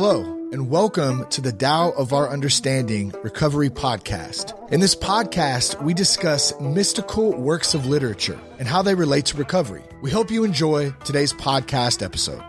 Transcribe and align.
Hello, 0.00 0.22
and 0.52 0.70
welcome 0.70 1.26
to 1.30 1.40
the 1.40 1.50
Tao 1.50 1.90
of 1.90 2.12
Our 2.12 2.28
Understanding 2.28 3.12
Recovery 3.24 3.68
Podcast. 3.68 4.54
In 4.70 4.78
this 4.78 4.94
podcast, 4.94 5.82
we 5.82 5.92
discuss 5.92 6.54
mystical 6.60 7.36
works 7.36 7.74
of 7.74 7.84
literature 7.84 8.38
and 8.60 8.68
how 8.68 8.80
they 8.80 8.94
relate 8.94 9.26
to 9.26 9.36
recovery. 9.36 9.82
We 10.00 10.12
hope 10.12 10.30
you 10.30 10.44
enjoy 10.44 10.92
today's 11.04 11.32
podcast 11.32 12.00
episode. 12.00 12.40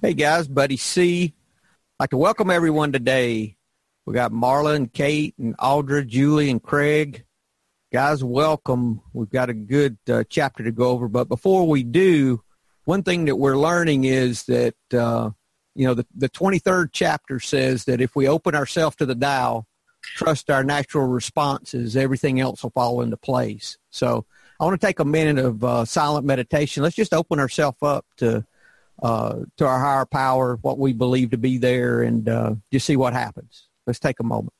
Hey 0.00 0.14
guys, 0.14 0.46
Buddy 0.46 0.76
C. 0.76 1.34
I'd 1.98 2.04
like 2.04 2.10
to 2.10 2.16
welcome 2.16 2.48
everyone 2.48 2.92
today. 2.92 3.56
We 4.06 4.14
got 4.14 4.30
Marla 4.30 4.76
and 4.76 4.92
Kate 4.92 5.34
and 5.36 5.56
Audra, 5.56 6.06
Julie 6.06 6.48
and 6.48 6.62
Craig. 6.62 7.24
Guys, 7.92 8.22
welcome. 8.22 9.00
We've 9.12 9.28
got 9.28 9.50
a 9.50 9.54
good 9.54 9.98
uh, 10.08 10.22
chapter 10.28 10.62
to 10.62 10.70
go 10.70 10.90
over, 10.90 11.08
but 11.08 11.28
before 11.28 11.66
we 11.66 11.82
do, 11.82 12.40
one 12.84 13.02
thing 13.02 13.24
that 13.24 13.34
we're 13.34 13.58
learning 13.58 14.04
is 14.04 14.44
that 14.44 14.76
uh, 14.94 15.30
you 15.74 15.86
know 15.86 15.94
the, 15.94 16.06
the 16.14 16.28
23rd 16.28 16.90
chapter 16.92 17.40
says 17.40 17.84
that 17.84 18.00
if 18.00 18.14
we 18.16 18.28
open 18.28 18.54
ourselves 18.54 18.96
to 18.96 19.06
the 19.06 19.14
Tao, 19.14 19.66
trust 20.02 20.50
our 20.50 20.64
natural 20.64 21.06
responses, 21.06 21.96
everything 21.96 22.40
else 22.40 22.62
will 22.62 22.70
fall 22.70 23.02
into 23.02 23.16
place. 23.16 23.78
So 23.90 24.26
I 24.58 24.64
want 24.64 24.80
to 24.80 24.86
take 24.86 24.98
a 24.98 25.04
minute 25.04 25.44
of 25.44 25.64
uh, 25.64 25.84
silent 25.84 26.26
meditation. 26.26 26.82
Let's 26.82 26.96
just 26.96 27.14
open 27.14 27.38
ourselves 27.38 27.78
up 27.82 28.04
to 28.18 28.44
uh, 29.02 29.40
to 29.56 29.66
our 29.66 29.80
higher 29.80 30.04
power, 30.04 30.56
what 30.60 30.78
we 30.78 30.92
believe 30.92 31.30
to 31.30 31.38
be 31.38 31.56
there, 31.56 32.02
and 32.02 32.28
uh, 32.28 32.54
just 32.70 32.86
see 32.86 32.96
what 32.96 33.14
happens. 33.14 33.68
Let's 33.86 33.98
take 33.98 34.20
a 34.20 34.24
moment. 34.24 34.52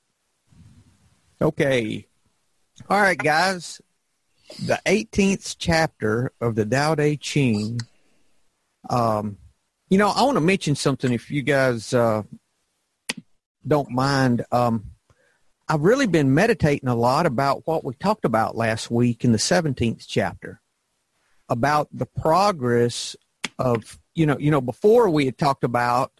Okay. 1.42 2.06
All 2.88 3.00
right, 3.00 3.18
guys. 3.18 3.80
The 4.64 4.80
18th 4.86 5.56
chapter 5.58 6.32
of 6.40 6.54
the 6.54 6.64
Tao 6.64 6.94
Te 6.94 7.16
Ching 7.16 7.80
um, 8.88 9.36
you 9.90 9.98
know, 9.98 10.08
I 10.08 10.22
want 10.22 10.36
to 10.36 10.40
mention 10.40 10.76
something 10.76 11.12
if 11.12 11.30
you 11.30 11.42
guys 11.42 11.92
uh, 11.92 12.22
don't 13.66 13.90
mind. 13.90 14.44
Um, 14.52 14.92
I've 15.68 15.82
really 15.82 16.06
been 16.06 16.32
meditating 16.32 16.88
a 16.88 16.94
lot 16.94 17.26
about 17.26 17.66
what 17.66 17.84
we 17.84 17.94
talked 17.94 18.24
about 18.24 18.56
last 18.56 18.90
week 18.90 19.24
in 19.24 19.32
the 19.32 19.38
17th 19.38 20.04
chapter 20.06 20.60
about 21.48 21.88
the 21.92 22.06
progress 22.06 23.16
of, 23.58 23.98
you 24.14 24.26
know, 24.26 24.38
you 24.38 24.52
know, 24.52 24.60
before 24.60 25.10
we 25.10 25.26
had 25.26 25.36
talked 25.36 25.64
about 25.64 26.12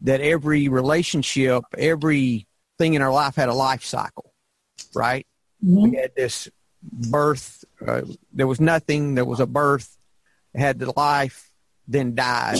that 0.00 0.22
every 0.22 0.68
relationship, 0.68 1.62
every 1.76 2.46
thing 2.78 2.94
in 2.94 3.02
our 3.02 3.12
life 3.12 3.36
had 3.36 3.50
a 3.50 3.54
life 3.54 3.84
cycle, 3.84 4.32
right? 4.94 5.26
Mm-hmm. 5.62 5.90
We 5.90 5.96
had 5.96 6.14
this 6.16 6.48
birth, 6.82 7.64
uh, 7.86 8.02
there 8.32 8.46
was 8.46 8.60
nothing, 8.60 9.14
there 9.14 9.24
was 9.24 9.40
a 9.40 9.46
birth, 9.46 9.96
had 10.54 10.78
the 10.78 10.92
life, 10.96 11.50
then 11.86 12.14
died, 12.14 12.58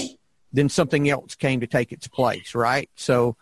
then 0.55 0.69
something 0.69 1.11
else 1.11 1.35
came 1.35 1.61
to 1.61 1.67
take 1.67 1.91
its 1.91 2.07
place, 2.07 2.55
right? 2.55 2.89
So 2.95 3.37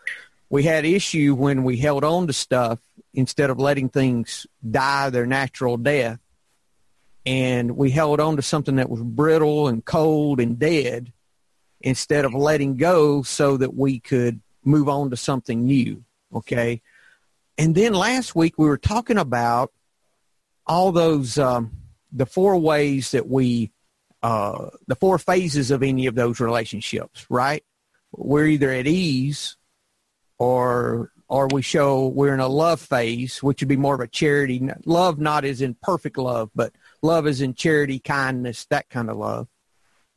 we 0.49 0.63
had 0.63 0.87
issue 0.87 1.35
when 1.35 1.63
we 1.63 1.77
held 1.77 2.05
on 2.05 2.27
to 2.27 2.33
stuff 2.33 2.79
instead 3.13 3.51
of 3.51 3.59
letting 3.59 3.91
things 3.91 4.47
die 4.69 5.11
their 5.11 5.27
natural 5.27 5.77
death. 5.77 6.19
And 7.27 7.77
we 7.77 7.91
held 7.91 8.19
on 8.19 8.37
to 8.37 8.43
something 8.43 8.77
that 8.77 8.89
was 8.89 9.03
brittle 9.03 9.69
and 9.69 9.85
cold 9.85 10.41
and 10.41 10.59
dead 10.59 11.13
instead 11.83 12.25
of 12.25 12.33
letting 12.33 12.79
go 12.79 13.23
so 13.23 13.59
that 13.59 13.75
we 13.75 14.01
could 14.01 14.41
move 14.65 14.89
on 14.89 15.11
to 15.11 15.17
something 15.17 15.67
new. 15.67 16.03
Okay. 16.35 16.81
And 17.59 17.75
then 17.75 17.93
last 17.93 18.35
week 18.35 18.55
we 18.57 18.67
were 18.67 18.79
talking 18.79 19.19
about 19.19 19.71
all 20.67 20.93
those, 20.93 21.39
um, 21.39 21.73
the 22.11 22.27
four 22.27 22.57
ways 22.57 23.11
that 23.11 23.29
we 23.29 23.71
uh, 24.23 24.71
the 24.87 24.97
four 24.97 25.19
phases 25.19 25.71
of 25.71 25.83
any 25.83 26.07
of 26.07 26.15
those 26.15 26.41
relationships, 26.41 27.27
right? 27.29 27.65
We're 28.13 28.47
either 28.47 28.71
at 28.71 28.87
ease 28.87 29.57
or 30.39 31.13
or 31.29 31.49
we 31.49 31.63
show 31.63 32.09
we're 32.09 32.35
in 32.35 32.41
a 32.41 32.49
love 32.49 32.79
phase, 32.81 33.43
which 33.43 33.63
would 33.63 33.69
be 33.69 33.77
more 33.77 33.95
of 33.95 34.01
a 34.01 34.07
charity. 34.07 34.69
Love 34.85 35.19
not 35.19 35.47
as 35.47 35.63
in 35.63 35.75
perfect 35.83 36.19
love, 36.19 36.51
but 36.55 36.75
love 37.01 37.27
is 37.27 37.41
in 37.41 37.55
charity, 37.55 37.99
kindness, 37.99 38.67
that 38.67 38.89
kind 38.91 39.09
of 39.09 39.17
love. 39.17 39.49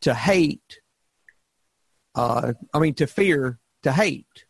To 0.02 0.14
hate, 0.14 0.82
uh, 2.16 2.54
I 2.74 2.80
mean, 2.80 2.96
to 2.96 3.08
fear, 3.08 3.60
to 3.84 3.92
hate. 3.92 4.46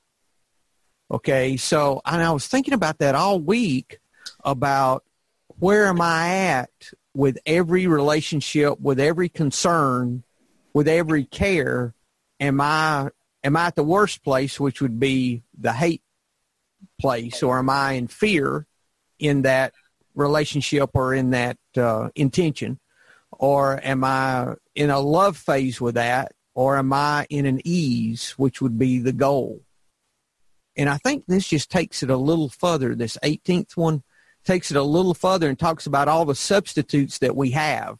Okay, 1.12 1.56
so 1.56 2.02
and 2.04 2.22
I 2.22 2.32
was 2.32 2.48
thinking 2.48 2.74
about 2.74 2.98
that 2.98 3.14
all 3.14 3.40
week 3.40 4.00
about 4.44 5.04
where 5.60 5.86
am 5.86 6.02
I 6.02 6.30
at 6.30 6.70
with 7.14 7.38
every 7.46 7.88
relationship, 7.88 8.80
with 8.80 9.00
every 9.00 9.30
concern, 9.30 10.24
with 10.74 10.88
every 10.88 11.24
care, 11.24 11.94
am 12.40 12.60
I 12.60 13.10
am 13.44 13.56
I 13.56 13.68
at 13.68 13.76
the 13.76 13.84
worst 13.84 14.24
place, 14.24 14.60
which 14.60 14.82
would 14.82 15.00
be 15.00 15.44
the 15.58 15.74
hate 15.74 16.02
place, 17.00 17.42
or 17.42 17.60
am 17.60 17.70
I 17.70 17.94
in 17.94 18.08
fear 18.08 18.68
in 19.20 19.44
that 19.44 19.74
relationship 20.14 20.92
or 20.94 21.14
in 21.14 21.32
that 21.32 21.58
uh, 21.78 22.10
intention, 22.16 22.80
or 23.32 23.80
am 23.84 24.04
I 24.04 24.56
in 24.74 24.90
a 24.90 25.00
love 25.00 25.38
phase 25.38 25.80
with 25.80 25.96
that, 25.96 26.34
or 26.54 26.78
am 26.78 26.92
I 26.92 27.28
in 27.30 27.46
an 27.46 27.62
ease, 27.64 28.32
which 28.32 28.62
would 28.62 28.78
be 28.78 29.00
the 29.00 29.14
goal? 29.14 29.62
And 30.78 30.90
I 30.90 30.98
think 30.98 31.26
this 31.28 31.48
just 31.48 31.72
takes 31.72 32.04
it 32.04 32.10
a 32.10 32.18
little 32.18 32.50
further. 32.50 32.96
This 32.96 33.18
18th 33.24 33.78
one 33.78 34.04
takes 34.46 34.72
it 34.72 34.78
a 34.78 34.84
little 34.84 35.14
further 35.14 35.50
and 35.50 35.58
talks 35.58 35.86
about 35.86 36.08
all 36.08 36.26
the 36.26 36.36
substitutes 36.36 37.20
that 37.20 37.36
we 37.36 37.52
have 37.52 37.98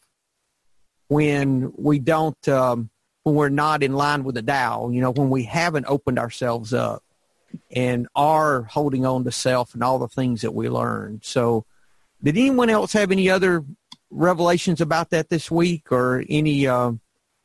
when 1.08 1.72
we 1.76 1.98
don't, 1.98 2.48
um, 2.48 2.90
when 3.24 3.34
we're 3.34 3.48
not 3.48 3.82
in 3.82 3.92
line 3.92 4.24
with 4.24 4.36
the 4.36 4.42
Tao, 4.42 4.88
you 4.90 5.00
know, 5.00 5.10
when 5.10 5.30
we 5.30 5.42
haven't 5.44 5.86
opened 5.86 6.18
ourselves 6.18 6.72
up 6.72 7.02
and 7.70 8.06
are 8.14 8.62
holding 8.62 9.04
on 9.04 9.24
to 9.24 9.32
self 9.32 9.74
and 9.74 9.82
all 9.82 9.98
the 9.98 10.08
things 10.08 10.42
that 10.42 10.52
we 10.52 10.68
learned. 10.68 11.24
So 11.24 11.64
did 12.22 12.36
anyone 12.36 12.70
else 12.70 12.92
have 12.92 13.12
any 13.12 13.28
other 13.28 13.64
revelations 14.10 14.80
about 14.80 15.10
that 15.10 15.28
this 15.28 15.50
week 15.50 15.90
or 15.90 16.24
any, 16.28 16.66
uh, 16.66 16.92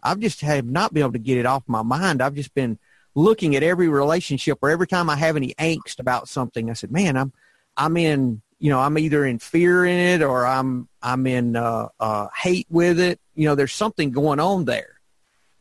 I've 0.04 0.20
just 0.20 0.42
have 0.42 0.66
not 0.66 0.94
been 0.94 1.04
able 1.04 1.14
to 1.14 1.20
get 1.20 1.38
it 1.38 1.46
off 1.46 1.64
my 1.68 1.82
mind. 1.82 2.22
I've 2.22 2.36
just 2.36 2.54
been 2.54 2.78
looking 3.14 3.56
at 3.56 3.64
every 3.64 3.90
relationship 3.90 4.60
or 4.62 4.70
every 4.70 4.88
time 4.88 5.10
I 5.10 5.16
have 5.16 5.36
any 5.36 5.54
angst 5.56 6.00
about 6.00 6.28
something, 6.28 6.70
I 6.70 6.74
said, 6.74 6.92
man, 6.92 7.18
I'm, 7.18 7.34
I'm 7.76 7.98
in 7.98 8.42
you 8.62 8.70
know, 8.70 8.80
I'm 8.80 8.98
either 9.00 9.26
in 9.26 9.40
fear 9.40 9.84
in 9.86 9.98
it 9.98 10.22
or 10.24 10.46
I'm 10.46 10.88
I'm 11.02 11.26
in 11.26 11.56
uh, 11.56 11.88
uh, 12.00 12.28
hate 12.38 12.68
with 12.70 13.00
it. 13.00 13.20
You 13.34 13.46
know, 13.46 13.56
there's 13.56 13.74
something 13.74 14.12
going 14.12 14.40
on 14.40 14.66
there, 14.66 15.00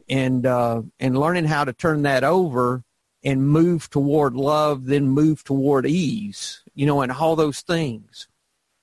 and 0.06 0.44
uh, 0.44 0.83
and 1.00 1.19
learning 1.19 1.47
how 1.47 1.65
to 1.65 1.72
turn 1.72 2.03
that 2.03 2.25
over 2.25 2.84
and 3.25 3.49
move 3.49 3.88
toward 3.88 4.34
love, 4.34 4.84
then 4.84 5.09
move 5.09 5.43
toward 5.44 5.87
ease. 5.87 6.61
You 6.75 6.84
know, 6.84 7.00
and 7.00 7.11
all 7.11 7.37
those 7.37 7.62
things. 7.62 8.28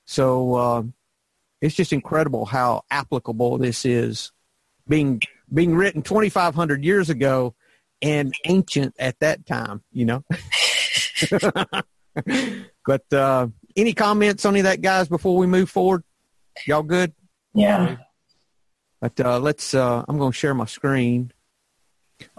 So 0.06 0.56
uh, 0.56 0.84
it's 1.62 1.76
just 1.76 1.94
incredible 1.94 2.46
how 2.46 2.86
applicable 2.90 3.60
this 3.60 3.86
is, 3.86 4.32
being 4.88 5.22
being 5.54 5.76
written 5.76 6.02
2,500 6.02 6.84
years 6.84 7.12
ago 7.12 7.54
and 8.02 8.34
ancient 8.46 8.96
at 8.98 9.20
that 9.20 9.46
time. 9.46 9.84
You 9.92 10.06
know. 10.06 10.24
but 12.84 13.14
uh, 13.14 13.48
any 13.78 13.94
comments 13.94 14.44
on 14.44 14.54
any 14.54 14.62
of 14.62 14.66
that, 14.66 14.82
guys, 14.82 15.08
before 15.08 15.38
we 15.38 15.48
move 15.48 15.70
forward? 15.70 16.04
Y'all 16.66 16.84
good? 16.84 17.14
Yeah. 17.54 17.98
But 19.00 19.20
uh, 19.20 19.40
let's. 19.40 19.74
Uh, 19.74 20.04
I'm 20.08 20.18
going 20.18 20.32
to 20.32 20.38
share 20.38 20.56
my 20.56 20.66
screen. 20.66 21.32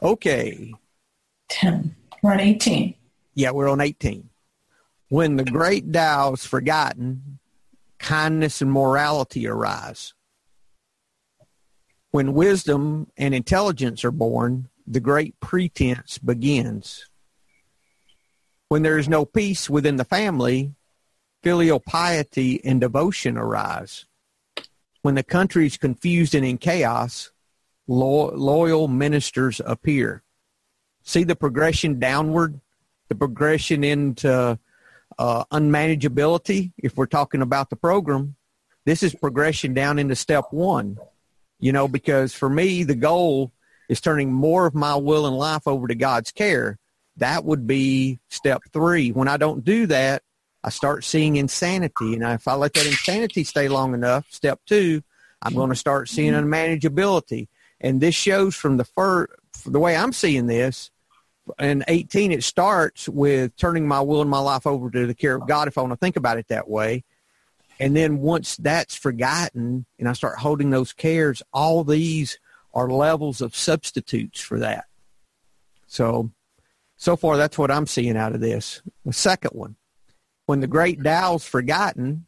Okay. 0.02 0.74
Ten. 1.48 1.94
We're 2.22 2.32
on 2.32 2.40
eighteen. 2.40 2.96
Yeah, 3.34 3.52
we're 3.52 3.68
on 3.68 3.80
eighteen. 3.80 4.30
When 5.08 5.36
the 5.36 5.44
great 5.44 5.90
Tao 5.92 6.32
is 6.32 6.44
forgotten, 6.44 7.38
kindness 7.98 8.60
and 8.60 8.72
morality 8.72 9.46
arise. 9.46 10.12
When 12.10 12.34
wisdom 12.34 13.10
and 13.16 13.34
intelligence 13.34 14.04
are 14.04 14.10
born, 14.10 14.68
the 14.86 15.00
great 15.00 15.38
pretense 15.40 16.18
begins. 16.18 17.06
When 18.68 18.82
there 18.82 18.98
is 18.98 19.08
no 19.08 19.24
peace 19.24 19.70
within 19.70 19.96
the 19.96 20.04
family, 20.04 20.74
filial 21.42 21.80
piety 21.80 22.64
and 22.64 22.80
devotion 22.80 23.36
arise. 23.36 24.04
When 25.02 25.14
the 25.14 25.22
country 25.22 25.66
is 25.66 25.76
confused 25.76 26.34
and 26.34 26.44
in 26.44 26.58
chaos, 26.58 27.30
lo- 27.86 28.34
loyal 28.34 28.88
ministers 28.88 29.60
appear. 29.64 30.22
See 31.02 31.24
the 31.24 31.36
progression 31.36 31.98
downward, 31.98 32.60
the 33.08 33.14
progression 33.14 33.84
into 33.84 34.58
uh, 35.18 35.44
unmanageability. 35.52 36.72
If 36.76 36.96
we're 36.96 37.06
talking 37.06 37.42
about 37.42 37.70
the 37.70 37.76
program, 37.76 38.36
this 38.84 39.02
is 39.02 39.14
progression 39.14 39.74
down 39.74 39.98
into 39.98 40.16
step 40.16 40.46
one. 40.50 40.98
You 41.60 41.72
know, 41.72 41.88
because 41.88 42.34
for 42.34 42.48
me, 42.48 42.84
the 42.84 42.94
goal 42.94 43.52
is 43.88 44.00
turning 44.00 44.32
more 44.32 44.66
of 44.66 44.74
my 44.74 44.94
will 44.94 45.26
and 45.26 45.36
life 45.36 45.66
over 45.66 45.88
to 45.88 45.94
God's 45.94 46.30
care. 46.30 46.78
That 47.16 47.44
would 47.44 47.66
be 47.66 48.20
step 48.28 48.62
three. 48.72 49.10
When 49.10 49.26
I 49.26 49.38
don't 49.38 49.64
do 49.64 49.86
that, 49.86 50.22
I 50.64 50.70
start 50.70 51.04
seeing 51.04 51.36
insanity. 51.36 52.14
And 52.14 52.22
if 52.22 52.48
I 52.48 52.54
let 52.54 52.74
that 52.74 52.86
insanity 52.86 53.44
stay 53.44 53.68
long 53.68 53.94
enough, 53.94 54.26
step 54.30 54.60
two, 54.66 55.02
I'm 55.42 55.54
going 55.54 55.70
to 55.70 55.76
start 55.76 56.08
seeing 56.08 56.32
unmanageability. 56.32 57.48
And 57.80 58.00
this 58.00 58.14
shows 58.14 58.56
from 58.56 58.76
the 58.76 58.84
first, 58.84 59.32
the 59.64 59.78
way 59.78 59.96
I'm 59.96 60.12
seeing 60.12 60.46
this, 60.46 60.90
in 61.58 61.84
18 61.88 62.32
it 62.32 62.44
starts 62.44 63.08
with 63.08 63.56
turning 63.56 63.86
my 63.86 64.00
will 64.00 64.20
and 64.20 64.30
my 64.30 64.38
life 64.38 64.66
over 64.66 64.90
to 64.90 65.06
the 65.06 65.14
care 65.14 65.34
of 65.34 65.46
God 65.46 65.68
if 65.68 65.78
I 65.78 65.80
want 65.80 65.92
to 65.92 65.96
think 65.96 66.16
about 66.16 66.38
it 66.38 66.48
that 66.48 66.68
way. 66.68 67.04
And 67.80 67.96
then 67.96 68.18
once 68.18 68.56
that's 68.56 68.94
forgotten 68.94 69.86
and 69.98 70.08
I 70.08 70.12
start 70.12 70.38
holding 70.38 70.70
those 70.70 70.92
cares, 70.92 71.42
all 71.52 71.84
these 71.84 72.38
are 72.74 72.90
levels 72.90 73.40
of 73.40 73.54
substitutes 73.54 74.40
for 74.40 74.58
that. 74.58 74.86
So, 75.86 76.30
so 76.96 77.16
far 77.16 77.36
that's 77.36 77.56
what 77.56 77.70
I'm 77.70 77.86
seeing 77.86 78.16
out 78.16 78.34
of 78.34 78.40
this. 78.40 78.82
The 79.06 79.12
second 79.12 79.52
one, 79.52 79.76
when 80.48 80.60
the 80.60 80.66
great 80.66 81.04
Tao's 81.04 81.44
forgotten, 81.44 82.24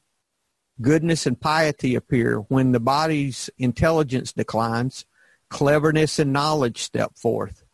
goodness 0.79 1.25
and 1.25 1.41
piety 1.41 1.95
appear. 1.95 2.37
When 2.37 2.73
the 2.73 2.79
body's 2.79 3.49
intelligence 3.57 4.35
declines, 4.35 5.07
cleverness 5.49 6.19
and 6.19 6.31
knowledge 6.31 6.83
step 6.83 7.17
forth. 7.17 7.65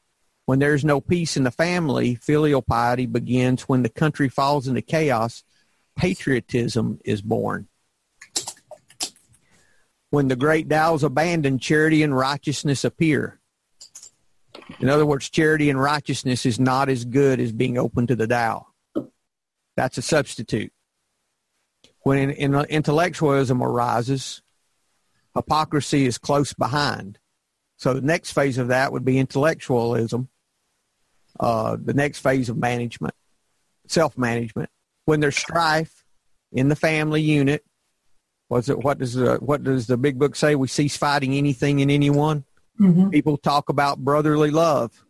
When 0.45 0.61
there's 0.61 0.85
no 0.85 1.01
peace 1.01 1.37
in 1.37 1.43
the 1.43 1.51
family, 1.51 2.15
filial 2.15 2.63
piety 2.63 3.07
begins. 3.07 3.63
When 3.63 3.83
the 3.83 3.89
country 3.89 4.29
falls 4.29 4.69
into 4.69 4.83
chaos, 4.83 5.43
patriotism 5.97 7.01
is 7.05 7.23
born. 7.23 7.67
When 10.11 10.29
the 10.29 10.37
great 10.37 10.69
Tao's 10.69 11.03
abandoned, 11.03 11.61
charity 11.61 12.05
and 12.05 12.17
righteousness 12.17 12.85
appear. 12.85 13.41
In 14.79 14.89
other 14.89 15.07
words, 15.07 15.29
charity 15.29 15.71
and 15.71 15.83
righteousness 15.83 16.47
is 16.47 16.61
not 16.61 16.89
as 16.89 17.05
good 17.05 17.41
as 17.41 17.51
being 17.51 17.77
open 17.79 18.07
to 18.07 18.15
the 18.15 18.29
Tao. 18.29 18.69
That's 19.77 19.99
a 19.99 20.03
substitute. 20.03 20.73
When 22.01 22.19
in, 22.19 22.31
in, 22.31 22.55
intellectualism 22.55 23.63
arises, 23.63 24.43
hypocrisy 25.35 26.07
is 26.07 26.19
close 26.19 26.55
behind. 26.55 27.19
So 27.77 27.93
the 27.93 28.01
next 28.01 28.33
phase 28.33 28.59
of 28.59 28.69
that 28.69 28.93
would 28.93 29.05
be 29.05 29.19
intellectualism. 29.19 30.29
Uh, 31.39 31.77
the 31.83 31.93
next 31.93 32.21
phase 32.21 32.49
of 32.49 32.57
management, 32.57 33.15
self-management. 33.87 34.71
When 35.05 35.21
there's 35.21 35.37
strife 35.37 36.05
in 36.53 36.69
the 36.69 36.77
family 36.77 37.21
unit, 37.21 37.65
was 38.49 38.69
it 38.69 38.79
what 38.79 38.99
does 38.99 39.15
the 39.15 39.37
what 39.37 39.63
does 39.63 39.87
the 39.87 39.97
big 39.97 40.19
book 40.19 40.37
say? 40.37 40.55
We 40.55 40.69
cease 40.69 40.97
fighting 40.97 41.35
anything 41.35 41.83
and 41.83 41.91
anyone. 41.91 42.45
Mm-hmm. 42.81 43.11
People 43.11 43.37
talk 43.37 43.69
about 43.69 43.99
brotherly 43.99 44.51
love. 44.51 45.05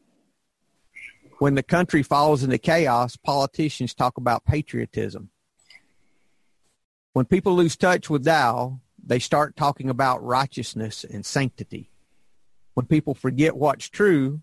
When 1.38 1.54
the 1.54 1.62
country 1.62 2.02
falls 2.02 2.42
into 2.42 2.56
chaos, 2.56 3.16
politicians 3.16 3.92
talk 3.92 4.16
about 4.16 4.44
patriotism. 4.44 5.30
When 7.12 7.26
people 7.26 7.54
lose 7.54 7.76
touch 7.76 8.08
with 8.08 8.24
Tao, 8.24 8.80
they 9.04 9.18
start 9.18 9.54
talking 9.54 9.90
about 9.90 10.24
righteousness 10.24 11.04
and 11.04 11.26
sanctity. 11.26 11.90
When 12.74 12.86
people 12.86 13.14
forget 13.14 13.56
what's 13.56 13.88
true, 13.88 14.42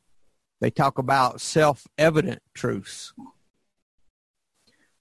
they 0.62 0.70
talk 0.70 0.98
about 0.98 1.42
self-evident 1.42 2.42
truths. 2.54 3.14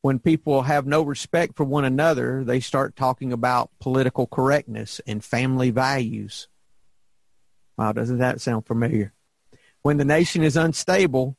When 0.01 0.19
people 0.19 0.63
have 0.63 0.87
no 0.87 1.03
respect 1.03 1.57
for 1.57 1.65
one 1.65 1.85
another, 1.85 2.43
they 2.43 2.59
start 2.61 2.97
talking 2.97 3.33
about 3.33 3.71
political 3.81 4.27
correctness 4.27 5.01
and 5.07 5.23
family 5.23 5.71
values. 5.71 6.49
Wow, 7.77 7.93
doesn't 7.93 8.19
that 8.19 8.41
sound 8.41 8.67
familiar? 8.67 9.13
When 9.83 9.99
the 9.99 10.05
nation 10.05 10.43
is 10.43 10.57
unstable, 10.57 11.37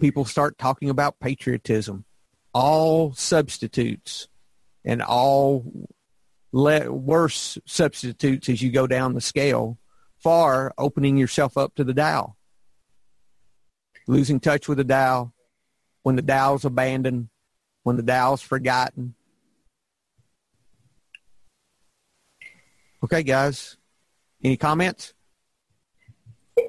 people 0.00 0.24
start 0.24 0.58
talking 0.58 0.90
about 0.90 1.20
patriotism. 1.20 2.04
All 2.52 3.12
substitutes 3.14 4.28
and 4.84 5.02
all 5.02 5.88
le- 6.52 6.92
worse 6.92 7.58
substitutes 7.66 8.48
as 8.48 8.62
you 8.62 8.70
go 8.70 8.86
down 8.86 9.14
the 9.14 9.20
scale, 9.20 9.78
far 10.18 10.72
opening 10.78 11.16
yourself 11.16 11.56
up 11.56 11.74
to 11.74 11.84
the 11.84 11.94
Tao 11.94 12.36
losing 14.06 14.40
touch 14.40 14.68
with 14.68 14.78
the 14.78 14.84
Tao, 14.84 15.32
when 16.02 16.16
the 16.16 16.22
Tao's 16.22 16.64
abandoned, 16.64 17.28
when 17.82 17.96
the 17.96 18.02
Tao's 18.02 18.42
forgotten. 18.42 19.14
Okay, 23.02 23.22
guys. 23.22 23.76
Any 24.42 24.56
comments? 24.56 25.14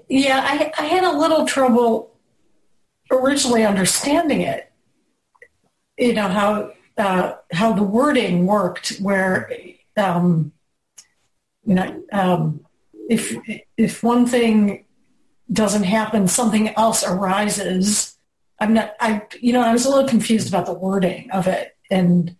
Yeah, 0.10 0.42
I, 0.44 0.72
I 0.78 0.86
had 0.86 1.04
a 1.04 1.18
little 1.18 1.46
trouble 1.46 2.15
originally 3.12 3.66
understanding 3.66 4.42
it. 4.42 4.72
You 5.98 6.14
know 6.14 6.28
how 6.28 6.72
uh, 6.98 7.34
how 7.52 7.74
the 7.74 7.84
wording 7.84 8.46
worked, 8.46 8.98
where 8.98 9.52
um, 9.98 10.52
you 11.66 11.76
know 11.76 12.04
um, 12.12 12.66
if 13.10 13.36
if 13.78 14.04
one 14.04 14.26
thing 14.26 14.86
doesn't 15.52 15.84
happen, 15.84 16.28
something 16.28 16.70
else 16.76 17.04
arises. 17.04 18.18
I'm 18.60 18.74
not, 18.74 18.96
I, 19.00 19.22
you 19.42 19.54
know, 19.54 19.62
I 19.62 19.74
was 19.74 19.86
a 19.86 19.90
little 19.90 20.08
confused 20.08 20.48
about 20.48 20.66
the 20.66 20.74
wording 20.74 21.30
of 21.32 21.48
it. 21.48 21.76
And 21.92 22.36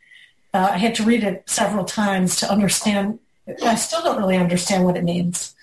uh, 0.54 0.70
I 0.72 0.78
had 0.78 0.96
to 0.96 1.04
read 1.04 1.24
it 1.24 1.44
several 1.46 1.86
times 1.86 2.38
to 2.38 2.52
understand. 2.52 3.20
I 3.64 3.76
still 3.76 4.02
don't 4.02 4.18
really 4.18 4.38
understand 4.38 4.86
what 4.86 4.98
it 4.98 5.04
means. 5.04 5.54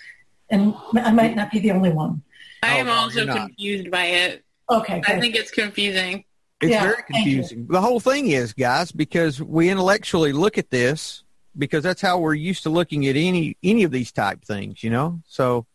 And 0.51 0.75
I 0.95 1.11
might 1.11 1.35
not 1.35 1.51
be 1.51 1.59
the 1.59 1.73
only 1.73 1.91
one. 1.91 2.23
I 2.63 2.77
am 2.77 2.89
oh, 2.89 2.93
also 2.93 3.27
confused 3.27 3.91
by 3.91 4.05
it. 4.05 4.45
Okay. 4.73 5.01
Good. 5.01 5.17
I 5.17 5.21
think 5.21 5.35
it's 5.35 5.51
confusing. 5.51 6.25
It's 6.61 6.71
yeah, 6.71 6.83
very 6.83 7.03
confusing. 7.03 7.67
The 7.69 7.81
whole 7.81 8.01
thing 8.01 8.29
is, 8.29 8.53
guys, 8.53 8.93
because 8.93 9.43
we 9.43 9.69
intellectually 9.69 10.33
look 10.33 10.59
at 10.59 10.71
this 10.71 11.25
because 11.59 11.83
that's 11.83 12.01
how 12.01 12.19
we're 12.19 12.35
used 12.35 12.63
to 12.63 12.71
looking 12.71 13.07
at 13.07 13.17
any 13.17 13.57
any 13.63 13.83
of 13.83 13.91
these 13.91 14.13
type 14.13 14.45
things, 14.45 14.83
you 14.83 14.91
know. 14.91 15.21
So, 15.27 15.67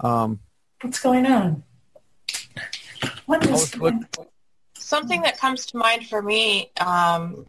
um, 0.00 0.40
What's 0.80 1.00
going 1.00 1.26
on? 1.26 1.62
What 3.26 3.46
is 3.46 3.74
going 3.74 4.06
on? 4.18 4.26
Something 4.74 5.22
that 5.22 5.38
comes 5.38 5.66
to 5.66 5.76
mind 5.76 6.06
for 6.08 6.20
me, 6.22 6.70
um, 6.78 7.46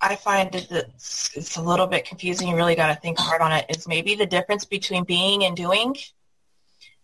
I 0.00 0.16
find 0.16 0.50
that 0.52 0.70
it's, 0.70 1.36
it's 1.36 1.56
a 1.56 1.62
little 1.62 1.86
bit 1.86 2.04
confusing. 2.04 2.48
You 2.48 2.56
really 2.56 2.74
got 2.74 2.94
to 2.94 3.00
think 3.00 3.18
hard 3.18 3.42
on 3.42 3.52
it. 3.52 3.66
Is 3.68 3.88
maybe 3.88 4.14
the 4.14 4.26
difference 4.26 4.64
between 4.64 5.04
being 5.04 5.44
and 5.44 5.56
doing. 5.56 5.96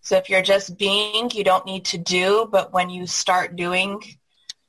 So 0.05 0.17
if 0.17 0.29
you're 0.29 0.43
just 0.43 0.77
being, 0.77 1.31
you 1.31 1.45
don't 1.45 1.65
need 1.65 1.87
to 1.87 1.99
do. 1.99 2.47
But 2.53 2.75
when 2.75 2.91
you 2.91 3.07
start 3.07 3.57
doing, 3.57 4.03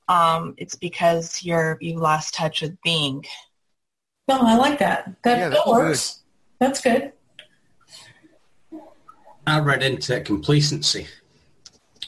um, 0.08 0.56
it's 0.58 0.76
because 0.76 1.44
you're 1.44 1.78
you 1.82 2.00
lost 2.00 2.34
touch 2.34 2.62
with 2.62 2.82
being. 2.84 3.26
No, 4.30 4.40
I 4.40 4.56
like 4.56 4.80
that. 4.80 5.14
That, 5.24 5.38
yeah, 5.38 5.50
that 5.50 5.68
works. 5.68 6.14
Good. 6.14 6.22
That's 6.60 6.82
good. 6.82 7.12
I 9.46 9.60
read 9.60 9.84
into 9.84 10.22
complacency. 10.22 11.08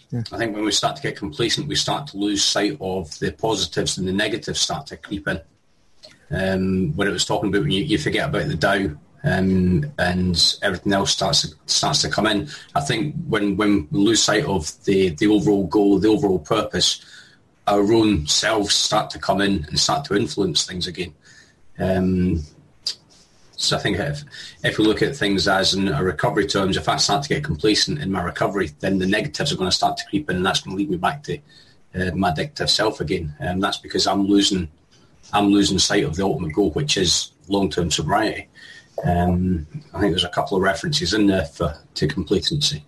Yeah. 0.09 0.23
I 0.31 0.37
think 0.37 0.55
when 0.55 0.63
we 0.63 0.71
start 0.71 0.95
to 0.95 1.01
get 1.01 1.17
complacent, 1.17 1.67
we 1.67 1.75
start 1.75 2.07
to 2.07 2.17
lose 2.17 2.43
sight 2.43 2.77
of 2.79 3.19
the 3.19 3.33
positives 3.33 3.97
and 3.97 4.07
the 4.07 4.13
negatives 4.13 4.61
start 4.61 4.87
to 4.87 4.97
creep 4.97 5.27
in. 5.27 5.41
Um, 6.31 6.95
when 6.95 7.09
it 7.09 7.11
was 7.11 7.25
talking 7.25 7.49
about 7.49 7.63
when 7.63 7.71
you, 7.71 7.83
you 7.83 7.97
forget 7.97 8.29
about 8.29 8.47
the 8.47 8.55
Tao 8.55 8.95
um, 9.27 9.91
and 9.97 10.57
everything 10.61 10.93
else 10.93 11.11
starts 11.11 11.41
to, 11.41 11.55
starts 11.65 12.01
to 12.01 12.09
come 12.09 12.27
in. 12.27 12.49
I 12.75 12.81
think 12.81 13.15
when, 13.27 13.57
when 13.57 13.87
we 13.91 13.99
lose 13.99 14.23
sight 14.23 14.45
of 14.45 14.71
the, 14.85 15.09
the 15.09 15.27
overall 15.27 15.67
goal, 15.67 15.99
the 15.99 16.09
overall 16.09 16.39
purpose, 16.39 17.03
our 17.65 17.91
own 17.91 18.25
selves 18.27 18.73
start 18.73 19.09
to 19.11 19.19
come 19.19 19.41
in 19.41 19.65
and 19.65 19.79
start 19.79 20.05
to 20.05 20.15
influence 20.15 20.65
things 20.65 20.87
again. 20.87 21.13
Um, 21.77 22.43
so 23.57 23.75
I 23.75 23.79
think 23.79 23.97
if, 23.97 24.23
if 24.63 24.77
we 24.77 24.85
look 24.85 25.01
at 25.01 25.15
things 25.15 25.47
as 25.47 25.73
in 25.73 25.87
a 25.87 26.03
recovery 26.03 26.45
terms, 26.45 26.77
if 26.77 26.87
I 26.87 26.97
start 26.97 27.23
to 27.23 27.29
get 27.29 27.43
complacent 27.43 27.99
in 27.99 28.11
my 28.11 28.21
recovery, 28.21 28.69
then 28.79 28.99
the 28.99 29.07
negatives 29.07 29.51
are 29.51 29.57
going 29.57 29.69
to 29.69 29.75
start 29.75 29.97
to 29.97 30.05
creep 30.05 30.29
in, 30.29 30.37
and 30.37 30.45
that's 30.45 30.61
going 30.61 30.77
to 30.77 30.79
lead 30.81 30.91
me 30.91 30.97
back 30.97 31.23
to 31.23 31.39
uh, 31.95 32.11
my 32.15 32.31
addictive 32.31 32.69
self 32.69 33.01
again. 33.01 33.35
And 33.39 33.61
that's 33.61 33.79
because 33.79 34.05
I'm 34.05 34.27
losing, 34.27 34.69
I'm 35.33 35.47
losing 35.47 35.79
sight 35.79 36.03
of 36.03 36.15
the 36.15 36.23
ultimate 36.23 36.53
goal, 36.53 36.71
which 36.71 36.97
is 36.97 37.31
long-term 37.47 37.89
sobriety. 37.91 38.47
Um, 39.03 39.67
I 39.93 39.99
think 39.99 40.11
there's 40.11 40.23
a 40.23 40.29
couple 40.29 40.57
of 40.57 40.63
references 40.63 41.13
in 41.13 41.27
there 41.27 41.45
for 41.45 41.77
to 41.95 42.07
complacency. 42.07 42.83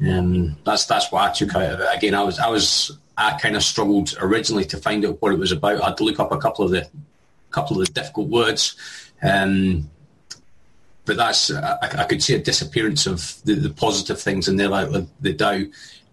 Um, 0.00 0.56
that's 0.64 0.86
that's 0.86 1.10
what 1.10 1.22
I 1.22 1.32
took 1.32 1.54
out 1.54 1.72
of 1.72 1.80
it. 1.80 1.88
Again, 1.94 2.14
I 2.14 2.22
was 2.22 2.38
I 2.38 2.48
was 2.48 2.98
I 3.16 3.38
kind 3.38 3.56
of 3.56 3.62
struggled 3.62 4.14
originally 4.20 4.64
to 4.66 4.76
find 4.76 5.04
out 5.04 5.22
what 5.22 5.32
it 5.32 5.38
was 5.38 5.52
about. 5.52 5.80
I 5.80 5.86
had 5.86 5.96
to 5.98 6.04
look 6.04 6.20
up 6.20 6.32
a 6.32 6.38
couple 6.38 6.64
of 6.64 6.72
the 6.72 6.88
couple 7.50 7.80
of 7.80 7.86
the 7.86 7.92
difficult 7.92 8.28
words 8.28 8.76
um, 9.24 9.90
but 11.06 11.16
that's 11.16 11.50
I, 11.50 11.78
I, 11.82 12.04
could 12.04 12.22
see 12.22 12.34
a 12.34 12.38
disappearance 12.38 13.06
of 13.06 13.42
the, 13.44 13.54
the 13.54 13.70
positive 13.70 14.20
things 14.20 14.48
in 14.48 14.56
there, 14.56 14.68
like, 14.68 14.90
like 14.90 15.06
the 15.20 15.34
Tao, 15.34 15.62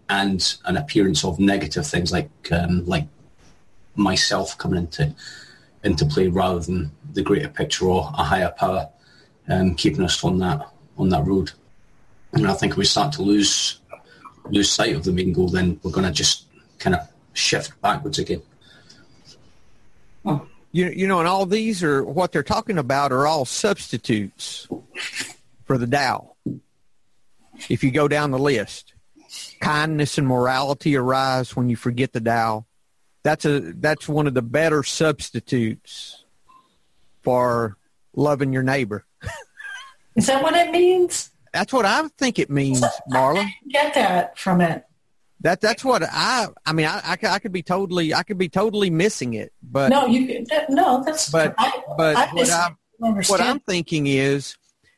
and 0.08 0.56
an 0.64 0.76
appearance 0.76 1.24
of 1.24 1.38
negative 1.38 1.86
things 1.86 2.12
like 2.12 2.30
um, 2.50 2.84
like 2.86 3.06
myself 3.96 4.56
coming 4.58 4.78
into 4.78 5.14
into 5.84 6.06
play 6.06 6.28
rather 6.28 6.60
than 6.60 6.90
the 7.12 7.22
greater 7.22 7.48
picture 7.48 7.86
or 7.86 8.10
a 8.14 8.22
higher 8.22 8.52
power 8.56 8.88
um, 9.48 9.74
keeping 9.74 10.02
us 10.02 10.22
on 10.24 10.38
that 10.38 10.68
on 10.98 11.08
that 11.10 11.26
road. 11.26 11.52
And 12.32 12.46
I 12.46 12.54
think 12.54 12.72
if 12.72 12.78
we 12.78 12.84
start 12.84 13.12
to 13.14 13.22
lose 13.22 13.80
lose 14.46 14.70
sight 14.70 14.94
of 14.94 15.04
the 15.04 15.12
main 15.12 15.32
goal, 15.32 15.48
then 15.48 15.78
we're 15.82 15.90
going 15.90 16.06
to 16.06 16.12
just 16.12 16.46
kind 16.78 16.96
of 16.96 17.08
shift 17.32 17.80
backwards 17.80 18.18
again. 18.18 18.42
You, 20.72 20.88
you 20.88 21.06
know, 21.06 21.18
and 21.18 21.28
all 21.28 21.46
these 21.46 21.82
are 21.82 22.02
what 22.02 22.32
they're 22.32 22.42
talking 22.42 22.78
about 22.78 23.12
are 23.12 23.26
all 23.26 23.44
substitutes 23.44 24.66
for 25.64 25.76
the 25.76 25.86
Tao. 25.86 26.34
If 27.68 27.84
you 27.84 27.90
go 27.90 28.08
down 28.08 28.30
the 28.30 28.38
list, 28.38 28.94
kindness 29.60 30.18
and 30.18 30.26
morality 30.26 30.96
arise 30.96 31.54
when 31.54 31.68
you 31.68 31.76
forget 31.76 32.12
the 32.12 32.20
Tao. 32.20 32.66
That's 33.22 33.44
a 33.44 33.60
that's 33.60 34.08
one 34.08 34.26
of 34.26 34.34
the 34.34 34.42
better 34.42 34.82
substitutes 34.82 36.24
for 37.22 37.76
loving 38.14 38.52
your 38.52 38.64
neighbor. 38.64 39.04
Is 40.16 40.26
that 40.26 40.42
what 40.42 40.54
it 40.54 40.70
means? 40.70 41.30
That's 41.52 41.72
what 41.72 41.84
I 41.84 42.08
think 42.18 42.38
it 42.38 42.50
means, 42.50 42.82
Marla. 43.10 43.46
Get 43.68 43.94
that 43.94 44.38
from 44.38 44.60
it. 44.60 44.84
That 45.40 45.60
that's 45.60 45.84
what 45.84 46.02
I. 46.04 46.48
I 46.64 46.72
mean, 46.72 46.86
I, 46.86 47.00
I, 47.04 47.18
I 47.26 47.38
could 47.38 47.52
be 47.52 47.62
totally. 47.62 48.14
I 48.14 48.22
could 48.22 48.38
be 48.38 48.48
totally 48.48 48.90
missing 48.90 49.34
it, 49.34 49.52
but 49.62 49.88
no, 49.88 50.06
you. 50.06 50.44
That, 50.46 50.70
no, 50.70 51.02
that's. 51.04 51.30
But 51.30 51.54
I, 51.58 51.82
but 51.96 52.16
I 52.16 52.26
what 52.32 52.50
I'm 52.50 52.76
what. 53.26 53.40
I'm 53.40 53.60
thinking 53.60 54.06
is 54.06 54.56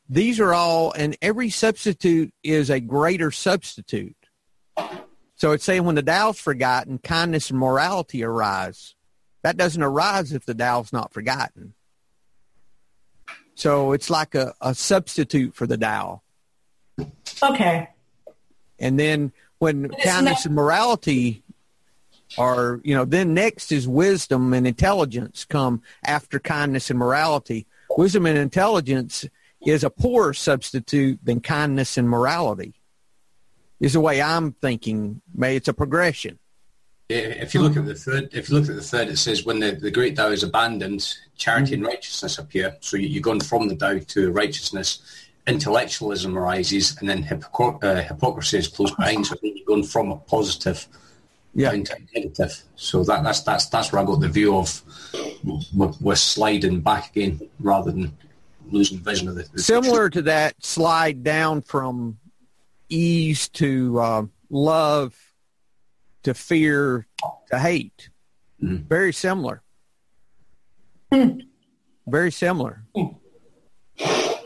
these 0.08 0.38
are 0.40 0.52
all, 0.52 0.92
and 0.92 1.16
every 1.22 1.50
substitute 1.50 2.32
is 2.42 2.70
a 2.70 2.78
greater 2.78 3.30
substitute. 3.30 4.16
So 5.36 5.52
it's 5.52 5.64
saying 5.64 5.84
when 5.84 5.94
the 5.94 6.02
Tao's 6.02 6.38
forgotten, 6.38 6.98
kindness 6.98 7.50
and 7.50 7.58
morality 7.58 8.22
arise. 8.22 8.94
That 9.42 9.56
doesn't 9.56 9.82
arise 9.82 10.32
if 10.32 10.46
the 10.46 10.54
Tao's 10.54 10.92
not 10.92 11.12
forgotten. 11.12 11.74
So 13.54 13.92
it's 13.92 14.10
like 14.10 14.34
a, 14.34 14.54
a 14.60 14.74
substitute 14.74 15.54
for 15.54 15.66
the 15.66 15.76
Tao. 15.76 16.22
okay. 17.42 17.88
And 18.78 18.98
then 18.98 19.32
when 19.58 19.88
kindness 19.88 20.40
not- 20.40 20.46
and 20.46 20.54
morality 20.54 21.42
are, 22.36 22.80
you 22.82 22.94
know, 22.94 23.04
then 23.04 23.34
next 23.34 23.70
is 23.70 23.86
wisdom 23.86 24.52
and 24.52 24.66
intelligence 24.66 25.44
come 25.44 25.82
after 26.04 26.40
kindness 26.40 26.90
and 26.90 26.98
morality. 26.98 27.66
Wisdom 27.96 28.26
and 28.26 28.36
intelligence 28.36 29.24
is 29.64 29.84
a 29.84 29.90
poorer 29.90 30.34
substitute 30.34 31.20
than 31.22 31.40
kindness 31.40 31.96
and 31.96 32.08
morality. 32.08 32.74
Is 33.80 33.92
the 33.92 34.00
way 34.00 34.20
I'm 34.20 34.52
thinking. 34.52 35.20
May 35.34 35.56
it's 35.56 35.68
a 35.68 35.74
progression. 35.74 36.38
If 37.14 37.54
you 37.54 37.62
look 37.62 37.76
at 37.76 37.86
the 37.86 37.94
third, 37.94 38.30
if 38.32 38.48
you 38.48 38.58
look 38.58 38.68
at 38.68 38.74
the 38.74 38.82
third, 38.82 39.08
it 39.08 39.18
says 39.18 39.44
when 39.44 39.60
the, 39.60 39.72
the 39.72 39.90
great 39.90 40.16
Tao 40.16 40.28
is 40.28 40.42
abandoned, 40.42 41.14
charity 41.36 41.74
and 41.74 41.84
righteousness 41.84 42.38
appear. 42.38 42.76
So 42.80 42.96
you, 42.96 43.06
you're 43.08 43.22
going 43.22 43.40
from 43.40 43.68
the 43.68 43.76
Tao 43.76 43.98
to 43.98 44.32
righteousness. 44.32 45.00
Intellectualism 45.46 46.36
arises, 46.36 46.96
and 46.98 47.08
then 47.08 47.22
hypocr- 47.22 47.82
uh, 47.84 48.02
hypocrisy 48.02 48.58
is 48.58 48.68
close 48.68 48.90
behind. 48.92 49.26
So 49.26 49.36
you're 49.42 49.64
going 49.66 49.84
from 49.84 50.10
a 50.10 50.16
positive 50.16 50.88
Yeah. 51.54 51.70
down 51.70 51.84
to 51.84 51.96
a 51.96 51.98
negative. 52.14 52.62
So 52.76 53.04
that, 53.04 53.22
that's 53.22 53.42
that's 53.42 53.66
that's 53.66 53.92
where 53.92 54.02
I 54.02 54.04
got 54.04 54.20
the 54.20 54.28
view 54.28 54.56
of 54.56 54.82
we're, 55.74 55.92
we're 56.00 56.16
sliding 56.16 56.80
back 56.80 57.10
again 57.10 57.48
rather 57.60 57.92
than 57.92 58.16
losing 58.70 58.98
vision 58.98 59.28
of 59.28 59.34
the, 59.36 59.46
the 59.52 59.62
Similar 59.62 60.08
to 60.10 60.22
that 60.22 60.64
slide 60.64 61.22
down 61.22 61.60
from 61.62 62.18
ease 62.88 63.48
to 63.50 64.00
uh, 64.00 64.22
love 64.50 65.14
to 66.24 66.34
fear 66.34 67.06
to 67.50 67.58
hate. 67.58 68.10
Mhm. 68.62 68.86
Very 68.88 69.12
similar. 69.12 69.62
Very 72.06 72.32
similar. 72.32 72.84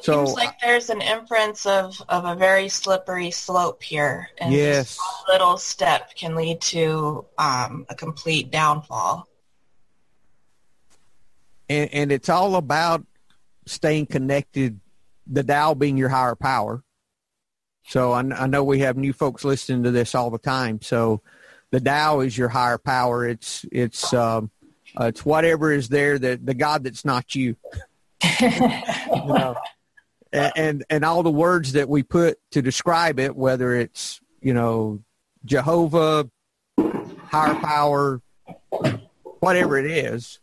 So 0.02 0.24
Seems 0.26 0.34
like 0.34 0.60
there's 0.60 0.90
an 0.90 1.00
inference 1.02 1.66
of, 1.66 2.00
of 2.08 2.24
a 2.24 2.34
very 2.36 2.68
slippery 2.68 3.30
slope 3.30 3.82
here. 3.82 4.28
And 4.38 4.52
Yes. 4.52 4.96
just 4.96 5.00
one 5.00 5.34
little 5.34 5.56
step 5.58 6.14
can 6.14 6.34
lead 6.34 6.60
to 6.62 7.26
um, 7.38 7.84
a 7.88 7.94
complete 7.94 8.50
downfall. 8.50 9.26
and, 11.68 11.92
and 11.92 12.12
it's 12.12 12.28
all 12.28 12.56
about 12.56 13.04
staying 13.66 14.06
connected, 14.06 14.80
the 15.26 15.42
Tao 15.42 15.74
being 15.74 15.96
your 15.96 16.08
higher 16.08 16.34
power. 16.36 16.82
So 17.86 18.12
I, 18.12 18.20
I 18.20 18.46
know 18.46 18.62
we 18.64 18.80
have 18.80 18.96
new 18.96 19.12
folks 19.12 19.44
listening 19.44 19.82
to 19.84 19.90
this 19.90 20.14
all 20.14 20.30
the 20.30 20.38
time. 20.38 20.80
So 20.80 21.22
the 21.70 21.80
Tao 21.80 22.20
is 22.20 22.36
your 22.36 22.48
higher 22.48 22.78
power. 22.78 23.26
It's 23.26 23.64
it's 23.70 24.12
um, 24.14 24.50
it's 24.98 25.24
whatever 25.24 25.72
is 25.72 25.88
there 25.88 26.18
that 26.18 26.44
the 26.44 26.54
God 26.54 26.84
that's 26.84 27.04
not 27.04 27.34
you. 27.34 27.56
you 28.40 28.50
know, 28.50 29.54
and, 30.32 30.52
and 30.56 30.84
and 30.90 31.04
all 31.04 31.22
the 31.22 31.30
words 31.30 31.72
that 31.72 31.88
we 31.88 32.02
put 32.02 32.38
to 32.52 32.62
describe 32.62 33.18
it, 33.20 33.36
whether 33.36 33.74
it's 33.74 34.20
you 34.40 34.54
know 34.54 35.00
Jehovah, 35.44 36.28
higher 37.24 37.54
power, 37.54 38.20
whatever 39.40 39.78
it 39.78 39.86
is, 39.90 40.40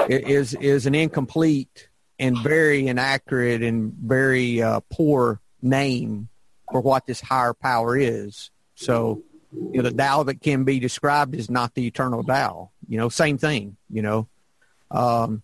i- 0.00 0.04
is 0.12 0.54
is 0.54 0.86
an 0.86 0.94
incomplete 0.94 1.88
and 2.18 2.36
very 2.38 2.86
inaccurate 2.86 3.62
and 3.62 3.92
very 3.94 4.60
uh, 4.62 4.80
poor 4.90 5.40
name 5.62 6.28
for 6.70 6.80
what 6.80 7.06
this 7.06 7.20
higher 7.20 7.54
power 7.54 7.96
is. 7.96 8.50
So, 8.74 9.22
you 9.52 9.82
know, 9.82 9.82
the 9.82 9.92
Tao 9.92 10.22
that 10.24 10.40
can 10.40 10.64
be 10.64 10.80
described 10.80 11.34
is 11.34 11.50
not 11.50 11.74
the 11.74 11.86
eternal 11.86 12.22
Tao. 12.24 12.70
You 12.88 12.98
know, 12.98 13.08
same 13.08 13.38
thing. 13.38 13.76
You 13.88 14.02
know, 14.02 14.28
um, 14.90 15.42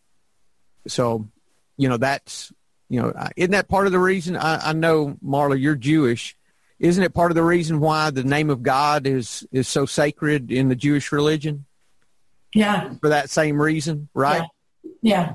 so 0.86 1.28
you 1.76 1.88
know 1.88 1.96
that's 1.96 2.52
you 2.88 3.00
know 3.00 3.12
isn't 3.36 3.52
that 3.52 3.68
part 3.68 3.86
of 3.86 3.92
the 3.92 3.98
reason? 3.98 4.36
I, 4.36 4.70
I 4.70 4.72
know 4.72 5.16
Marla, 5.24 5.60
you're 5.60 5.76
Jewish. 5.76 6.36
Isn't 6.78 7.02
it 7.02 7.14
part 7.14 7.30
of 7.30 7.36
the 7.36 7.42
reason 7.42 7.80
why 7.80 8.10
the 8.10 8.24
name 8.24 8.50
of 8.50 8.62
God 8.62 9.06
is 9.06 9.46
is 9.52 9.68
so 9.68 9.86
sacred 9.86 10.50
in 10.50 10.68
the 10.68 10.76
Jewish 10.76 11.10
religion? 11.12 11.66
yeah. 12.56 12.94
For 13.00 13.10
that 13.10 13.30
same 13.30 13.60
reason, 13.60 14.08
right? 14.14 14.48
Yeah. 15.02 15.34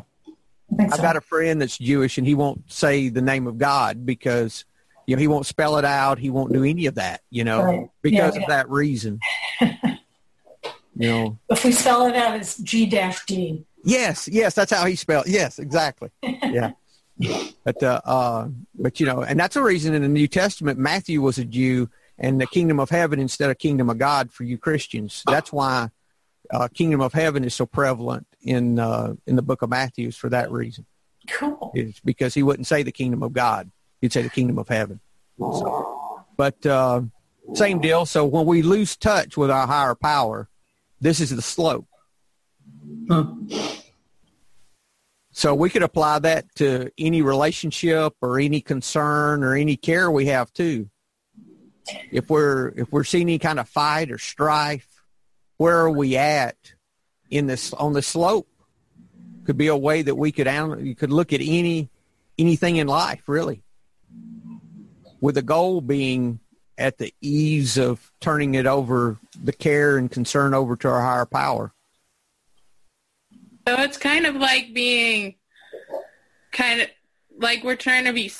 I 0.73 0.75
think 0.75 0.91
I've 0.91 0.97
so. 0.97 1.03
got 1.03 1.17
a 1.17 1.21
friend 1.21 1.61
that's 1.61 1.77
Jewish, 1.77 2.17
and 2.17 2.25
he 2.25 2.33
won't 2.33 2.71
say 2.71 3.09
the 3.09 3.21
name 3.21 3.45
of 3.45 3.57
God 3.57 4.05
because 4.05 4.65
you 5.07 5.15
know 5.15 5.19
he 5.19 5.27
won't 5.27 5.45
spell 5.45 5.77
it 5.77 5.85
out. 5.85 6.17
He 6.19 6.29
won't 6.29 6.53
do 6.53 6.63
any 6.63 6.85
of 6.85 6.95
that. 6.95 7.21
You 7.29 7.43
know, 7.43 7.63
Right. 7.63 7.89
because 8.01 8.35
Yeah, 8.35 8.41
of 8.43 8.47
that 8.49 8.69
reason. 8.69 9.19
you 9.61 9.69
know. 10.95 11.39
if 11.49 11.63
we 11.63 11.71
spell 11.71 12.05
it 12.07 12.15
out 12.15 12.39
as 12.39 12.57
G 12.57 12.85
dash 12.85 13.25
D. 13.25 13.65
Yes, 13.83 14.27
yes, 14.27 14.53
that's 14.53 14.71
how 14.71 14.85
he 14.85 14.95
spelled. 14.95 15.27
Yes, 15.27 15.59
exactly. 15.59 16.09
Yeah. 16.21 16.71
But 17.63 17.83
uh, 17.83 18.01
uh, 18.03 18.47
but 18.73 18.99
you 18.99 19.05
know, 19.05 19.21
and 19.21 19.39
that's 19.39 19.53
the 19.53 19.61
reason 19.61 19.93
in 19.93 20.01
the 20.01 20.07
New 20.07 20.27
Testament 20.27 20.79
Matthew 20.79 21.21
was 21.21 21.37
a 21.37 21.45
Jew 21.45 21.87
and 22.17 22.41
the 22.41 22.47
kingdom 22.47 22.79
of 22.79 22.89
heaven 22.89 23.19
instead 23.19 23.51
of 23.51 23.59
kingdom 23.59 23.91
of 23.91 23.99
God 23.99 24.31
for 24.31 24.43
you 24.43 24.57
Christians. 24.57 25.21
That's 25.27 25.53
why 25.53 25.89
uh, 26.49 26.67
kingdom 26.69 26.99
of 26.99 27.13
heaven 27.13 27.43
is 27.43 27.53
so 27.53 27.67
prevalent 27.67 28.25
in 28.41 28.79
uh, 28.79 29.13
in 29.27 29.35
the 29.35 29.43
book 29.43 29.61
of 29.61 29.69
Matthew 29.69 30.07
is 30.07 30.17
for 30.17 30.29
that 30.29 30.51
reason. 30.51 30.87
Cool. 31.29 31.71
It's 31.75 31.99
because 31.99 32.33
he 32.33 32.41
wouldn't 32.41 32.65
say 32.65 32.81
the 32.81 32.91
kingdom 32.91 33.21
of 33.21 33.33
God. 33.33 33.69
He'd 34.01 34.11
say 34.11 34.23
the 34.23 34.29
kingdom 34.29 34.57
of 34.57 34.67
heaven. 34.67 34.99
So, 35.39 36.25
but 36.37 36.65
uh, 36.65 37.01
same 37.53 37.79
deal. 37.79 38.05
So 38.05 38.25
when 38.25 38.45
we 38.45 38.61
lose 38.61 38.97
touch 38.97 39.37
with 39.37 39.51
our 39.51 39.67
higher 39.67 39.95
power, 39.95 40.49
this 40.99 41.19
is 41.19 41.29
the 41.29 41.41
slope. 41.41 41.87
So 45.33 45.55
we 45.55 45.69
could 45.69 45.83
apply 45.83 46.19
that 46.19 46.53
to 46.55 46.91
any 46.97 47.21
relationship 47.21 48.13
or 48.21 48.39
any 48.39 48.61
concern 48.61 49.43
or 49.43 49.55
any 49.55 49.77
care 49.77 50.11
we 50.11 50.25
have 50.27 50.51
too. 50.53 50.89
If 52.11 52.29
we're 52.29 52.69
if 52.69 52.91
we're 52.91 53.03
seeing 53.03 53.23
any 53.23 53.39
kind 53.39 53.59
of 53.59 53.67
fight 53.67 54.11
or 54.11 54.17
strife, 54.17 54.87
where 55.57 55.79
are 55.79 55.89
we 55.89 56.17
at 56.17 56.73
in 57.29 57.47
this 57.47 57.73
on 57.73 57.93
the 57.93 58.01
slope? 58.01 58.47
Could 59.45 59.57
be 59.57 59.67
a 59.67 59.75
way 59.75 60.01
that 60.01 60.15
we 60.15 60.31
could 60.31 60.47
you 60.85 60.95
could 60.95 61.11
look 61.11 61.33
at 61.33 61.41
any 61.41 61.89
anything 62.37 62.75
in 62.75 62.87
life 62.87 63.23
really, 63.27 63.63
with 65.21 65.35
the 65.35 65.41
goal 65.41 65.79
being 65.79 66.39
at 66.77 66.97
the 66.97 67.13
ease 67.21 67.77
of 67.77 68.11
turning 68.19 68.55
it 68.55 68.65
over 68.65 69.17
the 69.41 69.53
care 69.53 69.97
and 69.97 70.11
concern 70.11 70.53
over 70.53 70.75
to 70.75 70.87
our 70.89 71.01
higher 71.01 71.25
power. 71.25 71.71
So 73.67 73.75
it's 73.75 73.97
kind 73.97 74.25
of 74.25 74.35
like 74.35 74.73
being 74.73 75.35
kind 76.51 76.81
of 76.81 76.87
like 77.37 77.63
we're 77.63 77.75
trying 77.75 78.05
to 78.05 78.13
be 78.13 78.31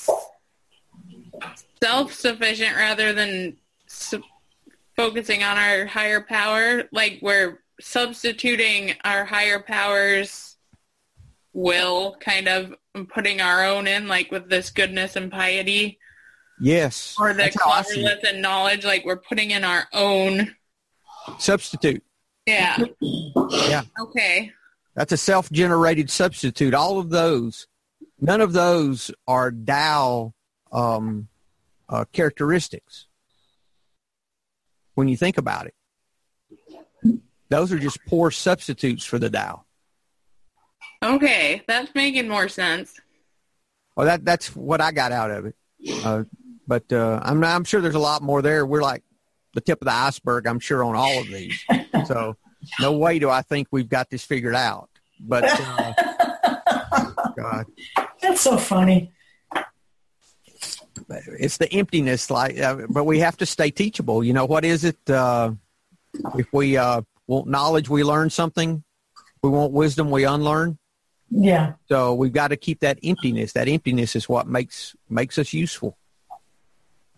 self-sufficient 1.80 2.76
rather 2.76 3.12
than 3.12 3.56
su- 3.86 4.24
focusing 4.96 5.44
on 5.44 5.56
our 5.56 5.86
higher 5.86 6.20
power. 6.20 6.88
Like 6.90 7.20
we're 7.22 7.60
substituting 7.80 8.94
our 9.04 9.24
higher 9.24 9.60
powers 9.60 10.56
will 11.52 12.16
kind 12.20 12.48
of 12.48 12.74
putting 13.08 13.40
our 13.40 13.64
own 13.64 13.86
in 13.86 14.08
like 14.08 14.32
with 14.32 14.48
this 14.48 14.70
goodness 14.70 15.14
and 15.16 15.30
piety 15.30 15.98
Yes, 16.62 17.16
or 17.18 17.28
the 17.32 17.38
that's 17.42 17.60
how 17.60 17.70
I 17.70 17.82
see 17.82 18.00
it. 18.00 18.02
cleverness 18.04 18.24
and 18.32 18.40
knowledge 18.42 18.84
like 18.84 19.04
we're 19.04 19.16
putting 19.16 19.50
in 19.50 19.64
our 19.64 19.88
own 19.92 20.54
substitute. 21.38 22.02
yeah 22.46 22.78
Yeah. 23.50 23.82
okay 24.00 24.52
That's 24.94 25.10
a 25.12 25.16
self-generated 25.16 26.08
substitute. 26.08 26.72
All 26.74 26.98
of 27.00 27.10
those, 27.10 27.66
none 28.20 28.40
of 28.40 28.52
those 28.52 29.10
are 29.26 29.50
Tao 29.50 30.34
um, 30.70 31.26
uh, 31.88 32.04
characteristics. 32.12 33.06
When 34.94 35.08
you 35.08 35.16
think 35.16 35.38
about 35.38 35.66
it, 35.66 35.74
those 37.48 37.72
are 37.72 37.78
just 37.78 37.98
poor 38.06 38.30
substitutes 38.30 39.04
for 39.04 39.18
the 39.18 39.28
Tao. 39.30 39.64
okay 41.02 41.62
that's 41.66 41.92
making 41.96 42.28
more 42.28 42.48
sense 42.48 43.00
Well, 43.96 44.06
that 44.06 44.24
that's 44.24 44.54
what 44.54 44.80
I 44.80 44.92
got 44.92 45.10
out 45.12 45.30
of 45.32 45.46
it. 45.46 45.56
Uh, 46.04 46.22
but 46.66 46.92
uh, 46.92 47.20
I'm 47.22 47.42
I'm 47.44 47.64
sure 47.64 47.80
there's 47.80 47.94
a 47.94 48.00
lot 48.00 48.22
more 48.22 48.42
there. 48.42 48.64
We're 48.66 48.82
like 48.82 49.02
the 49.54 49.60
tip 49.60 49.80
of 49.82 49.86
the 49.86 49.92
iceberg, 49.92 50.46
I'm 50.46 50.60
sure, 50.60 50.84
on 50.84 50.96
all 50.96 51.20
of 51.20 51.26
these. 51.26 51.64
so 52.06 52.36
no 52.80 52.92
way 52.92 53.18
do 53.18 53.28
I 53.28 53.42
think 53.42 53.68
we've 53.70 53.88
got 53.88 54.10
this 54.10 54.24
figured 54.24 54.54
out. 54.54 54.88
But 55.20 55.44
uh, 55.46 55.92
God, 57.36 57.66
That's 58.20 58.40
so 58.40 58.56
funny. 58.56 59.12
it's 61.08 61.58
the 61.58 61.72
emptiness. 61.72 62.30
Like, 62.30 62.58
uh, 62.58 62.86
but 62.88 63.04
we 63.04 63.20
have 63.20 63.36
to 63.38 63.46
stay 63.46 63.70
teachable. 63.70 64.24
You 64.24 64.32
know 64.32 64.46
what 64.46 64.64
is 64.64 64.84
it? 64.84 64.98
Uh, 65.08 65.52
if 66.36 66.52
we 66.52 66.76
uh, 66.76 67.02
want 67.26 67.46
knowledge, 67.46 67.88
we 67.88 68.04
learn 68.04 68.30
something. 68.30 68.82
We 69.42 69.50
want 69.50 69.72
wisdom, 69.72 70.10
we 70.10 70.24
unlearn. 70.24 70.78
Yeah. 71.30 71.72
So 71.88 72.14
we've 72.14 72.32
got 72.32 72.48
to 72.48 72.56
keep 72.56 72.80
that 72.80 72.98
emptiness. 73.02 73.54
That 73.54 73.66
emptiness 73.68 74.14
is 74.14 74.28
what 74.28 74.46
makes 74.46 74.94
makes 75.08 75.38
us 75.38 75.52
useful. 75.52 75.96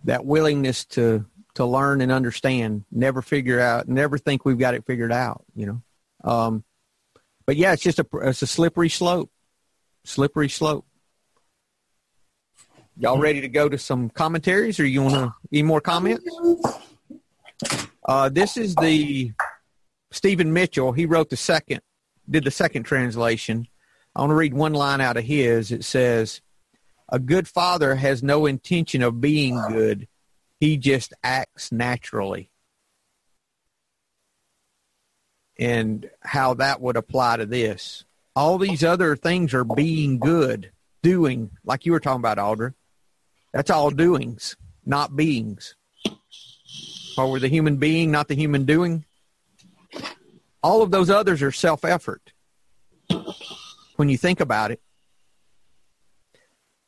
That 0.05 0.25
willingness 0.25 0.85
to 0.87 1.27
to 1.55 1.65
learn 1.65 2.01
and 2.01 2.11
understand, 2.11 2.85
never 2.91 3.23
figure 3.23 3.61
out, 3.61 3.89
never 3.89 4.19
think 4.19 4.45
we've 4.45 4.59
got 4.59 4.75
it 4.75 4.85
figured 4.87 5.13
out. 5.13 5.45
You 5.55 5.67
know. 5.67 5.83
Um, 6.31 6.65
but 7.47 7.57
yeah, 7.57 7.73
it's 7.73 7.83
just 7.83 7.99
a 7.99 8.07
it's 8.23 8.43
a 8.43 8.47
slippery 8.47 8.89
slope. 8.89 9.31
Slippery 10.05 10.49
slope. 10.49 10.87
Y'all 12.97 13.19
ready 13.19 13.41
to 13.41 13.49
go 13.49 13.69
to 13.69 13.77
some 13.77 14.09
commentaries, 14.09 14.79
or 14.79 14.87
you 14.87 15.03
want 15.03 15.15
to 15.15 15.35
any 15.53 15.63
more 15.63 15.81
comments? 15.81 16.25
Uh, 18.05 18.29
this 18.29 18.57
is 18.57 18.75
the 18.77 19.33
Stephen 20.13 20.53
Mitchell. 20.53 20.93
He 20.93 21.07
wrote 21.07 21.31
the 21.31 21.37
second, 21.37 21.81
did 22.31 22.45
the 22.45 22.51
second 22.51 22.85
translation. 22.85 23.67
I 24.15 24.21
want 24.21 24.31
to 24.31 24.37
read 24.37 24.55
one 24.55 24.75
line 24.75 25.01
out 25.01 25.17
of 25.17 25.25
his. 25.25 25.73
It 25.73 25.85
says, 25.85 26.41
"A 27.09 27.19
good 27.19 27.47
father 27.47 27.97
has 27.97 28.23
no 28.23 28.47
intention 28.47 29.03
of 29.03 29.21
being 29.21 29.61
good; 29.69 30.09
he 30.61 30.77
just 30.77 31.13
acts 31.23 31.71
naturally." 31.71 32.51
And 35.59 36.11
how 36.21 36.55
that 36.55 36.81
would 36.81 36.97
apply 36.97 37.37
to 37.37 37.47
this. 37.47 38.05
All 38.35 38.59
these 38.59 38.83
other 38.83 39.15
things 39.15 39.55
are 39.55 39.65
being 39.65 40.19
good, 40.19 40.73
doing, 41.03 41.53
like 41.65 41.87
you 41.87 41.93
were 41.93 42.01
talking 42.01 42.21
about, 42.21 42.39
Audra. 42.39 42.75
That's 43.53 43.71
all 43.71 43.91
doings, 43.91 44.57
not 44.85 45.15
beings. 45.15 45.77
Or 47.17 47.39
the 47.39 47.49
human 47.49 47.77
being, 47.77 48.11
not 48.11 48.27
the 48.27 48.35
human 48.35 48.65
doing. 48.65 49.05
All 50.61 50.83
of 50.83 50.91
those 50.91 51.11
others 51.11 51.43
are 51.43 51.53
self-effort. 51.53 52.33
When 53.95 54.09
you 54.09 54.19
think 54.19 54.41
about 54.41 54.73
it, 54.73 54.81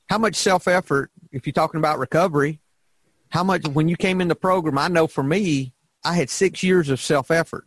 how 0.08 0.18
much 0.18 0.36
self-effort, 0.36 1.10
if 1.32 1.46
you're 1.46 1.52
talking 1.52 1.78
about 1.78 1.98
recovery, 1.98 2.60
how 3.30 3.42
much, 3.42 3.66
when 3.68 3.88
you 3.88 3.96
came 3.96 4.20
in 4.20 4.28
the 4.28 4.34
program, 4.36 4.78
I 4.78 4.88
know 4.88 5.06
for 5.06 5.22
me, 5.22 5.74
I 6.04 6.14
had 6.14 6.30
six 6.30 6.62
years 6.62 6.88
of 6.88 7.00
self-effort. 7.00 7.66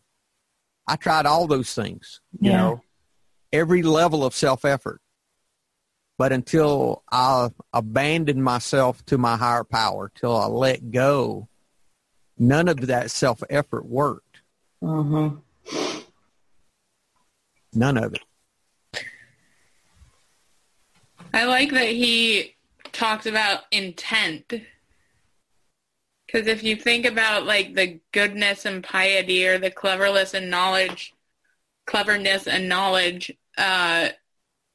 I 0.88 0.96
tried 0.96 1.26
all 1.26 1.48
those 1.48 1.74
things, 1.74 2.22
you 2.40 2.52
Yeah. 2.52 2.58
know, 2.58 2.82
every 3.52 3.84
level 3.84 4.26
of 4.26 4.34
self-effort. 4.34 5.02
But 6.18 6.32
until 6.34 7.04
I 7.12 7.50
abandoned 7.74 8.44
myself 8.44 9.06
to 9.06 9.18
my 9.18 9.38
higher 9.38 9.64
power, 9.64 10.12
till 10.14 10.36
I 10.36 10.48
let 10.48 10.92
go, 10.92 11.48
none 12.38 12.68
of 12.68 12.88
that 12.88 13.12
self-effort 13.12 13.86
worked. 13.86 14.42
Mm-hmm. 14.82 15.38
None 17.74 17.98
of 17.98 18.14
it. 18.14 18.22
I 21.34 21.46
like 21.46 21.72
that 21.72 21.90
he 21.90 22.56
talked 22.92 23.26
about 23.26 23.62
intent. 23.72 24.54
Because 26.26 26.48
if 26.48 26.64
you 26.64 26.76
think 26.76 27.06
about 27.06 27.46
like 27.46 27.76
the 27.76 28.00
goodness 28.12 28.66
and 28.66 28.84
piety 28.84 29.48
or 29.48 29.58
the 29.58 29.72
cleverness 29.72 30.34
and 30.34 30.50
knowledge, 30.50 31.14
cleverness 31.88 32.48
and 32.48 32.70
knowledge, 32.70 33.32
uh, 33.58 34.10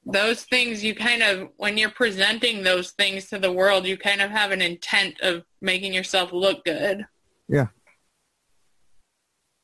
those 0.05 0.43
things 0.45 0.85
you 0.85 0.95
kind 0.95 1.23
of, 1.23 1.49
when 1.57 1.79
you're 1.79 1.90
presenting 1.90 2.62
those 2.62 2.90
things 2.90 3.29
to 3.29 3.38
the 3.38 3.53
world, 3.53 3.87
you 3.87 3.97
kind 3.97 4.21
of 4.21 4.31
have 4.31 4.51
an 4.51 4.61
intent 4.61 5.21
of 5.21 5.45
making 5.61 5.95
yourself 5.95 6.33
look 6.33 6.64
good. 6.64 7.07
Yeah. 7.49 7.69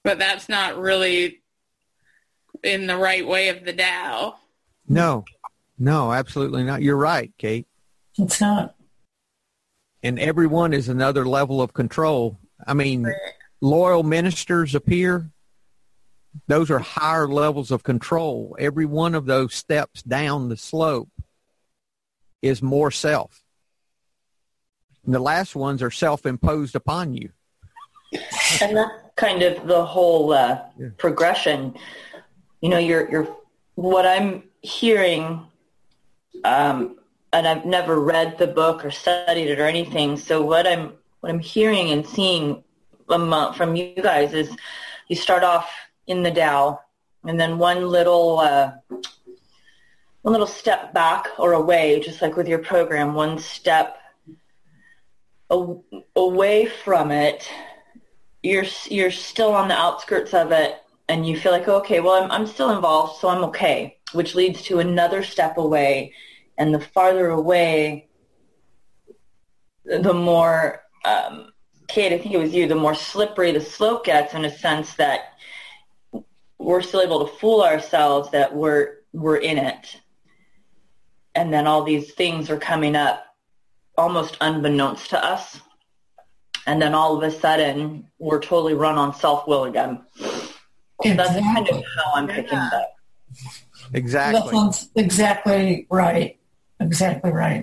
But 0.02 0.18
that's 0.18 0.48
not 0.48 0.78
really 0.78 1.42
in 2.62 2.86
the 2.86 2.96
right 2.96 3.26
way 3.26 3.48
of 3.48 3.64
the 3.64 3.72
Tao. 3.72 4.36
No, 4.88 5.24
no, 5.80 6.12
absolutely 6.12 6.62
not. 6.62 6.82
You're 6.82 6.96
right, 6.96 7.32
Kate. 7.38 7.66
It's 8.18 8.40
not. 8.40 8.76
And 10.02 10.18
everyone 10.20 10.72
is 10.72 10.88
another 10.88 11.26
level 11.26 11.60
of 11.60 11.72
control. 11.74 12.38
I 12.66 12.74
mean, 12.74 13.06
loyal 13.60 14.02
ministers 14.02 14.74
appear. 14.74 15.30
Those 16.46 16.70
are 16.70 16.78
higher 16.78 17.26
levels 17.26 17.70
of 17.72 17.82
control. 17.82 18.54
Every 18.58 18.86
one 18.86 19.14
of 19.16 19.26
those 19.26 19.54
steps 19.54 20.02
down 20.02 20.48
the 20.48 20.56
slope 20.56 21.08
is 22.40 22.62
more 22.62 22.90
self. 22.90 23.42
And 25.04 25.14
the 25.14 25.18
last 25.18 25.56
ones 25.56 25.82
are 25.82 25.90
self-imposed 25.90 26.76
upon 26.76 27.14
you. 27.14 27.30
and 28.60 28.76
that's 28.76 28.92
kind 29.16 29.42
of 29.42 29.66
the 29.66 29.84
whole 29.84 30.32
uh, 30.32 30.60
Yeah. 30.78 30.88
progression. 30.98 31.74
You 32.60 32.68
know, 32.68 32.78
you're 32.78 33.10
you're 33.10 33.36
what 33.74 34.06
I'm 34.06 34.44
hearing, 34.62 35.46
um, 36.44 36.98
and 37.32 37.46
I've 37.46 37.64
never 37.64 38.00
read 38.00 38.38
the 38.38 38.46
book 38.46 38.84
or 38.84 38.90
studied 38.90 39.48
it 39.48 39.60
or 39.60 39.66
anything. 39.66 40.16
So 40.16 40.42
what 40.42 40.66
I'm 40.66 40.94
what 41.20 41.30
I'm 41.30 41.38
hearing 41.38 41.90
and 41.90 42.06
seeing 42.06 42.64
from, 43.06 43.54
from 43.54 43.76
you 43.76 43.94
guys 43.94 44.32
is 44.32 44.56
you 45.08 45.16
start 45.16 45.44
off 45.44 45.70
in 46.06 46.22
the 46.22 46.30
Tao, 46.30 46.80
and 47.24 47.38
then 47.38 47.58
one 47.58 47.86
little 47.88 48.38
uh, 48.38 48.72
one 50.22 50.32
little 50.32 50.46
step 50.46 50.92
back 50.92 51.28
or 51.38 51.52
away, 51.52 52.00
just 52.00 52.22
like 52.22 52.36
with 52.36 52.48
your 52.48 52.58
program, 52.58 53.14
one 53.14 53.38
step 53.38 53.96
away 56.16 56.66
from 56.66 57.10
it 57.10 57.48
you're 58.42 58.64
you're 58.86 59.10
still 59.10 59.52
on 59.52 59.68
the 59.68 59.74
outskirts 59.74 60.32
of 60.32 60.52
it 60.52 60.76
and 61.08 61.26
you 61.26 61.38
feel 61.38 61.52
like 61.52 61.68
okay 61.68 62.00
well 62.00 62.22
I'm, 62.22 62.30
I'm 62.30 62.46
still 62.46 62.70
involved 62.70 63.20
so 63.20 63.28
i'm 63.28 63.44
okay 63.44 63.98
which 64.12 64.34
leads 64.34 64.62
to 64.62 64.78
another 64.78 65.22
step 65.22 65.58
away. 65.58 66.14
And 66.58 66.74
the 66.74 66.80
farther 66.80 67.28
away 67.28 68.08
the 69.84 70.12
more 70.12 70.82
um, 71.04 71.50
kate 71.88 72.12
i 72.12 72.18
think 72.18 72.32
it 72.32 72.38
was 72.38 72.54
you 72.54 72.68
the 72.68 72.74
more 72.74 72.94
slippery 72.94 73.50
the 73.50 73.60
slope 73.60 74.04
gets 74.04 74.34
in 74.34 74.44
a 74.44 74.58
sense 74.58 74.94
that 74.96 75.32
we're 76.60 76.82
still 76.82 77.00
able 77.00 77.26
to 77.26 77.32
fool 77.38 77.62
ourselves 77.62 78.30
that 78.30 78.54
we're 78.54 78.98
we're 79.12 79.36
in 79.36 79.58
it. 79.58 79.96
And 81.34 81.52
then 81.52 81.66
all 81.66 81.82
these 81.82 82.12
things 82.12 82.50
are 82.50 82.58
coming 82.58 82.96
up 82.96 83.24
almost 83.96 84.36
unbeknownst 84.40 85.10
to 85.10 85.24
us. 85.24 85.60
And 86.66 86.80
then 86.80 86.94
all 86.94 87.16
of 87.16 87.22
a 87.22 87.30
sudden 87.30 88.08
we're 88.18 88.40
totally 88.40 88.74
run 88.74 88.98
on 88.98 89.14
self-will 89.14 89.64
again. 89.64 90.02
So 90.16 91.14
that's 91.14 91.32
kind 91.32 91.68
of 91.68 91.76
how 91.76 92.12
I'm 92.14 92.28
picking 92.28 92.58
it 92.58 92.72
up. 92.72 92.94
That 93.32 93.69
Exactly. 93.92 94.52
sounds 94.52 94.88
exactly 94.94 95.86
right. 95.90 96.38
Exactly 96.78 97.30
right. 97.30 97.62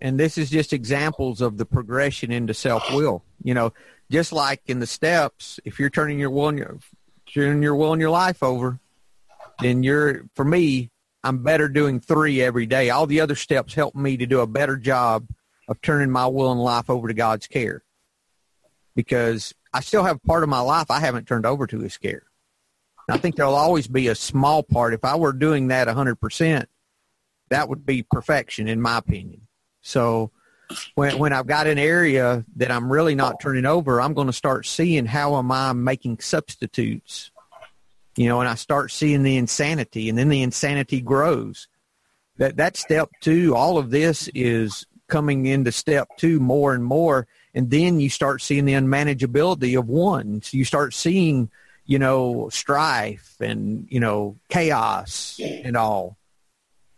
And 0.00 0.18
this 0.18 0.38
is 0.38 0.50
just 0.50 0.72
examples 0.72 1.40
of 1.40 1.58
the 1.58 1.66
progression 1.66 2.32
into 2.32 2.54
self-will. 2.54 3.22
You 3.42 3.54
know, 3.54 3.72
just 4.10 4.32
like 4.32 4.62
in 4.66 4.80
the 4.80 4.86
steps, 4.86 5.60
if 5.64 5.78
you're 5.78 5.90
turning 5.90 6.18
your 6.18 6.30
will 6.30 6.48
and 6.48 6.58
your, 6.58 6.78
turning 7.32 7.62
your 7.62 7.76
will 7.76 7.92
and 7.92 8.00
your 8.00 8.10
life 8.10 8.42
over, 8.42 8.80
then 9.60 9.82
you're, 9.82 10.24
for 10.34 10.44
me, 10.44 10.90
I'm 11.22 11.42
better 11.42 11.68
doing 11.68 12.00
three 12.00 12.40
every 12.40 12.66
day. 12.66 12.90
All 12.90 13.06
the 13.06 13.20
other 13.20 13.34
steps 13.34 13.74
help 13.74 13.94
me 13.94 14.16
to 14.16 14.26
do 14.26 14.40
a 14.40 14.46
better 14.46 14.76
job 14.76 15.26
of 15.68 15.80
turning 15.82 16.10
my 16.10 16.26
will 16.26 16.50
and 16.50 16.60
life 16.60 16.88
over 16.88 17.08
to 17.08 17.14
God's 17.14 17.46
care. 17.46 17.82
Because 18.96 19.54
I 19.72 19.80
still 19.80 20.02
have 20.02 20.22
part 20.22 20.42
of 20.42 20.48
my 20.48 20.60
life 20.60 20.90
I 20.90 21.00
haven't 21.00 21.28
turned 21.28 21.46
over 21.46 21.66
to 21.66 21.78
His 21.80 21.96
care. 21.98 22.22
I 23.10 23.18
think 23.18 23.36
there'll 23.36 23.54
always 23.54 23.86
be 23.86 24.08
a 24.08 24.14
small 24.14 24.62
part. 24.62 24.94
If 24.94 25.04
I 25.04 25.16
were 25.16 25.32
doing 25.32 25.68
that 25.68 25.88
100%, 25.88 26.66
that 27.50 27.68
would 27.68 27.84
be 27.84 28.02
perfection, 28.02 28.68
in 28.68 28.80
my 28.80 28.98
opinion. 28.98 29.46
So 29.82 30.30
when 30.94 31.18
when 31.18 31.32
I've 31.32 31.46
got 31.46 31.66
an 31.66 31.78
area 31.78 32.44
that 32.56 32.70
I'm 32.70 32.92
really 32.92 33.14
not 33.14 33.40
turning 33.40 33.66
over, 33.66 34.00
I'm 34.00 34.14
going 34.14 34.28
to 34.28 34.32
start 34.32 34.66
seeing 34.66 35.06
how 35.06 35.36
am 35.36 35.50
I 35.50 35.72
making 35.72 36.20
substitutes. 36.20 37.30
You 38.16 38.28
know, 38.28 38.40
and 38.40 38.48
I 38.48 38.54
start 38.54 38.90
seeing 38.90 39.22
the 39.22 39.36
insanity, 39.36 40.08
and 40.08 40.18
then 40.18 40.28
the 40.28 40.42
insanity 40.42 41.00
grows. 41.00 41.68
That 42.36 42.56
that 42.56 42.76
step 42.76 43.08
two, 43.20 43.54
all 43.54 43.78
of 43.78 43.90
this 43.90 44.28
is 44.34 44.86
coming 45.08 45.46
into 45.46 45.72
step 45.72 46.08
two 46.16 46.40
more 46.40 46.74
and 46.74 46.84
more, 46.84 47.26
and 47.54 47.70
then 47.70 48.00
you 48.00 48.10
start 48.10 48.42
seeing 48.42 48.64
the 48.64 48.74
unmanageability 48.74 49.78
of 49.78 49.88
one. 49.88 50.42
So 50.42 50.56
you 50.56 50.64
start 50.64 50.94
seeing, 50.94 51.50
you 51.84 51.98
know, 51.98 52.48
strife 52.50 53.36
and 53.40 53.86
you 53.90 54.00
know 54.00 54.36
chaos 54.48 55.38
and 55.42 55.76
all 55.76 56.18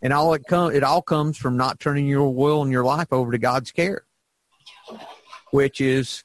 and 0.01 0.13
all 0.13 0.33
it 0.33 0.43
com- 0.47 0.73
it 0.73 0.83
all 0.83 1.01
comes 1.01 1.37
from 1.37 1.57
not 1.57 1.79
turning 1.79 2.07
your 2.07 2.33
will 2.33 2.61
and 2.61 2.71
your 2.71 2.83
life 2.83 3.11
over 3.11 3.31
to 3.31 3.37
God's 3.37 3.71
care, 3.71 4.03
which 5.51 5.81
is 5.81 6.23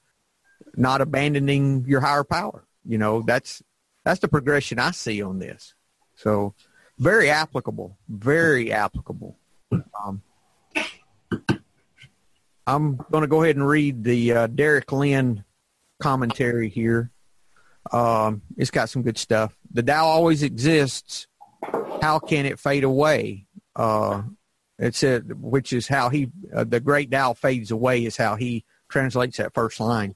not 0.76 1.00
abandoning 1.00 1.84
your 1.86 2.00
higher 2.00 2.24
power. 2.24 2.64
You 2.84 2.98
know, 2.98 3.22
that's 3.22 3.62
that's 4.04 4.20
the 4.20 4.28
progression 4.28 4.78
I 4.78 4.90
see 4.90 5.22
on 5.22 5.38
this. 5.38 5.74
So 6.16 6.54
very 6.98 7.30
applicable, 7.30 7.96
very 8.08 8.72
applicable. 8.72 9.38
Um, 9.72 10.22
I'm 12.66 12.96
going 13.10 13.22
to 13.22 13.28
go 13.28 13.42
ahead 13.42 13.56
and 13.56 13.66
read 13.66 14.04
the 14.04 14.32
uh, 14.32 14.46
Derek 14.48 14.90
Lin 14.92 15.44
commentary 16.00 16.68
here. 16.68 17.10
Um, 17.92 18.42
it's 18.56 18.70
got 18.70 18.90
some 18.90 19.02
good 19.02 19.18
stuff. 19.18 19.56
The 19.70 19.82
Tao 19.82 20.04
always 20.04 20.42
exists. 20.42 21.26
How 22.02 22.18
can 22.18 22.46
it 22.46 22.58
fade 22.58 22.84
away? 22.84 23.46
Uh, 23.74 24.22
it 24.78 24.94
said, 24.94 25.40
which 25.42 25.72
is 25.72 25.88
how 25.88 26.08
he, 26.08 26.30
uh, 26.54 26.64
the 26.64 26.80
great 26.80 27.10
Tao 27.10 27.32
fades 27.32 27.70
away 27.70 28.04
is 28.04 28.16
how 28.16 28.36
he 28.36 28.64
translates 28.88 29.36
that 29.38 29.54
first 29.54 29.80
line. 29.80 30.14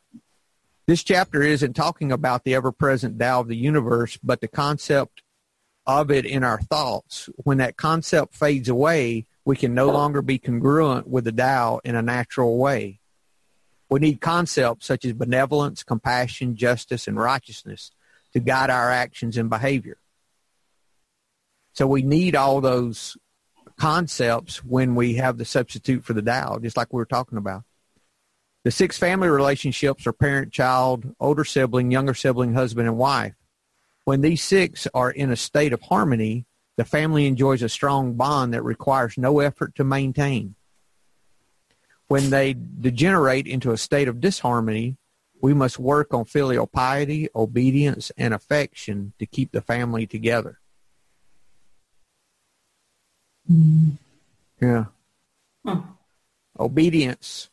This 0.87 1.03
chapter 1.03 1.43
isn't 1.43 1.75
talking 1.75 2.13
about 2.13 2.45
the 2.45 2.55
ever-present 2.55 3.19
Tao 3.19 3.41
of 3.41 3.49
the 3.49 3.57
universe, 3.57 4.19
but 4.23 4.41
the 4.41 4.49
concept 4.49 5.23
of 5.87 6.11
it 6.11 6.25
in 6.25 6.45
our 6.45 6.61
thoughts. 6.61 7.29
When 7.37 7.59
that 7.59 7.77
concept 7.77 8.35
fades 8.35 8.69
away, 8.69 9.27
we 9.45 9.57
can 9.57 9.75
no 9.75 9.91
longer 9.91 10.23
be 10.23 10.39
congruent 10.39 11.09
with 11.09 11.25
the 11.25 11.33
Tao 11.33 11.81
in 11.85 11.97
a 11.97 12.03
natural 12.03 12.59
way. 12.59 13.01
We 13.93 14.01
need 14.01 14.23
concepts 14.23 14.87
such 14.87 15.05
as 15.05 15.13
benevolence, 15.13 15.83
compassion, 15.83 16.57
justice, 16.57 17.07
and 17.07 17.19
righteousness 17.19 17.91
to 18.33 18.41
guide 18.41 18.71
our 18.71 18.91
actions 18.91 19.37
and 19.37 19.51
behavior. 19.51 19.99
So 21.75 21.87
we 21.87 22.01
need 22.01 22.35
all 22.35 22.63
those 22.63 23.19
concepts 23.79 24.65
when 24.65 24.95
we 24.95 25.17
have 25.17 25.37
the 25.37 25.45
substitute 25.45 26.07
for 26.07 26.15
the 26.15 26.23
Tao, 26.23 26.59
just 26.59 26.75
like 26.75 26.91
we 26.91 26.97
were 26.97 27.05
talking 27.05 27.37
about. 27.37 27.65
The 28.65 28.71
six 28.71 28.97
family 28.97 29.29
relationships 29.29 30.07
are 30.07 30.15
parent, 30.15 30.55
child, 30.55 31.15
older 31.21 31.45
sibling, 31.45 31.91
younger 31.91 32.15
sibling, 32.15 32.55
husband, 32.55 32.89
and 32.89 32.97
wife. 32.97 33.35
When 34.07 34.23
these 34.23 34.43
six 34.43 34.89
are 34.95 35.11
in 35.11 35.31
a 35.31 35.37
state 35.37 35.75
of 35.75 35.83
harmony, 35.83 36.47
the 36.79 36.87
family 36.87 37.27
enjoys 37.27 37.63
a 37.63 37.69
strong 37.69 38.15
bond 38.15 38.55
that 38.55 38.63
requires 38.63 39.19
no 39.19 39.41
effort 39.41 39.75
to 39.75 39.85
maintain. 39.85 40.55
When 42.13 42.29
they 42.29 42.55
degenerate 42.55 43.47
into 43.47 43.71
a 43.71 43.79
state 43.79 44.07
of 44.07 44.21
disharmony, 44.21 44.99
we 45.41 45.55
must 45.55 45.79
work 45.79 46.13
on 46.13 46.27
filial 46.27 46.67
piety, 46.67 47.31
obedience, 47.35 48.13
and 48.19 48.35
affection 48.35 49.15
to 49.19 49.25
keep 49.25 49.51
the 49.51 49.63
family 49.63 50.07
together. 50.07 50.61
Mm. 53.51 53.97
Yeah. 54.61 54.85
Hmm. 55.65 55.81
Obedience. 56.61 57.49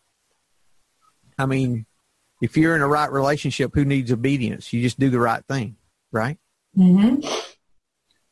I 1.38 1.45
mean, 1.45 1.86
if 2.41 2.58
you're 2.58 2.76
in 2.76 2.82
a 2.82 2.88
right 2.89 3.10
relationship, 3.10 3.72
who 3.74 3.86
needs 3.86 4.12
obedience? 4.12 4.74
You 4.74 4.82
just 4.82 5.00
do 5.00 5.10
the 5.10 5.22
right 5.22 5.45
thing, 5.45 5.78
right? 6.12 6.38
Mm-hmm. 6.78 7.26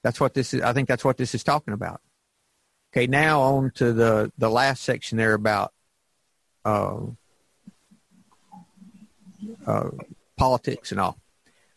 That's 0.04 0.20
what 0.20 0.34
this 0.34 0.54
is. 0.54 0.62
I 0.62 0.74
think 0.74 0.90
that's 0.90 1.06
what 1.06 1.16
this 1.16 1.34
is 1.34 1.46
talking 1.46 1.74
about. 1.74 2.02
Okay, 2.92 3.08
now 3.08 3.40
on 3.40 3.72
to 3.76 3.94
the 3.94 4.30
the 4.38 4.50
last 4.50 4.84
section 4.84 5.18
there 5.18 5.34
about 5.34 5.72
uh, 6.68 7.00
uh, 9.66 9.90
politics 10.36 10.92
and 10.92 11.00
all. 11.00 11.18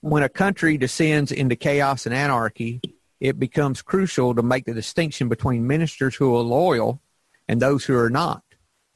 When 0.01 0.25
a 0.25 0.29
country 0.29 0.77
descends 0.79 1.31
into 1.31 1.55
chaos 1.55 2.07
and 2.07 2.15
anarchy, 2.15 2.81
it 3.21 3.39
becomes 3.39 3.83
crucial 3.83 4.35
to 4.35 4.43
make 4.43 4.65
the 4.65 4.75
distinction 4.75 5.29
between 5.29 5.67
ministers 5.67 6.17
who 6.17 6.35
are 6.35 6.43
loyal 6.43 7.01
and 7.47 7.61
those 7.61 7.85
who 7.85 7.97
are 7.97 8.11
not. 8.11 8.43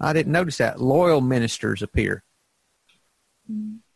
I 0.00 0.12
didn't 0.12 0.32
notice 0.32 0.58
that. 0.58 0.80
Loyal 0.80 1.20
ministers 1.20 1.80
appear. 1.80 2.24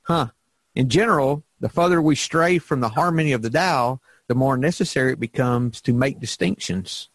Huh. 0.02 0.28
In 0.76 0.88
general, 0.88 1.42
the 1.58 1.68
further 1.68 2.00
we 2.00 2.14
stray 2.14 2.58
from 2.58 2.80
the 2.80 2.90
harmony 2.90 3.32
of 3.32 3.42
the 3.42 3.50
Tao, 3.50 4.00
the 4.28 4.36
more 4.36 4.56
necessary 4.56 5.14
it 5.14 5.20
becomes 5.20 5.80
to 5.80 5.92
make 5.92 6.20
distinctions. 6.20 7.08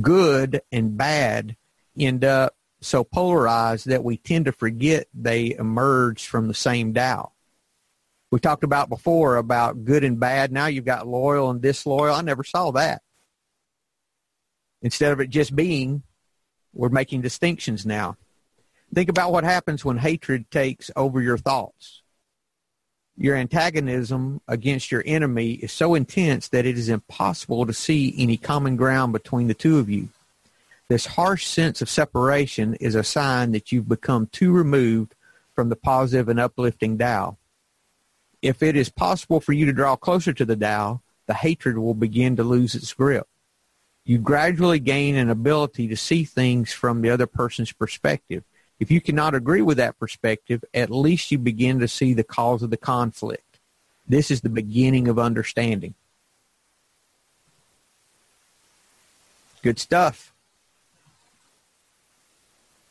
Good 0.00 0.62
and 0.72 0.96
bad 0.96 1.56
end 1.96 2.24
up 2.24 2.55
so 2.80 3.04
polarized 3.04 3.86
that 3.86 4.04
we 4.04 4.16
tend 4.16 4.44
to 4.44 4.52
forget 4.52 5.08
they 5.14 5.54
emerge 5.54 6.26
from 6.26 6.48
the 6.48 6.54
same 6.54 6.92
Tao. 6.92 7.32
We 8.30 8.40
talked 8.40 8.64
about 8.64 8.88
before 8.88 9.36
about 9.36 9.84
good 9.84 10.04
and 10.04 10.18
bad. 10.18 10.52
Now 10.52 10.66
you've 10.66 10.84
got 10.84 11.06
loyal 11.06 11.50
and 11.50 11.62
disloyal. 11.62 12.14
I 12.14 12.22
never 12.22 12.44
saw 12.44 12.72
that. 12.72 13.02
Instead 14.82 15.12
of 15.12 15.20
it 15.20 15.30
just 15.30 15.56
being, 15.56 16.02
we're 16.72 16.88
making 16.88 17.22
distinctions 17.22 17.86
now. 17.86 18.16
Think 18.94 19.08
about 19.08 19.32
what 19.32 19.44
happens 19.44 19.84
when 19.84 19.98
hatred 19.98 20.50
takes 20.50 20.90
over 20.94 21.20
your 21.20 21.38
thoughts. 21.38 22.02
Your 23.16 23.34
antagonism 23.34 24.42
against 24.46 24.92
your 24.92 25.02
enemy 25.06 25.52
is 25.52 25.72
so 25.72 25.94
intense 25.94 26.48
that 26.48 26.66
it 26.66 26.76
is 26.76 26.88
impossible 26.88 27.64
to 27.64 27.72
see 27.72 28.14
any 28.18 28.36
common 28.36 28.76
ground 28.76 29.12
between 29.12 29.46
the 29.46 29.54
two 29.54 29.78
of 29.78 29.88
you. 29.88 30.10
This 30.88 31.06
harsh 31.06 31.46
sense 31.46 31.82
of 31.82 31.90
separation 31.90 32.74
is 32.74 32.94
a 32.94 33.02
sign 33.02 33.52
that 33.52 33.72
you've 33.72 33.88
become 33.88 34.28
too 34.28 34.52
removed 34.52 35.14
from 35.54 35.68
the 35.68 35.76
positive 35.76 36.28
and 36.28 36.38
uplifting 36.38 36.96
Tao. 36.96 37.38
If 38.40 38.62
it 38.62 38.76
is 38.76 38.88
possible 38.88 39.40
for 39.40 39.52
you 39.52 39.66
to 39.66 39.72
draw 39.72 39.96
closer 39.96 40.32
to 40.32 40.44
the 40.44 40.54
Tao, 40.54 41.00
the 41.26 41.34
hatred 41.34 41.78
will 41.78 41.94
begin 41.94 42.36
to 42.36 42.44
lose 42.44 42.74
its 42.74 42.92
grip. 42.92 43.26
You 44.04 44.18
gradually 44.18 44.78
gain 44.78 45.16
an 45.16 45.28
ability 45.28 45.88
to 45.88 45.96
see 45.96 46.22
things 46.22 46.72
from 46.72 47.02
the 47.02 47.10
other 47.10 47.26
person's 47.26 47.72
perspective. 47.72 48.44
If 48.78 48.90
you 48.92 49.00
cannot 49.00 49.34
agree 49.34 49.62
with 49.62 49.78
that 49.78 49.98
perspective, 49.98 50.64
at 50.72 50.90
least 50.90 51.32
you 51.32 51.38
begin 51.38 51.80
to 51.80 51.88
see 51.88 52.14
the 52.14 52.22
cause 52.22 52.62
of 52.62 52.70
the 52.70 52.76
conflict. 52.76 53.58
This 54.06 54.30
is 54.30 54.42
the 54.42 54.48
beginning 54.48 55.08
of 55.08 55.18
understanding. 55.18 55.94
Good 59.62 59.80
stuff. 59.80 60.32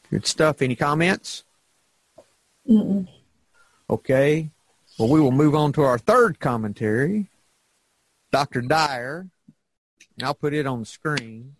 Good 0.09 0.27
stuff. 0.27 0.61
Any 0.61 0.75
comments? 0.75 1.43
Mm-mm. 2.69 3.07
Okay. 3.89 4.49
Well, 4.97 5.09
we 5.09 5.19
will 5.19 5.31
move 5.31 5.55
on 5.55 5.73
to 5.73 5.81
our 5.81 5.97
third 5.97 6.39
commentary. 6.39 7.29
Dr. 8.31 8.61
Dyer. 8.61 9.27
I'll 10.23 10.33
put 10.33 10.53
it 10.53 10.65
on 10.65 10.79
the 10.79 10.85
screen. 10.85 11.55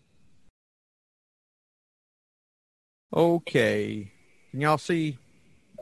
Okay. 3.14 4.12
Can 4.50 4.60
y'all 4.60 4.78
see 4.78 5.18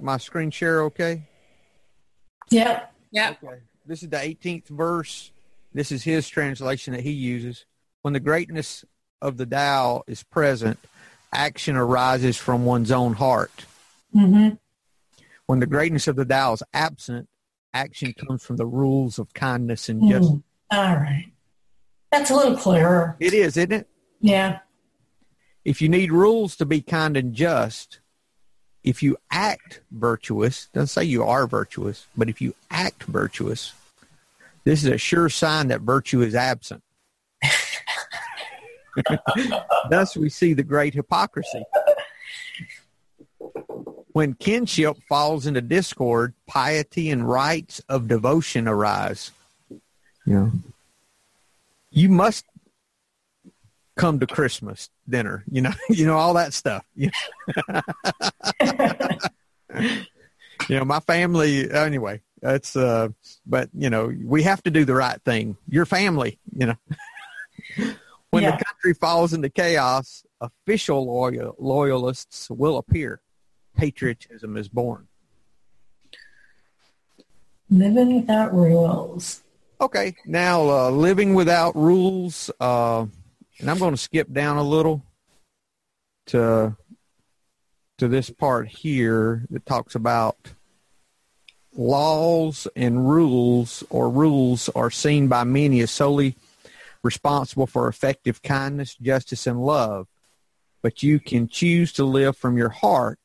my 0.00 0.16
screen 0.18 0.50
share 0.50 0.82
okay? 0.84 1.22
Yep. 2.50 2.92
Yeah. 3.12 3.34
Okay. 3.42 3.60
This 3.86 4.02
is 4.02 4.08
the 4.08 4.16
18th 4.16 4.68
verse. 4.68 5.32
This 5.72 5.92
is 5.92 6.02
his 6.02 6.28
translation 6.28 6.94
that 6.94 7.02
he 7.02 7.12
uses. 7.12 7.64
When 8.02 8.12
the 8.12 8.20
greatness 8.20 8.84
of 9.22 9.36
the 9.36 9.46
Tao 9.46 10.02
is 10.06 10.22
present, 10.22 10.78
action 11.34 11.76
arises 11.76 12.36
from 12.36 12.64
one's 12.64 12.90
own 12.90 13.14
heart. 13.14 13.66
Mm-hmm. 14.14 14.54
When 15.46 15.60
the 15.60 15.66
greatness 15.66 16.08
of 16.08 16.16
the 16.16 16.24
Tao 16.24 16.54
is 16.54 16.62
absent, 16.72 17.28
action 17.74 18.14
comes 18.14 18.42
from 18.42 18.56
the 18.56 18.66
rules 18.66 19.18
of 19.18 19.34
kindness 19.34 19.88
and 19.88 20.08
justice. 20.08 20.30
Mm. 20.30 20.42
All 20.70 20.94
right. 20.96 21.26
That's 22.12 22.30
a 22.30 22.34
little 22.36 22.56
clearer. 22.56 23.16
It 23.18 23.34
is, 23.34 23.56
isn't 23.56 23.72
it? 23.72 23.88
Yeah. 24.20 24.60
If 25.64 25.82
you 25.82 25.88
need 25.88 26.12
rules 26.12 26.56
to 26.56 26.64
be 26.64 26.80
kind 26.80 27.16
and 27.16 27.34
just, 27.34 27.98
if 28.84 29.02
you 29.02 29.16
act 29.32 29.80
virtuous, 29.90 30.68
doesn't 30.72 30.86
say 30.86 31.04
you 31.04 31.24
are 31.24 31.46
virtuous, 31.48 32.06
but 32.16 32.28
if 32.28 32.40
you 32.40 32.54
act 32.70 33.02
virtuous, 33.04 33.72
this 34.62 34.84
is 34.84 34.90
a 34.90 34.98
sure 34.98 35.28
sign 35.28 35.68
that 35.68 35.80
virtue 35.80 36.22
is 36.22 36.36
absent. 36.36 36.83
Thus, 39.90 40.16
we 40.16 40.28
see 40.28 40.54
the 40.54 40.62
great 40.62 40.94
hypocrisy. 40.94 41.64
When 44.12 44.34
kinship 44.34 44.96
falls 45.08 45.46
into 45.46 45.60
discord, 45.60 46.34
piety 46.46 47.10
and 47.10 47.28
rites 47.28 47.80
of 47.88 48.06
devotion 48.06 48.68
arise. 48.68 49.32
You 50.26 50.34
know, 50.34 50.52
you 51.90 52.08
must 52.08 52.44
come 53.96 54.20
to 54.20 54.26
Christmas 54.26 54.90
dinner. 55.08 55.44
You 55.50 55.62
know, 55.62 55.72
you 55.88 56.06
know 56.06 56.16
all 56.16 56.34
that 56.34 56.54
stuff. 56.54 56.84
You 56.94 57.10
know, 57.68 57.80
you 60.68 60.76
know 60.78 60.84
my 60.84 61.00
family. 61.00 61.70
Anyway, 61.70 62.22
that's. 62.40 62.76
Uh, 62.76 63.08
but 63.46 63.68
you 63.74 63.90
know, 63.90 64.12
we 64.24 64.42
have 64.44 64.62
to 64.62 64.70
do 64.70 64.84
the 64.84 64.94
right 64.94 65.20
thing. 65.22 65.56
Your 65.68 65.86
family. 65.86 66.38
You 66.56 66.66
know. 66.66 66.76
when 68.34 68.42
Yeah. 68.42 68.56
the 68.56 68.64
country 68.64 68.94
falls 68.94 69.32
into 69.32 69.48
chaos, 69.48 70.24
official 70.40 71.06
loyal, 71.06 71.54
loyalists 71.58 72.50
will 72.50 72.76
appear. 72.78 73.20
Patriotism 73.76 74.56
is 74.56 74.68
born. 74.68 75.06
Living 77.70 78.20
without 78.20 78.52
rules. 78.52 79.42
Okay, 79.80 80.14
now 80.26 80.68
uh, 80.68 80.90
living 80.90 81.34
without 81.34 81.74
rules, 81.76 82.50
uh, 82.60 83.06
and 83.58 83.70
I'm 83.70 83.78
going 83.78 83.92
to 83.94 83.96
skip 83.96 84.32
down 84.32 84.56
a 84.56 84.62
little 84.62 85.02
to 86.26 86.76
to 87.98 88.08
this 88.08 88.28
part 88.30 88.66
here 88.68 89.46
that 89.50 89.64
talks 89.66 89.94
about 89.94 90.36
laws 91.76 92.66
and 92.74 93.08
rules 93.08 93.84
or 93.90 94.08
rules 94.10 94.68
are 94.70 94.90
seen 94.90 95.28
by 95.28 95.44
many 95.44 95.80
as 95.80 95.90
solely 95.92 96.34
responsible 97.04 97.66
for 97.66 97.86
effective 97.86 98.42
kindness, 98.42 98.96
justice, 98.96 99.46
and 99.46 99.60
love. 99.60 100.08
But 100.82 101.02
you 101.02 101.20
can 101.20 101.46
choose 101.46 101.92
to 101.94 102.04
live 102.04 102.36
from 102.36 102.56
your 102.56 102.70
heart, 102.70 103.18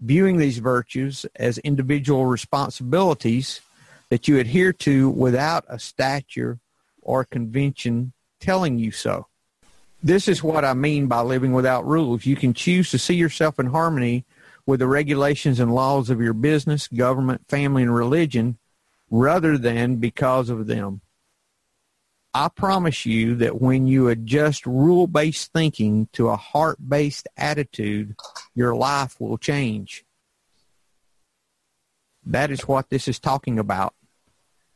viewing 0.00 0.38
these 0.38 0.58
virtues 0.58 1.26
as 1.36 1.58
individual 1.58 2.26
responsibilities 2.26 3.60
that 4.08 4.26
you 4.26 4.38
adhere 4.38 4.72
to 4.72 5.10
without 5.10 5.64
a 5.68 5.78
statute 5.78 6.58
or 7.02 7.24
convention 7.24 8.12
telling 8.40 8.78
you 8.78 8.90
so. 8.90 9.26
This 10.02 10.28
is 10.28 10.42
what 10.42 10.64
I 10.64 10.72
mean 10.74 11.06
by 11.06 11.20
living 11.20 11.52
without 11.52 11.86
rules. 11.86 12.24
You 12.24 12.36
can 12.36 12.54
choose 12.54 12.90
to 12.90 12.98
see 12.98 13.14
yourself 13.14 13.58
in 13.58 13.66
harmony 13.66 14.24
with 14.66 14.80
the 14.80 14.86
regulations 14.86 15.60
and 15.60 15.74
laws 15.74 16.10
of 16.10 16.20
your 16.20 16.32
business, 16.32 16.88
government, 16.88 17.46
family, 17.48 17.82
and 17.82 17.94
religion 17.94 18.58
rather 19.10 19.58
than 19.58 19.96
because 19.96 20.48
of 20.48 20.66
them. 20.66 21.02
I 22.32 22.48
promise 22.48 23.04
you 23.06 23.34
that 23.36 23.60
when 23.60 23.86
you 23.86 24.08
adjust 24.08 24.64
rule-based 24.64 25.52
thinking 25.52 26.08
to 26.12 26.28
a 26.28 26.36
heart-based 26.36 27.26
attitude, 27.36 28.14
your 28.54 28.74
life 28.74 29.20
will 29.20 29.36
change. 29.36 30.04
That 32.24 32.50
is 32.50 32.68
what 32.68 32.88
this 32.90 33.08
is 33.08 33.18
talking 33.18 33.58
about. 33.58 33.94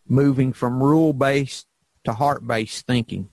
Moving 0.09 0.53
from 0.53 0.83
rule-based 0.83 1.67
to 2.05 2.13
heart-based 2.13 2.87
thinking. 2.87 3.29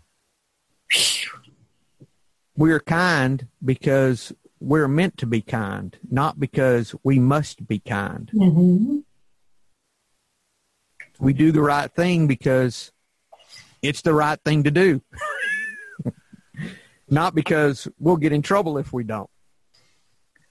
We're 2.55 2.79
kind 2.79 3.47
because 3.63 4.31
we're 4.59 4.87
meant 4.87 5.17
to 5.17 5.25
be 5.25 5.41
kind, 5.41 5.97
not 6.09 6.39
because 6.39 6.93
we 7.03 7.17
must 7.17 7.67
be 7.67 7.79
kind. 7.79 8.29
Mm-hmm. 8.33 8.99
We 11.19 11.33
do 11.33 11.51
the 11.51 11.61
right 11.61 11.91
thing 11.91 12.27
because 12.27 12.91
it's 13.81 14.01
the 14.01 14.13
right 14.13 14.39
thing 14.43 14.63
to 14.63 14.71
do. 14.71 15.01
not 17.09 17.35
because 17.35 17.87
we'll 17.99 18.17
get 18.17 18.31
in 18.31 18.41
trouble 18.41 18.77
if 18.77 18.93
we 18.93 19.03
don't. 19.03 19.29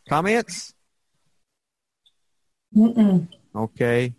Comments? 0.09 0.75
Mm-mm. 2.77 3.29
Okay. 3.55 4.15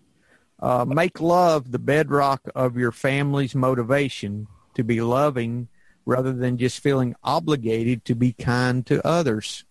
Uh, 0.59 0.85
make 0.85 1.19
love 1.19 1.71
the 1.71 1.79
bedrock 1.79 2.41
of 2.55 2.77
your 2.77 2.91
family's 2.91 3.55
motivation 3.55 4.47
to 4.75 4.83
be 4.83 5.01
loving 5.01 5.67
rather 6.05 6.33
than 6.33 6.57
just 6.57 6.79
feeling 6.79 7.15
obligated 7.23 8.05
to 8.05 8.15
be 8.15 8.33
kind 8.33 8.85
to 8.85 9.05
others. 9.05 9.65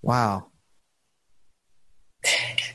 Wow. 0.00 0.48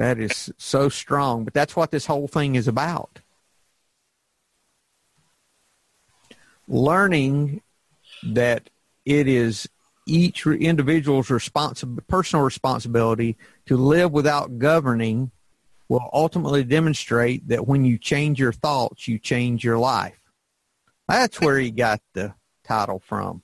That 0.00 0.18
is 0.18 0.50
so 0.56 0.88
strong, 0.88 1.44
but 1.44 1.52
that's 1.52 1.76
what 1.76 1.90
this 1.90 2.06
whole 2.06 2.26
thing 2.26 2.54
is 2.54 2.66
about. 2.66 3.18
Learning 6.66 7.60
that 8.22 8.70
it 9.04 9.28
is 9.28 9.68
each 10.06 10.46
individual's 10.46 11.28
responsi- 11.28 11.98
personal 12.06 12.46
responsibility 12.46 13.36
to 13.66 13.76
live 13.76 14.10
without 14.10 14.58
governing 14.58 15.32
will 15.90 16.08
ultimately 16.14 16.64
demonstrate 16.64 17.46
that 17.48 17.66
when 17.66 17.84
you 17.84 17.98
change 17.98 18.40
your 18.40 18.54
thoughts, 18.54 19.06
you 19.06 19.18
change 19.18 19.62
your 19.62 19.76
life. 19.76 20.18
That's 21.08 21.38
where 21.42 21.58
he 21.58 21.70
got 21.70 22.00
the 22.14 22.32
title 22.64 23.00
from. 23.00 23.42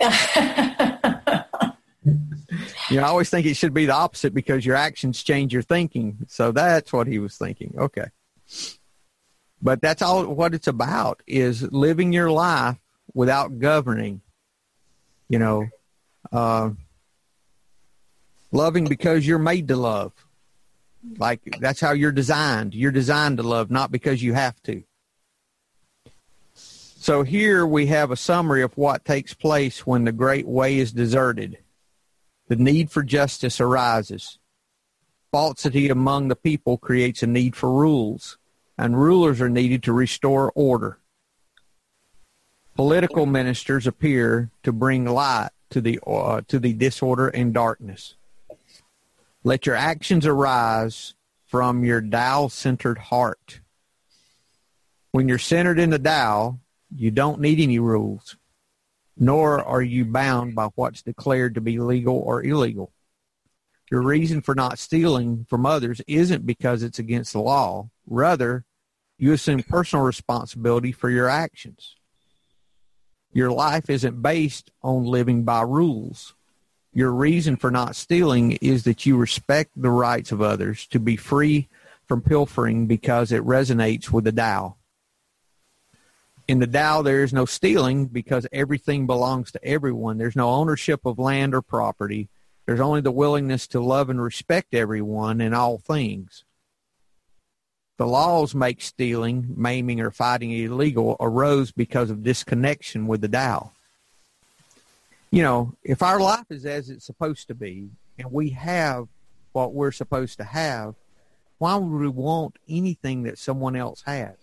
you 2.90 2.96
know, 2.96 3.04
I 3.04 3.08
always 3.08 3.30
think 3.30 3.46
it 3.46 3.54
should 3.54 3.72
be 3.72 3.86
the 3.86 3.94
opposite 3.94 4.34
because 4.34 4.66
your 4.66 4.76
actions 4.76 5.22
change 5.22 5.52
your 5.52 5.62
thinking. 5.62 6.18
So 6.28 6.52
that's 6.52 6.92
what 6.92 7.06
he 7.06 7.18
was 7.18 7.36
thinking. 7.36 7.74
Okay. 7.78 8.06
But 9.62 9.80
that's 9.80 10.02
all 10.02 10.26
what 10.26 10.54
it's 10.54 10.66
about 10.66 11.22
is 11.26 11.62
living 11.70 12.12
your 12.12 12.30
life 12.30 12.78
without 13.14 13.58
governing. 13.58 14.22
You 15.28 15.38
know, 15.38 15.68
uh, 16.32 16.70
loving 18.50 18.86
because 18.86 19.26
you're 19.26 19.38
made 19.38 19.68
to 19.68 19.76
love. 19.76 20.12
Like 21.18 21.58
that's 21.60 21.80
how 21.80 21.92
you're 21.92 22.12
designed. 22.12 22.74
You're 22.74 22.90
designed 22.90 23.36
to 23.36 23.44
love, 23.44 23.70
not 23.70 23.92
because 23.92 24.22
you 24.22 24.34
have 24.34 24.60
to. 24.64 24.82
So 26.54 27.22
here 27.22 27.64
we 27.66 27.86
have 27.86 28.10
a 28.10 28.16
summary 28.16 28.62
of 28.62 28.76
what 28.76 29.04
takes 29.04 29.32
place 29.32 29.86
when 29.86 30.04
the 30.04 30.12
great 30.12 30.46
way 30.46 30.78
is 30.78 30.92
deserted. 30.92 31.58
The 32.50 32.56
need 32.56 32.90
for 32.90 33.04
justice 33.04 33.60
arises. 33.60 34.40
Falsity 35.30 35.88
among 35.88 36.26
the 36.26 36.34
people 36.34 36.78
creates 36.78 37.22
a 37.22 37.28
need 37.28 37.54
for 37.54 37.70
rules, 37.70 38.38
and 38.76 39.00
rulers 39.00 39.40
are 39.40 39.48
needed 39.48 39.84
to 39.84 39.92
restore 39.92 40.50
order. 40.56 40.98
Political 42.74 43.26
ministers 43.26 43.86
appear 43.86 44.50
to 44.64 44.72
bring 44.72 45.04
light 45.04 45.50
to 45.70 45.80
the 45.80 46.00
uh, 46.04 46.40
to 46.48 46.58
the 46.58 46.72
disorder 46.72 47.28
and 47.28 47.54
darkness. 47.54 48.16
Let 49.44 49.64
your 49.64 49.76
actions 49.76 50.26
arise 50.26 51.14
from 51.46 51.84
your 51.84 52.00
Tao-centered 52.00 52.98
heart. 52.98 53.60
When 55.12 55.28
you're 55.28 55.38
centered 55.38 55.78
in 55.78 55.90
the 55.90 56.00
Tao, 56.00 56.58
you 56.92 57.12
don't 57.12 57.40
need 57.40 57.60
any 57.60 57.78
rules, 57.78 58.36
nor 59.16 59.62
are 59.62 59.82
you 59.82 60.04
bound 60.04 60.54
by 60.54 60.66
what's 60.74 61.02
declared 61.02 61.54
to 61.54 61.60
be 61.60 61.78
legal 61.78 62.16
or 62.16 62.42
illegal. 62.42 62.92
Your 63.90 64.02
reason 64.02 64.40
for 64.40 64.54
not 64.54 64.78
stealing 64.78 65.46
from 65.48 65.66
others 65.66 66.00
isn't 66.06 66.46
because 66.46 66.82
it's 66.82 66.98
against 66.98 67.32
the 67.32 67.40
law. 67.40 67.90
Rather, 68.06 68.64
you 69.18 69.32
assume 69.32 69.62
personal 69.62 70.04
responsibility 70.04 70.92
for 70.92 71.10
your 71.10 71.28
actions. 71.28 71.96
Your 73.32 73.50
life 73.50 73.90
isn't 73.90 74.22
based 74.22 74.70
on 74.82 75.04
living 75.04 75.44
by 75.44 75.62
rules. 75.62 76.34
Your 76.92 77.12
reason 77.12 77.56
for 77.56 77.70
not 77.70 77.94
stealing 77.94 78.52
is 78.60 78.84
that 78.84 79.06
you 79.06 79.16
respect 79.16 79.70
the 79.76 79.90
rights 79.90 80.32
of 80.32 80.40
others 80.40 80.86
to 80.88 80.98
be 80.98 81.16
free 81.16 81.68
from 82.06 82.22
pilfering 82.22 82.86
because 82.86 83.30
it 83.30 83.44
resonates 83.44 84.10
with 84.10 84.24
the 84.24 84.32
Tao. 84.32 84.76
In 86.50 86.58
the 86.58 86.66
Tao, 86.66 87.02
there 87.02 87.22
is 87.22 87.32
no 87.32 87.44
stealing 87.46 88.06
because 88.06 88.44
everything 88.50 89.06
belongs 89.06 89.52
to 89.52 89.64
everyone. 89.64 90.18
There's 90.18 90.34
no 90.34 90.50
ownership 90.50 91.06
of 91.06 91.16
land 91.16 91.54
or 91.54 91.62
property. 91.62 92.28
There's 92.66 92.80
only 92.80 93.00
the 93.00 93.12
willingness 93.12 93.68
to 93.68 93.78
love 93.78 94.10
and 94.10 94.20
respect 94.20 94.74
everyone 94.74 95.40
and 95.40 95.54
all 95.54 95.78
things. 95.78 96.42
The 97.98 98.06
laws 98.08 98.52
make 98.52 98.82
stealing, 98.82 99.54
maiming, 99.56 100.00
or 100.00 100.10
fighting 100.10 100.50
illegal 100.50 101.16
arose 101.20 101.70
because 101.70 102.10
of 102.10 102.24
disconnection 102.24 103.06
with 103.06 103.20
the 103.20 103.28
Tao. 103.28 103.70
You 105.30 105.44
know, 105.44 105.74
if 105.84 106.02
our 106.02 106.18
life 106.18 106.46
is 106.50 106.66
as 106.66 106.90
it's 106.90 107.06
supposed 107.06 107.46
to 107.46 107.54
be, 107.54 107.90
and 108.18 108.32
we 108.32 108.50
have 108.50 109.06
what 109.52 109.72
we're 109.72 109.92
supposed 109.92 110.38
to 110.38 110.44
have, 110.44 110.96
why 111.58 111.76
would 111.76 112.00
we 112.00 112.08
want 112.08 112.58
anything 112.68 113.22
that 113.22 113.38
someone 113.38 113.76
else 113.76 114.02
has? 114.04 114.34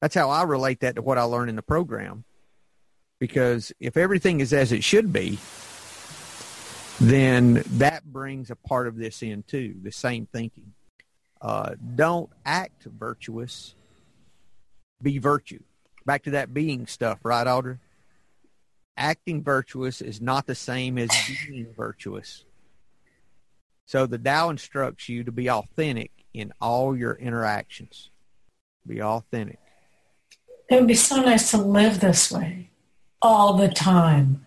That's 0.00 0.14
how 0.14 0.30
I 0.30 0.42
relate 0.42 0.80
that 0.80 0.96
to 0.96 1.02
what 1.02 1.18
I 1.18 1.22
learned 1.22 1.50
in 1.50 1.56
the 1.56 1.62
program. 1.62 2.24
Because 3.18 3.72
if 3.80 3.96
everything 3.96 4.40
is 4.40 4.52
as 4.52 4.72
it 4.72 4.84
should 4.84 5.12
be, 5.12 5.38
then 7.00 7.62
that 7.72 8.04
brings 8.04 8.50
a 8.50 8.56
part 8.56 8.86
of 8.86 8.96
this 8.96 9.22
in 9.22 9.42
too, 9.42 9.74
the 9.82 9.92
same 9.92 10.26
thinking. 10.26 10.72
Uh, 11.40 11.74
don't 11.94 12.30
act 12.44 12.84
virtuous, 12.84 13.74
be 15.02 15.18
virtue. 15.18 15.62
Back 16.04 16.24
to 16.24 16.30
that 16.32 16.54
being 16.54 16.86
stuff, 16.86 17.18
right, 17.22 17.46
Audrey? 17.46 17.78
Acting 18.96 19.42
virtuous 19.42 20.00
is 20.00 20.20
not 20.20 20.46
the 20.46 20.54
same 20.54 20.96
as 20.96 21.10
being 21.46 21.66
virtuous. 21.76 22.44
So 23.86 24.06
the 24.06 24.18
Tao 24.18 24.50
instructs 24.50 25.08
you 25.08 25.24
to 25.24 25.32
be 25.32 25.50
authentic 25.50 26.10
in 26.32 26.52
all 26.60 26.96
your 26.96 27.14
interactions. 27.14 28.10
Be 28.86 29.02
authentic. 29.02 29.58
It 30.68 30.76
would 30.76 30.86
be 30.86 30.94
so 30.94 31.20
nice 31.20 31.50
to 31.52 31.58
live 31.58 32.00
this 32.00 32.30
way 32.30 32.70
all 33.22 33.54
the 33.54 33.68
time. 33.68 34.44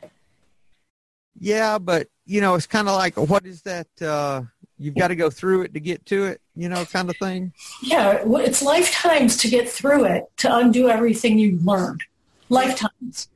Yeah, 1.40 1.80
but 1.80 2.08
you 2.26 2.42
know, 2.42 2.56
it's 2.56 2.68
kind 2.68 2.88
of 2.88 2.96
like 2.96 3.16
what 3.18 3.46
is 3.46 3.62
that? 3.64 3.88
Uh, 4.02 4.44
you've 4.78 4.96
got 4.96 5.10
to 5.10 5.16
go 5.16 5.30
through 5.30 5.64
it 5.64 5.74
to 5.74 5.80
get 5.80 6.06
to 6.08 6.26
it, 6.26 6.42
you 6.56 6.70
know, 6.70 6.86
kind 6.86 7.10
of 7.10 7.18
thing. 7.18 7.54
Yeah, 7.82 8.24
it's 8.26 8.62
lifetimes 8.62 9.38
to 9.38 9.50
get 9.50 9.70
through 9.70 10.06
it 10.06 10.26
to 10.38 10.56
undo 10.56 10.90
everything 10.90 11.38
you've 11.38 11.66
learned. 11.66 12.02
Lifetimes. 12.50 13.30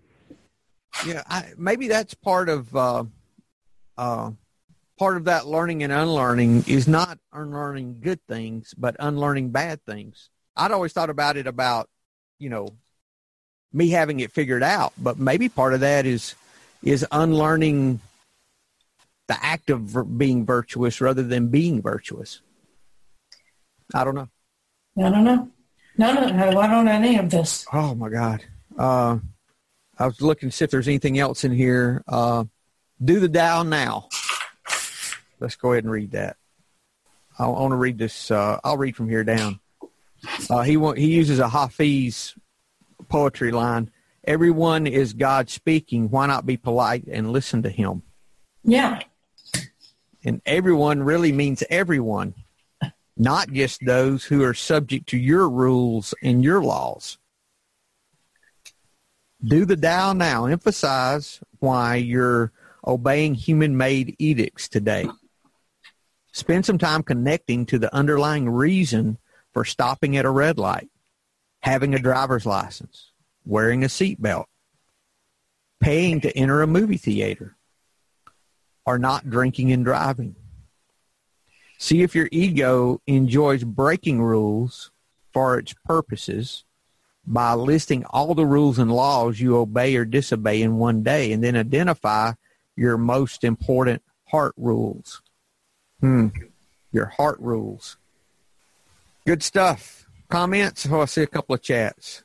Yeah, 1.06 1.24
I, 1.28 1.54
maybe 1.58 1.88
that's 1.88 2.14
part 2.14 2.50
of 2.50 2.76
uh, 2.76 3.04
uh, 3.98 4.32
part 4.98 5.18
of 5.18 5.26
that 5.26 5.48
learning 5.48 5.84
and 5.84 5.92
unlearning 5.92 6.66
is 6.68 6.88
not 6.88 7.20
unlearning 7.32 8.00
good 8.02 8.20
things, 8.28 8.74
but 8.78 8.96
unlearning 9.00 9.50
bad 9.50 9.84
things. 9.86 10.30
I'd 10.56 10.72
always 10.72 10.94
thought 10.94 11.10
about 11.10 11.36
it 11.38 11.48
about 11.48 11.90
you 12.44 12.50
know, 12.50 12.68
me 13.72 13.90
having 13.90 14.20
it 14.20 14.32
figured 14.32 14.62
out. 14.62 14.92
But 14.98 15.18
maybe 15.18 15.48
part 15.48 15.74
of 15.74 15.80
that 15.80 16.06
is 16.06 16.36
is 16.84 17.06
unlearning 17.12 18.02
the 19.28 19.44
act 19.44 19.70
of 19.70 20.18
being 20.18 20.46
virtuous 20.46 21.00
rather 21.00 21.24
than 21.24 21.48
being 21.48 21.82
virtuous. 21.82 22.42
I 23.94 24.04
don't 24.04 24.16
know. 24.16 24.28
I 24.98 25.10
don't 25.10 25.24
know. 25.24 25.50
No, 25.98 26.14
no, 26.14 26.28
no. 26.28 26.60
I 26.60 26.68
don't 26.68 26.86
know 26.86 26.92
any 26.92 27.18
of 27.18 27.30
this. 27.30 27.66
Oh 27.72 27.96
my 27.96 28.10
God. 28.10 28.44
Uh, 28.78 29.20
I 29.98 30.06
was 30.06 30.22
looking 30.22 30.50
to 30.50 30.56
see 30.56 30.66
if 30.66 30.72
there's 30.72 30.88
anything 30.88 31.18
else 31.20 31.46
in 31.46 31.52
here. 31.52 32.04
Uh, 32.08 32.44
do 33.04 33.20
the 33.20 33.30
Tao 33.30 33.64
now. 33.64 34.10
Let's 35.40 35.56
go 35.56 35.72
ahead 35.72 35.84
and 35.86 35.92
read 35.92 36.12
that. 36.12 36.36
I 37.40 37.48
want 37.48 37.72
to 37.72 37.78
read 37.78 37.98
this. 37.98 38.30
Uh, 38.30 38.60
I'll 38.64 38.78
read 38.78 38.96
from 38.96 39.10
here 39.10 39.24
down. 39.24 39.60
Uh, 40.50 40.62
he 40.62 40.78
he 40.96 41.14
uses 41.14 41.40
a 41.40 41.50
Hafiz 41.50 42.36
poetry 43.10 43.52
line. 43.52 43.90
Everyone 44.26 44.88
is 44.88 45.14
God 45.14 45.50
speaking. 45.50 46.10
Why 46.10 46.28
not 46.28 46.46
be 46.46 46.58
polite 46.58 47.06
and 47.08 47.32
listen 47.32 47.64
to 47.64 47.70
him? 47.70 48.04
Yeah. 48.64 49.02
And 50.24 50.42
everyone 50.46 51.04
really 51.04 51.34
means 51.34 51.64
everyone, 51.70 52.34
not 53.18 53.52
just 53.52 53.86
those 53.86 54.24
who 54.24 54.44
are 54.44 54.54
subject 54.54 55.08
to 55.10 55.18
your 55.18 55.50
rules 55.50 56.14
and 56.24 56.42
your 56.44 56.64
laws. 56.64 57.18
Do 59.44 59.66
the 59.66 59.76
Tao 59.76 60.14
now. 60.14 60.46
Emphasize 60.46 61.42
why 61.60 61.96
you're 61.96 62.54
obeying 62.88 63.34
human-made 63.34 64.16
edicts 64.18 64.70
today. 64.70 65.10
Spend 66.32 66.66
some 66.66 66.78
time 66.78 67.04
connecting 67.04 67.66
to 67.66 67.78
the 67.78 67.94
underlying 67.94 68.50
reason 68.50 69.18
for 69.54 69.64
stopping 69.64 70.18
at 70.18 70.26
a 70.26 70.30
red 70.30 70.58
light, 70.58 70.90
having 71.62 71.94
a 71.94 72.00
driver's 72.00 72.46
license, 72.46 73.12
wearing 73.46 73.84
a 73.84 73.88
seatbelt, 73.88 74.46
paying 75.80 76.22
to 76.22 76.38
enter 76.38 76.62
a 76.62 76.68
movie 76.68 76.98
theater, 76.98 77.56
or 78.86 78.98
not 78.98 79.30
drinking 79.30 79.72
and 79.72 79.86
driving. 79.86 80.36
See 81.78 82.02
if 82.02 82.16
your 82.16 82.30
ego 82.32 83.02
enjoys 83.08 83.64
breaking 83.64 84.22
rules 84.22 84.92
for 85.32 85.58
its 85.58 85.74
purposes 85.86 86.64
by 87.26 87.54
listing 87.54 88.06
all 88.06 88.36
the 88.36 88.46
rules 88.46 88.80
and 88.80 88.92
laws 88.92 89.40
you 89.40 89.58
obey 89.58 89.96
or 89.96 90.06
disobey 90.06 90.62
in 90.62 90.78
one 90.78 91.04
day 91.04 91.32
and 91.32 91.44
then 91.44 91.56
identify 91.56 92.34
your 92.76 92.98
most 92.98 93.44
important 93.44 94.02
heart 94.28 94.54
rules. 94.58 95.22
Hmm. 96.00 96.28
Your 96.92 97.06
heart 97.06 97.40
rules. 97.40 97.98
Good 99.26 99.42
stuff. 99.42 100.06
Comments? 100.30 100.88
Oh, 100.92 101.02
I 101.02 101.06
see 101.06 101.22
a 101.22 101.28
couple 101.28 101.56
of 101.56 101.62
chats. 101.62 102.24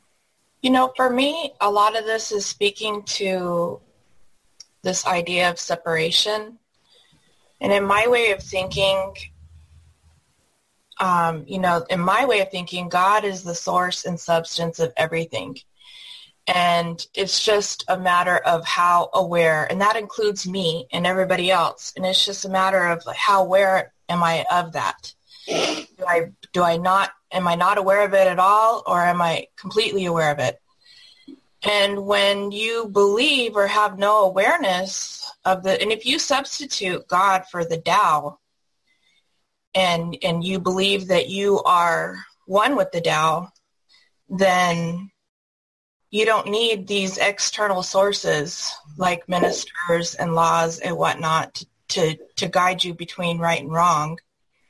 You 0.63 0.71
know, 0.71 0.93
for 0.97 1.09
me, 1.09 1.53
a 1.61 1.71
lot 1.71 1.97
of 1.97 2.05
this 2.05 2.33
is 2.33 2.45
speaking 2.45 3.05
to 3.05 3.81
this 4.83 5.07
idea 5.07 5.49
of 5.49 5.61
separation. 5.61 6.59
And 7.61 7.73
in 7.73 7.85
my 7.85 8.09
way 8.09 8.33
of 8.33 8.43
thinking, 8.43 9.15
um, 10.99 11.45
you 11.47 11.61
know, 11.61 11.85
in 11.89 12.01
my 12.01 12.25
way 12.25 12.41
of 12.41 12.51
thinking, 12.51 12.89
God 12.89 13.25
is 13.25 13.45
the 13.45 13.55
source 13.55 14.05
and 14.05 14.19
substance 14.19 14.81
of 14.81 14.93
everything. 14.97 15.57
And 16.49 17.07
it's 17.15 17.45
just 17.45 17.85
a 17.87 17.99
matter 17.99 18.39
of 18.39 18.65
how 18.65 19.11
aware, 19.13 19.71
and 19.71 19.81
that 19.81 19.97
includes 19.97 20.49
me 20.49 20.89
and 20.93 21.07
everybody 21.07 21.51
else. 21.53 21.93
And 21.95 22.05
it's 22.05 22.25
just 22.25 22.45
a 22.45 22.49
matter 22.49 22.87
of 22.87 23.05
how 23.15 23.45
aware 23.45 23.93
am 24.09 24.25
I 24.25 24.45
of 24.51 24.73
that? 24.73 25.15
Do 25.49 26.05
I, 26.07 26.33
do 26.53 26.63
I 26.63 26.77
not, 26.77 27.11
am 27.33 27.49
I 27.49 27.55
not 27.55 27.79
aware 27.79 28.05
of 28.05 28.15
it 28.15 28.27
at 28.27 28.39
all 28.39 28.83
or 28.87 29.03
am 29.03 29.23
I 29.23 29.47
completely 29.57 30.05
aware 30.07 30.31
of 30.31 30.39
it? 30.39 30.61
And 31.63 32.07
when 32.07 32.53
you 32.53 32.89
believe 32.89 33.57
or 33.57 33.67
have 33.67 33.99
no 33.99 34.25
awareness 34.25 35.29
of 35.45 35.63
the, 35.63 35.81
and 35.81 35.91
if 35.91 36.07
you 36.07 36.19
substitute 36.19 37.09
God 37.09 37.45
for 37.51 37.65
the 37.65 37.79
Tao, 37.79 38.39
and 39.75 40.17
and 40.23 40.43
you 40.43 40.59
believe 40.59 41.09
that 41.09 41.29
you 41.29 41.63
are 41.63 42.17
one 42.47 42.77
with 42.77 42.91
the 42.93 43.01
Tao, 43.01 43.49
then 44.29 45.11
you 46.11 46.25
don't 46.25 46.49
need 46.49 46.87
these 46.87 47.19
external 47.19 47.83
sources 47.83 48.73
like 48.97 49.29
ministers 49.29 50.15
and 50.15 50.35
laws 50.35 50.79
and 50.79 50.97
whatnot 50.97 51.55
to, 51.55 51.67
to 51.89 52.17
to 52.37 52.49
guide 52.49 52.83
you 52.83 52.95
between 52.95 53.39
right 53.39 53.61
and 53.61 53.73
wrong. 53.73 54.19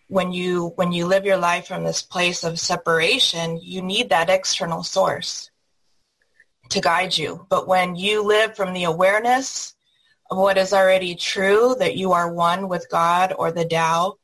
When 0.09 0.33
you 0.33 0.73
when 0.77 0.92
you 0.92 1.07
live 1.07 1.25
your 1.25 1.37
life 1.37 1.66
from 1.66 1.85
this 1.85 2.03
place 2.03 2.42
of 2.42 2.59
separation, 2.59 3.61
you 3.62 3.83
need 3.83 4.11
that 4.11 4.31
external 4.31 4.83
source 4.83 5.51
to 6.71 6.81
guide 6.81 7.16
you. 7.16 7.47
But 7.49 7.68
when 7.68 7.94
you 7.94 8.23
live 8.23 8.57
from 8.57 8.73
the 8.73 8.85
awareness 8.85 9.75
of 10.31 10.38
what 10.38 10.59
is 10.59 10.73
already 10.73 11.14
true, 11.14 11.77
that 11.79 11.97
you 11.97 12.12
are 12.12 12.33
one 12.33 12.68
with 12.68 12.88
God 12.90 13.35
or 13.38 13.53
the 13.53 13.64
Tao, 13.64 14.14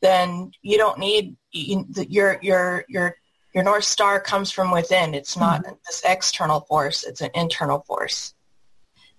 then 0.00 0.52
you 0.62 0.78
don't 0.78 0.98
need 0.98 1.36
you, 1.50 1.86
your 2.08 2.38
your 2.40 2.84
your 2.88 3.16
your 3.54 3.64
north 3.64 3.84
star 3.84 4.20
comes 4.20 4.50
from 4.50 4.70
within. 4.70 5.14
It's 5.14 5.36
not 5.36 5.64
mm-hmm. 5.64 5.74
this 5.86 6.02
external 6.06 6.60
force; 6.60 7.04
it's 7.04 7.20
an 7.20 7.30
internal 7.34 7.80
force. 7.80 8.34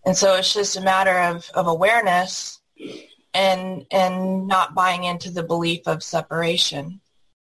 And 0.05 0.17
so 0.17 0.35
it's 0.35 0.53
just 0.53 0.75
a 0.77 0.81
matter 0.81 1.17
of, 1.17 1.49
of 1.53 1.67
awareness 1.67 2.59
and 3.33 3.85
and 3.91 4.47
not 4.47 4.75
buying 4.75 5.03
into 5.03 5.31
the 5.31 5.43
belief 5.43 5.87
of 5.87 6.03
separation. 6.03 7.01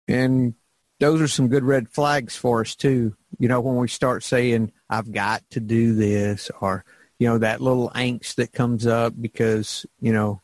And 0.08 0.56
those 1.00 1.22
are 1.22 1.28
some 1.28 1.48
good 1.48 1.64
red 1.64 1.90
flags 1.90 2.36
for 2.36 2.62
us 2.62 2.76
too. 2.76 3.16
You 3.40 3.48
know, 3.48 3.62
when 3.62 3.76
we 3.76 3.88
start 3.88 4.24
saying, 4.24 4.72
I've 4.90 5.12
got 5.12 5.48
to 5.52 5.60
do 5.60 5.94
this 5.94 6.50
or, 6.60 6.86
you 7.20 7.28
know, 7.28 7.38
that 7.38 7.62
little 7.62 7.92
angst 7.92 8.36
that 8.36 8.54
comes 8.54 8.88
up 8.88 9.14
because, 9.20 9.86
you 10.00 10.14
know, 10.14 10.42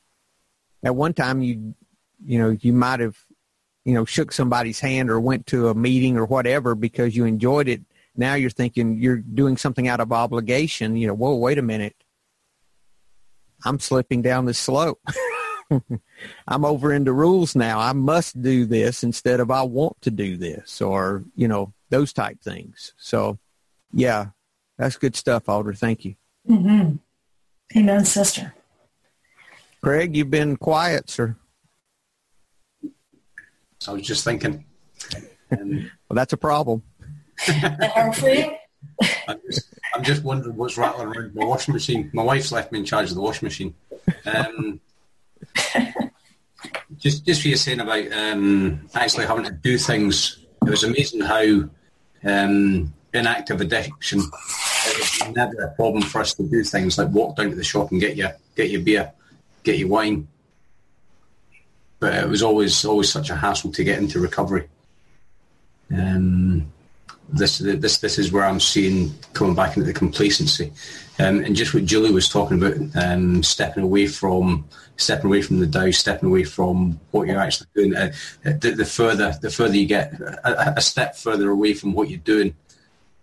at 0.83 0.95
one 0.95 1.13
time 1.13 1.41
you 1.41 1.75
you 2.25 2.39
know, 2.39 2.55
you 2.61 2.71
might 2.73 2.99
have, 2.99 3.17
you 3.83 3.93
know, 3.93 4.05
shook 4.05 4.31
somebody's 4.31 4.79
hand 4.79 5.09
or 5.09 5.19
went 5.19 5.47
to 5.47 5.67
a 5.69 5.75
meeting 5.75 6.17
or 6.17 6.25
whatever 6.25 6.75
because 6.75 7.15
you 7.15 7.25
enjoyed 7.25 7.67
it. 7.67 7.81
Now 8.15 8.35
you're 8.35 8.49
thinking 8.49 8.99
you're 8.99 9.17
doing 9.17 9.57
something 9.57 9.87
out 9.87 9.99
of 9.99 10.11
obligation. 10.11 10.95
You 10.95 11.07
know, 11.07 11.15
whoa, 11.15 11.35
wait 11.35 11.57
a 11.57 11.63
minute. 11.63 11.95
I'm 13.65 13.79
slipping 13.79 14.21
down 14.21 14.45
the 14.45 14.53
slope. 14.53 15.01
I'm 16.47 16.65
over 16.65 16.93
into 16.93 17.13
rules 17.13 17.55
now. 17.55 17.79
I 17.79 17.93
must 17.93 18.41
do 18.41 18.65
this 18.65 19.03
instead 19.03 19.39
of 19.39 19.51
I 19.51 19.63
want 19.63 20.01
to 20.01 20.11
do 20.11 20.37
this 20.37 20.81
or, 20.81 21.23
you 21.35 21.47
know, 21.47 21.73
those 21.89 22.13
type 22.13 22.41
things. 22.41 22.93
So, 22.97 23.39
yeah, 23.91 24.27
that's 24.77 24.97
good 24.97 25.15
stuff, 25.15 25.49
Alder. 25.49 25.73
Thank 25.73 26.05
you. 26.05 26.15
Mm-hmm. 26.49 26.95
Amen, 27.77 28.05
sister. 28.05 28.53
Craig, 29.81 30.15
you've 30.15 30.31
been 30.31 30.57
quiet, 30.57 31.09
sir. 31.09 31.35
I 33.87 33.91
was 33.91 34.03
just 34.03 34.23
thinking. 34.23 34.65
Um, 35.51 35.91
well, 36.09 36.15
that's 36.15 36.33
a 36.33 36.37
problem. 36.37 36.83
I'm 37.47 38.13
just, 39.45 39.67
I'm 39.93 40.03
just 40.03 40.23
wondering 40.23 40.55
what's 40.55 40.77
rattling 40.77 41.07
around 41.07 41.35
my 41.35 41.45
washing 41.45 41.73
machine. 41.73 42.09
My 42.13 42.23
wife's 42.23 42.51
left 42.51 42.71
me 42.71 42.79
in 42.79 42.85
charge 42.85 43.09
of 43.09 43.15
the 43.15 43.21
washing 43.21 43.45
machine. 43.45 43.75
Um, 44.25 44.79
just, 46.97 47.25
just 47.25 47.41
for 47.41 47.47
you 47.47 47.55
saying 47.55 47.79
about 47.79 48.11
um, 48.11 48.87
actually 48.95 49.25
having 49.25 49.45
to 49.45 49.51
do 49.51 49.77
things, 49.77 50.39
it 50.65 50.69
was 50.69 50.83
amazing 50.83 51.21
how 51.21 51.63
um, 52.23 52.93
inactive 53.13 53.61
addiction. 53.61 54.19
It 54.19 54.97
was 54.97 55.35
never 55.35 55.63
a 55.63 55.71
problem 55.75 56.03
for 56.03 56.21
us 56.21 56.33
to 56.35 56.43
do 56.43 56.63
things 56.63 56.97
like 56.97 57.09
walk 57.09 57.35
down 57.35 57.49
to 57.49 57.55
the 57.55 57.63
shop 57.63 57.91
and 57.91 57.99
get 57.99 58.15
your 58.15 58.33
get 58.55 58.69
your 58.69 58.81
beer, 58.81 59.11
get 59.63 59.77
your 59.77 59.89
wine, 59.89 60.27
but 61.99 62.13
it 62.13 62.27
was 62.27 62.43
always 62.43 62.83
always 62.85 63.11
such 63.11 63.29
a 63.29 63.35
hassle 63.35 63.71
to 63.71 63.83
get 63.83 63.99
into 63.99 64.19
recovery. 64.19 64.67
Um, 65.95 66.72
this 67.33 67.57
this 67.57 67.97
this 67.97 68.19
is 68.19 68.31
where 68.31 68.45
I'm 68.45 68.59
seeing 68.59 69.13
coming 69.33 69.55
back 69.55 69.75
into 69.75 69.87
the 69.87 69.93
complacency, 69.93 70.71
um, 71.19 71.43
and 71.43 71.55
just 71.55 71.73
what 71.73 71.85
Julie 71.85 72.11
was 72.11 72.29
talking 72.29 72.57
about, 72.57 72.77
um, 72.95 73.43
stepping 73.43 73.83
away 73.83 74.07
from 74.07 74.65
stepping 74.97 75.25
away 75.25 75.41
from 75.41 75.59
the 75.59 75.67
Tao, 75.67 75.89
stepping 75.91 76.29
away 76.29 76.43
from 76.43 76.99
what 77.11 77.27
you're 77.27 77.39
actually 77.39 77.67
doing. 77.75 77.95
Uh, 77.95 78.13
the, 78.43 78.73
the, 78.77 78.85
further 78.85 79.35
the 79.41 79.49
further 79.49 79.75
you 79.75 79.87
get 79.87 80.13
a, 80.21 80.75
a, 80.77 80.81
step 80.81 81.15
further 81.15 81.49
away 81.49 81.73
from 81.73 81.93
what 81.93 82.09
you're 82.09 82.19
doing, 82.19 82.55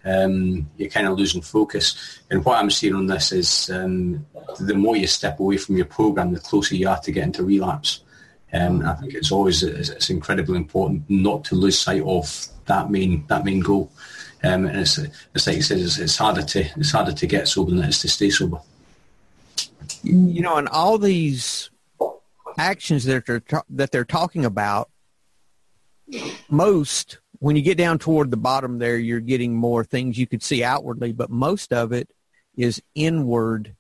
um, 0.04 0.68
you're 0.76 0.90
kind 0.90 1.06
of 1.06 1.16
losing 1.16 1.42
focus. 1.42 2.20
And 2.30 2.44
what 2.44 2.58
I'm 2.58 2.70
seeing 2.70 2.94
on 2.94 3.06
this 3.06 3.32
is 3.32 3.70
um, 3.70 4.26
the 4.58 4.74
more 4.74 4.96
you 4.96 5.06
step 5.06 5.38
away 5.38 5.56
from 5.56 5.76
your 5.76 5.86
program, 5.86 6.32
the 6.32 6.40
closer 6.40 6.74
you 6.74 6.88
are 6.88 7.00
to 7.00 7.12
getting 7.12 7.32
to 7.32 7.44
relapse. 7.44 8.00
Um, 8.52 8.84
I 8.84 8.94
think 8.94 9.14
it's 9.14 9.30
always 9.30 9.62
it's 9.62 10.10
incredibly 10.10 10.56
important 10.56 11.08
not 11.08 11.44
to 11.44 11.54
lose 11.54 11.78
sight 11.78 12.02
of 12.02 12.48
that 12.70 12.90
main 12.90 13.26
that 13.26 13.44
main 13.44 13.60
goal. 13.60 13.90
Um, 14.42 14.64
and 14.64 14.78
it's, 14.78 14.96
it's 15.34 15.46
like 15.46 15.56
you 15.56 15.62
said, 15.62 15.78
it's, 15.78 15.98
it's, 15.98 16.16
harder 16.16 16.42
to 16.42 16.60
it's 16.76 16.92
harder 16.92 17.12
to 17.12 17.26
get 17.26 17.46
sober 17.46 17.72
than 17.72 17.84
it 17.84 17.88
is 17.88 17.98
to 18.00 18.08
stay 18.08 18.30
sober. 18.30 18.60
You 20.02 20.40
know, 20.40 20.56
and 20.56 20.68
all 20.68 20.96
these 20.96 21.70
actions 22.56 23.04
that 23.04 23.26
they're 23.26 23.42
that 23.68 23.90
they're 23.90 24.04
talking 24.04 24.44
about, 24.46 24.88
most 26.48 27.18
when 27.40 27.56
you 27.56 27.62
get 27.62 27.76
down 27.78 27.98
toward 27.98 28.30
the 28.30 28.36
bottom 28.36 28.78
there, 28.78 28.96
you're 28.98 29.20
getting 29.20 29.54
more 29.54 29.84
things 29.84 30.18
you 30.18 30.26
could 30.26 30.42
see 30.42 30.62
outwardly, 30.62 31.12
but 31.12 31.30
most 31.30 31.72
of 31.72 31.92
it 31.92 32.10
is 32.56 32.82
inward. 32.94 33.74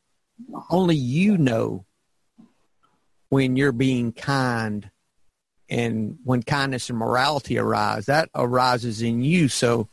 Only 0.70 0.96
you 0.96 1.38
know 1.38 1.84
when 3.28 3.56
you're 3.56 3.72
being 3.72 4.12
kind 4.12 4.90
and 5.70 6.18
when 6.24 6.42
kindness 6.42 6.90
and 6.90 6.98
morality 6.98 7.58
arise 7.58 8.06
that 8.06 8.28
arises 8.34 9.02
in 9.02 9.22
you. 9.22 9.48
So 9.48 9.88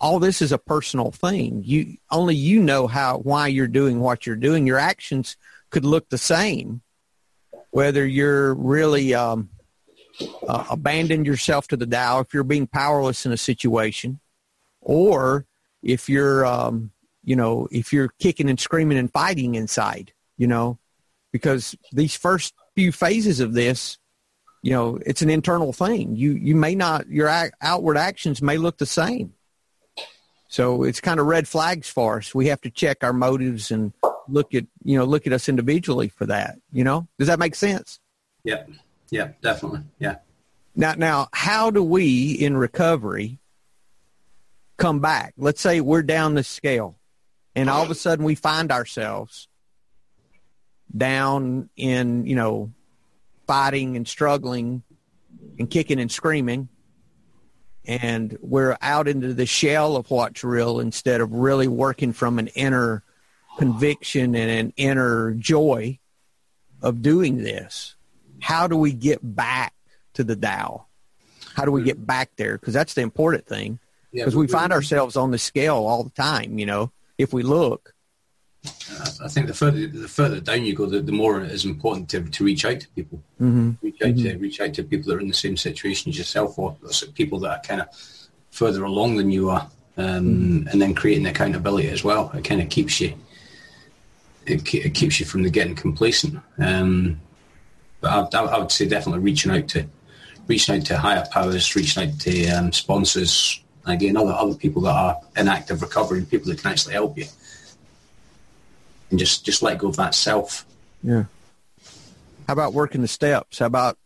all 0.00 0.18
this 0.18 0.42
is 0.42 0.52
a 0.52 0.58
personal 0.58 1.12
thing. 1.12 1.62
You 1.64 1.96
only 2.10 2.34
you 2.34 2.60
know 2.60 2.86
how 2.86 3.18
why 3.18 3.46
you're 3.46 3.68
doing 3.68 4.00
what 4.00 4.26
you're 4.26 4.36
doing. 4.36 4.66
Your 4.66 4.78
actions 4.78 5.36
could 5.70 5.84
look 5.84 6.08
the 6.08 6.18
same 6.18 6.82
whether 7.72 8.04
you're 8.04 8.52
really 8.54 9.14
um, 9.14 9.48
uh, 10.48 10.64
abandoned 10.70 11.24
yourself 11.24 11.68
to 11.68 11.76
the 11.76 11.86
Tao 11.86 12.18
if 12.18 12.34
you're 12.34 12.42
being 12.42 12.66
powerless 12.66 13.24
in 13.24 13.30
a 13.30 13.36
situation 13.36 14.18
or 14.80 15.46
if 15.82 16.08
you're 16.08 16.44
um, 16.44 16.90
you 17.22 17.36
know 17.36 17.68
if 17.70 17.92
you're 17.92 18.12
kicking 18.18 18.50
and 18.50 18.58
screaming 18.58 18.98
and 18.98 19.12
fighting 19.12 19.54
inside 19.54 20.12
you 20.36 20.48
know 20.48 20.80
because 21.32 21.76
these 21.92 22.16
first 22.16 22.54
few 22.74 22.92
phases 22.92 23.40
of 23.40 23.52
this, 23.52 23.98
you 24.62 24.72
know, 24.72 24.98
it's 25.04 25.22
an 25.22 25.30
internal 25.30 25.72
thing. 25.72 26.16
You 26.16 26.32
you 26.32 26.54
may 26.54 26.74
not 26.74 27.08
your 27.08 27.28
outward 27.60 27.96
actions 27.96 28.42
may 28.42 28.58
look 28.58 28.78
the 28.78 28.86
same. 28.86 29.34
So 30.48 30.82
it's 30.82 31.00
kind 31.00 31.20
of 31.20 31.26
red 31.26 31.46
flags 31.46 31.88
for 31.88 32.18
us. 32.18 32.34
We 32.34 32.48
have 32.48 32.60
to 32.62 32.70
check 32.70 33.04
our 33.04 33.12
motives 33.12 33.70
and 33.70 33.92
look 34.28 34.54
at 34.54 34.64
you 34.82 34.98
know 34.98 35.04
look 35.04 35.26
at 35.26 35.32
us 35.32 35.48
individually 35.48 36.08
for 36.08 36.26
that. 36.26 36.58
You 36.72 36.84
know, 36.84 37.08
does 37.18 37.28
that 37.28 37.38
make 37.38 37.54
sense? 37.54 38.00
Yeah, 38.44 38.64
yeah, 39.10 39.28
definitely. 39.42 39.82
Yeah. 39.98 40.16
Now, 40.76 40.94
now, 40.94 41.28
how 41.32 41.70
do 41.70 41.82
we 41.82 42.32
in 42.32 42.56
recovery 42.56 43.38
come 44.76 45.00
back? 45.00 45.34
Let's 45.36 45.60
say 45.60 45.80
we're 45.80 46.02
down 46.02 46.34
the 46.34 46.44
scale, 46.44 46.96
and 47.54 47.68
all 47.68 47.82
of 47.82 47.90
a 47.90 47.94
sudden 47.94 48.24
we 48.24 48.34
find 48.34 48.70
ourselves 48.70 49.48
down 50.96 51.68
in, 51.76 52.26
you 52.26 52.34
know, 52.34 52.72
fighting 53.50 53.96
and 53.96 54.06
struggling 54.06 54.80
and 55.58 55.68
kicking 55.68 55.98
and 55.98 56.12
screaming. 56.12 56.68
And 57.84 58.38
we're 58.40 58.78
out 58.80 59.08
into 59.08 59.34
the 59.34 59.44
shell 59.44 59.96
of 59.96 60.08
what's 60.08 60.44
real 60.44 60.78
instead 60.78 61.20
of 61.20 61.32
really 61.32 61.66
working 61.66 62.12
from 62.12 62.38
an 62.38 62.46
inner 62.54 63.02
conviction 63.58 64.36
and 64.36 64.50
an 64.52 64.72
inner 64.76 65.32
joy 65.32 65.98
of 66.80 67.02
doing 67.02 67.38
this. 67.38 67.96
How 68.40 68.68
do 68.68 68.76
we 68.76 68.92
get 68.92 69.18
back 69.20 69.74
to 70.14 70.22
the 70.22 70.36
Tao? 70.36 70.86
How 71.56 71.64
do 71.64 71.72
we 71.72 71.82
get 71.82 72.06
back 72.06 72.30
there? 72.36 72.56
Because 72.56 72.72
that's 72.72 72.94
the 72.94 73.00
important 73.00 73.48
thing. 73.48 73.80
Because 74.12 74.36
we 74.36 74.46
find 74.46 74.72
ourselves 74.72 75.16
on 75.16 75.32
the 75.32 75.38
scale 75.38 75.74
all 75.74 76.04
the 76.04 76.10
time, 76.10 76.60
you 76.60 76.66
know, 76.66 76.92
if 77.18 77.32
we 77.32 77.42
look. 77.42 77.94
I 79.22 79.28
think 79.28 79.46
the 79.46 79.54
further 79.54 79.86
the 79.86 80.08
further 80.08 80.40
down 80.40 80.64
you 80.64 80.74
go, 80.74 80.86
the, 80.86 81.00
the 81.00 81.12
more 81.12 81.40
it 81.40 81.50
is 81.50 81.64
important 81.64 82.08
to, 82.10 82.22
to 82.22 82.44
reach 82.44 82.64
out 82.64 82.80
to 82.80 82.88
people. 82.88 83.22
Mm-hmm. 83.40 83.72
Reach 83.82 84.02
out 84.02 84.16
to 84.16 84.36
reach 84.36 84.60
out 84.60 84.74
to 84.74 84.84
people 84.84 85.08
that 85.10 85.16
are 85.16 85.20
in 85.20 85.28
the 85.28 85.34
same 85.34 85.56
situation 85.56 86.10
as 86.10 86.18
yourself, 86.18 86.58
or 86.58 86.76
people 87.14 87.38
that 87.40 87.50
are 87.50 87.62
kind 87.62 87.80
of 87.80 87.88
further 88.50 88.84
along 88.84 89.16
than 89.16 89.30
you 89.30 89.48
are, 89.48 89.68
um, 89.96 90.04
mm-hmm. 90.04 90.68
and 90.68 90.82
then 90.82 90.94
creating 90.94 91.26
accountability 91.26 91.88
as 91.88 92.04
well. 92.04 92.30
It 92.34 92.44
kind 92.44 92.60
of 92.60 92.68
keeps 92.68 93.00
you 93.00 93.14
it, 94.46 94.74
it, 94.74 94.94
keeps 94.94 95.20
you 95.20 95.26
from 95.26 95.42
the 95.42 95.50
getting 95.50 95.74
complacent. 95.74 96.40
Um, 96.58 97.20
but 98.00 98.34
I, 98.34 98.42
I, 98.42 98.58
would 98.58 98.72
say 98.72 98.86
definitely 98.86 99.22
reaching 99.22 99.52
out 99.52 99.68
to 99.68 99.86
reaching 100.46 100.76
out 100.76 100.86
to 100.86 100.98
higher 100.98 101.24
powers, 101.30 101.74
reaching 101.76 102.08
out 102.08 102.18
to 102.20 102.48
um, 102.48 102.72
sponsors, 102.72 103.62
again 103.86 104.16
other 104.16 104.32
other 104.32 104.54
people 104.54 104.82
that 104.82 104.94
are 104.94 105.20
in 105.36 105.48
active 105.48 105.82
recovery, 105.82 106.24
people 106.24 106.50
that 106.50 106.60
can 106.60 106.72
actually 106.72 106.94
help 106.94 107.16
you 107.16 107.26
and 109.10 109.18
just 109.18 109.44
just 109.44 109.62
let 109.62 109.78
go 109.78 109.88
of 109.88 109.96
that 109.96 110.14
self. 110.14 110.64
Yeah. 111.02 111.24
How 112.46 112.52
about 112.52 112.72
working 112.72 113.02
the 113.02 113.08
steps? 113.08 113.58
How 113.58 113.66
about 113.66 113.98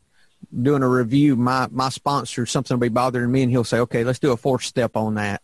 doing 0.63 0.83
a 0.83 0.89
review? 0.89 1.37
My 1.37 1.69
my 1.71 1.89
sponsor, 1.89 2.47
something 2.47 2.75
will 2.75 2.81
be 2.81 2.89
bothering 2.89 3.31
me, 3.31 3.43
and 3.43 3.51
he'll 3.51 3.65
say, 3.65 3.79
"Okay, 3.81 4.05
let's 4.05 4.19
do 4.19 4.33
a 4.33 4.37
fourth 4.37 4.63
step 4.63 4.97
on 4.97 5.15
that." 5.15 5.43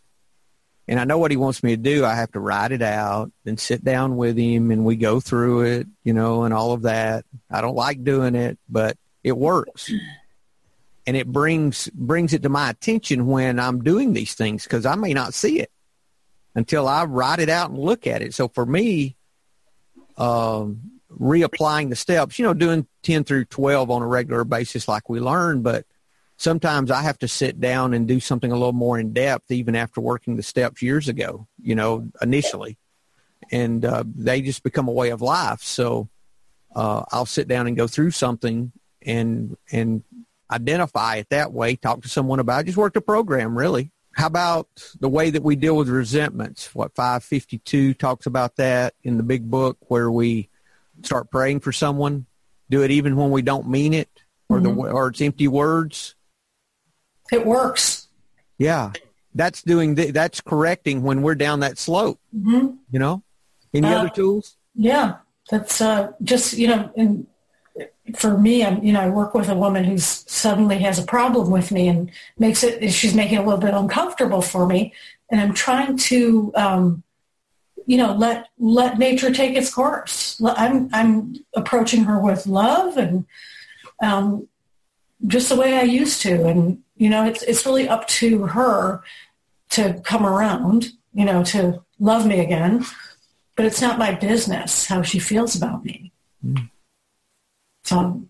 And 0.87 0.99
I 0.99 1.05
know 1.05 1.17
what 1.17 1.31
he 1.31 1.37
wants 1.37 1.63
me 1.63 1.75
to 1.75 1.81
do. 1.81 2.03
I 2.03 2.15
have 2.15 2.31
to 2.33 2.39
write 2.39 2.71
it 2.71 2.81
out 2.81 3.31
and 3.45 3.59
sit 3.59 3.83
down 3.83 4.17
with 4.17 4.37
him, 4.37 4.71
and 4.71 4.83
we 4.83 4.95
go 4.95 5.19
through 5.19 5.61
it, 5.61 5.87
you 6.03 6.13
know, 6.13 6.43
and 6.43 6.53
all 6.53 6.73
of 6.73 6.81
that. 6.83 7.25
I 7.49 7.61
don't 7.61 7.75
like 7.75 8.03
doing 8.03 8.35
it, 8.35 8.57
but 8.67 8.97
it 9.23 9.37
works, 9.37 9.91
and 11.07 11.15
it 11.17 11.27
brings 11.27 11.89
brings 11.89 12.33
it 12.33 12.43
to 12.43 12.49
my 12.49 12.69
attention 12.69 13.27
when 13.27 13.59
I'm 13.59 13.83
doing 13.83 14.13
these 14.13 14.33
things 14.33 14.63
because 14.63 14.85
I 14.85 14.95
may 14.95 15.13
not 15.13 15.33
see 15.33 15.59
it 15.59 15.71
until 16.55 16.87
I 16.87 17.05
write 17.05 17.39
it 17.39 17.49
out 17.49 17.69
and 17.69 17.79
look 17.79 18.07
at 18.07 18.21
it. 18.21 18.33
So 18.33 18.47
for 18.47 18.65
me, 18.65 19.15
um, 20.17 20.91
reapplying 21.19 21.89
the 21.89 21.95
steps, 21.95 22.39
you 22.39 22.45
know, 22.45 22.53
doing 22.53 22.87
10 23.03 23.23
through 23.23 23.45
12 23.45 23.89
on 23.89 24.01
a 24.01 24.07
regular 24.07 24.43
basis 24.43 24.87
like 24.87 25.09
we 25.09 25.19
learn, 25.19 25.61
but 25.61 25.85
sometimes 26.37 26.89
I 26.89 27.03
have 27.03 27.19
to 27.19 27.27
sit 27.27 27.59
down 27.59 27.93
and 27.93 28.07
do 28.07 28.19
something 28.19 28.51
a 28.51 28.55
little 28.55 28.73
more 28.73 28.97
in 28.99 29.13
depth 29.13 29.51
even 29.51 29.75
after 29.75 30.01
working 30.01 30.35
the 30.35 30.43
steps 30.43 30.81
years 30.81 31.07
ago, 31.07 31.47
you 31.61 31.75
know, 31.75 32.09
initially. 32.21 32.77
And 33.51 33.83
uh, 33.85 34.03
they 34.07 34.41
just 34.41 34.63
become 34.63 34.87
a 34.87 34.93
way 34.93 35.09
of 35.09 35.21
life. 35.21 35.61
So 35.61 36.09
uh, 36.75 37.03
I'll 37.11 37.25
sit 37.25 37.47
down 37.47 37.67
and 37.67 37.75
go 37.75 37.87
through 37.87 38.11
something 38.11 38.71
and 39.03 39.57
and 39.71 40.03
identify 40.51 41.15
it 41.15 41.29
that 41.29 41.51
way, 41.51 41.75
talk 41.75 42.01
to 42.03 42.09
someone 42.09 42.39
about 42.39 42.61
it. 42.61 42.65
Just 42.65 42.77
work 42.77 42.93
the 42.93 43.01
program, 43.01 43.57
really. 43.57 43.91
How 44.13 44.27
about 44.27 44.67
the 44.99 45.09
way 45.09 45.29
that 45.29 45.43
we 45.43 45.55
deal 45.55 45.77
with 45.77 45.87
resentments? 45.87 46.75
What 46.75 46.93
552 46.95 47.93
talks 47.93 48.25
about 48.25 48.57
that 48.57 48.93
in 49.03 49.17
the 49.17 49.23
big 49.23 49.49
book 49.49 49.77
where 49.87 50.11
we 50.11 50.49
start 51.03 51.31
praying 51.31 51.61
for 51.61 51.71
someone, 51.71 52.25
do 52.69 52.83
it 52.83 52.91
even 52.91 53.15
when 53.15 53.31
we 53.31 53.41
don't 53.41 53.67
mean 53.67 53.93
it 53.93 54.09
or 54.49 54.59
mm-hmm. 54.59 54.75
the 54.81 54.91
or 54.91 55.07
it's 55.07 55.21
empty 55.21 55.47
words. 55.47 56.15
It 57.31 57.45
works. 57.45 58.07
Yeah. 58.57 58.91
That's 59.33 59.61
doing 59.61 59.95
the, 59.95 60.11
that's 60.11 60.41
correcting 60.41 61.03
when 61.03 61.21
we're 61.21 61.35
down 61.35 61.61
that 61.61 61.77
slope. 61.77 62.19
Mm-hmm. 62.35 62.75
You 62.91 62.99
know? 62.99 63.23
Any 63.73 63.87
uh, 63.87 63.99
other 63.99 64.09
tools? 64.09 64.57
Yeah. 64.75 65.17
That's 65.49 65.79
uh, 65.79 66.11
just, 66.21 66.57
you 66.57 66.67
know, 66.67 66.91
in 66.95 67.27
for 68.15 68.37
me, 68.37 68.63
I'm, 68.65 68.83
you 68.83 68.93
know, 68.93 69.01
I 69.01 69.09
work 69.09 69.33
with 69.33 69.49
a 69.49 69.55
woman 69.55 69.83
who 69.83 69.97
suddenly 69.97 70.79
has 70.79 70.99
a 70.99 71.03
problem 71.03 71.51
with 71.51 71.71
me 71.71 71.87
and 71.87 72.11
makes 72.37 72.63
it, 72.63 72.91
she's 72.91 73.13
making 73.13 73.37
it 73.37 73.41
a 73.41 73.43
little 73.43 73.59
bit 73.59 73.73
uncomfortable 73.73 74.41
for 74.41 74.65
me. 74.65 74.93
And 75.29 75.39
I'm 75.39 75.53
trying 75.53 75.97
to, 75.97 76.51
um, 76.55 77.03
you 77.85 77.97
know, 77.97 78.13
let, 78.13 78.47
let 78.57 78.99
nature 78.99 79.31
take 79.31 79.55
its 79.55 79.73
course. 79.73 80.41
I'm, 80.43 80.89
I'm 80.93 81.35
approaching 81.55 82.03
her 82.05 82.19
with 82.19 82.47
love 82.47 82.97
and, 82.97 83.25
um, 84.01 84.47
just 85.27 85.49
the 85.49 85.55
way 85.55 85.77
I 85.77 85.83
used 85.83 86.21
to. 86.23 86.47
And, 86.47 86.81
you 86.95 87.09
know, 87.09 87.25
it's, 87.25 87.43
it's 87.43 87.65
really 87.65 87.87
up 87.87 88.07
to 88.07 88.47
her 88.47 89.03
to 89.69 90.01
come 90.03 90.25
around, 90.25 90.89
you 91.13 91.25
know, 91.25 91.43
to 91.45 91.83
love 91.99 92.25
me 92.25 92.39
again. 92.39 92.83
But 93.55 93.65
it's 93.65 93.81
not 93.81 93.99
my 93.99 94.15
business 94.15 94.87
how 94.87 95.03
she 95.03 95.19
feels 95.19 95.55
about 95.55 95.85
me. 95.85 96.11
Mm. 96.43 96.70
So 97.83 98.23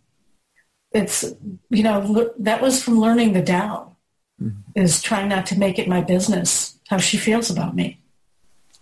it's, 0.91 1.26
you 1.70 1.84
know, 1.84 2.32
that 2.39 2.62
was 2.62 2.84
from 2.84 2.99
learning 2.99 3.34
the 3.34 3.43
Tao, 3.43 3.95
mm-hmm. 4.41 4.60
is 4.76 5.02
trying 5.02 5.30
not 5.30 5.45
to 5.47 5.60
make 5.60 5.80
it 5.80 5.88
my 5.88 6.02
business 6.02 6.80
how 6.89 6.97
she 6.97 7.18
feels 7.18 7.49
about 7.49 7.76
me. 7.76 7.99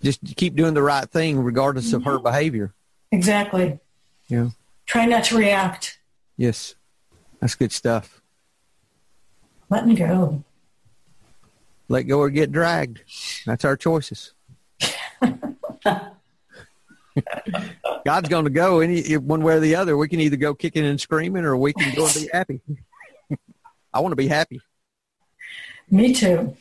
Just 0.02 0.36
keep 0.36 0.56
doing 0.56 0.74
the 0.74 0.82
right 0.82 1.10
thing 1.10 1.40
regardless 1.40 1.88
mm-hmm. 1.88 1.98
of 1.98 2.04
her 2.06 2.14
mm-hmm. 2.14 2.24
behavior. 2.24 2.74
Exactly. 3.12 3.80
Yeah. 4.28 4.50
Try 4.86 5.06
not 5.06 5.26
to 5.26 5.38
react. 5.38 6.00
Yes. 6.38 6.76
That's 7.40 7.56
good 7.56 7.72
stuff. 7.72 8.22
Letting 9.70 9.96
go. 9.96 10.44
Let 11.88 12.04
go 12.04 12.20
or 12.20 12.30
get 12.30 12.52
dragged. 12.52 13.02
That's 13.46 13.66
our 13.66 13.76
choices. 13.78 14.34
God's 18.06 18.30
going 18.30 18.46
to 18.46 18.52
go 18.52 18.80
any 18.80 19.18
one 19.18 19.44
way 19.44 19.56
or 19.56 19.60
the 19.60 19.76
other. 19.76 19.98
We 19.98 20.08
can 20.08 20.20
either 20.20 20.38
go 20.38 20.54
kicking 20.54 20.86
and 20.86 21.00
screaming, 21.00 21.46
or 21.46 21.56
we 21.58 21.74
can 21.74 21.94
go 21.96 22.06
and 22.06 22.16
be 22.16 22.30
happy. 22.34 22.62
I 23.94 24.00
want 24.00 24.12
to 24.12 24.18
be 24.18 24.28
happy. 24.28 24.62
Me 25.90 26.14
too. 26.14 26.56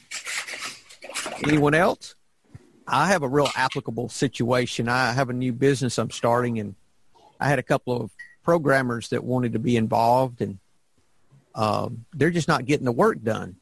Anyone 1.45 1.75
else? 1.75 2.15
I 2.87 3.09
have 3.09 3.23
a 3.23 3.29
real 3.29 3.51
applicable 3.55 4.09
situation. 4.09 4.89
I 4.89 5.13
have 5.13 5.29
a 5.29 5.35
new 5.35 5.53
business 5.53 5.99
I'm 5.99 6.11
starting, 6.11 6.59
and 6.59 6.75
I 7.39 7.49
had 7.49 7.59
a 7.59 7.63
couple 7.63 8.01
of 8.01 8.11
programmers 8.43 9.09
that 9.11 9.23
wanted 9.23 9.53
to 9.53 9.59
be 9.59 9.77
involved, 9.77 10.41
and 10.41 10.59
um, 11.55 12.07
they're 12.15 12.31
just 12.31 12.49
not 12.49 12.65
getting 12.65 12.87
the 12.87 12.93
work 12.93 13.23
done 13.23 13.57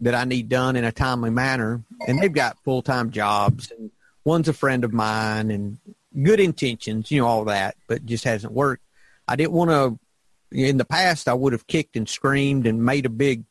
that 0.00 0.14
I 0.14 0.24
need 0.24 0.48
done 0.48 0.76
in 0.76 0.84
a 0.84 0.92
timely 0.92 1.30
manner. 1.30 1.82
And 2.06 2.20
they've 2.20 2.32
got 2.32 2.58
full 2.64 2.82
time 2.82 3.10
jobs, 3.10 3.72
and 3.72 3.90
one's 4.24 4.48
a 4.48 4.52
friend 4.52 4.84
of 4.84 4.92
mine, 4.92 5.50
and 5.50 5.78
good 6.20 6.40
intentions, 6.40 7.10
you 7.10 7.20
know, 7.20 7.26
all 7.26 7.44
that, 7.44 7.76
but 7.88 8.04
just 8.04 8.24
hasn't 8.24 8.52
worked. 8.52 8.82
I 9.26 9.36
didn't 9.36 9.52
want 9.52 9.70
to, 9.70 9.98
in 10.50 10.76
the 10.76 10.84
past, 10.84 11.28
I 11.28 11.34
would 11.34 11.52
have 11.52 11.66
kicked 11.66 11.96
and 11.96 12.08
screamed 12.08 12.66
and 12.66 12.84
made 12.84 13.06
a 13.06 13.10
big 13.10 13.44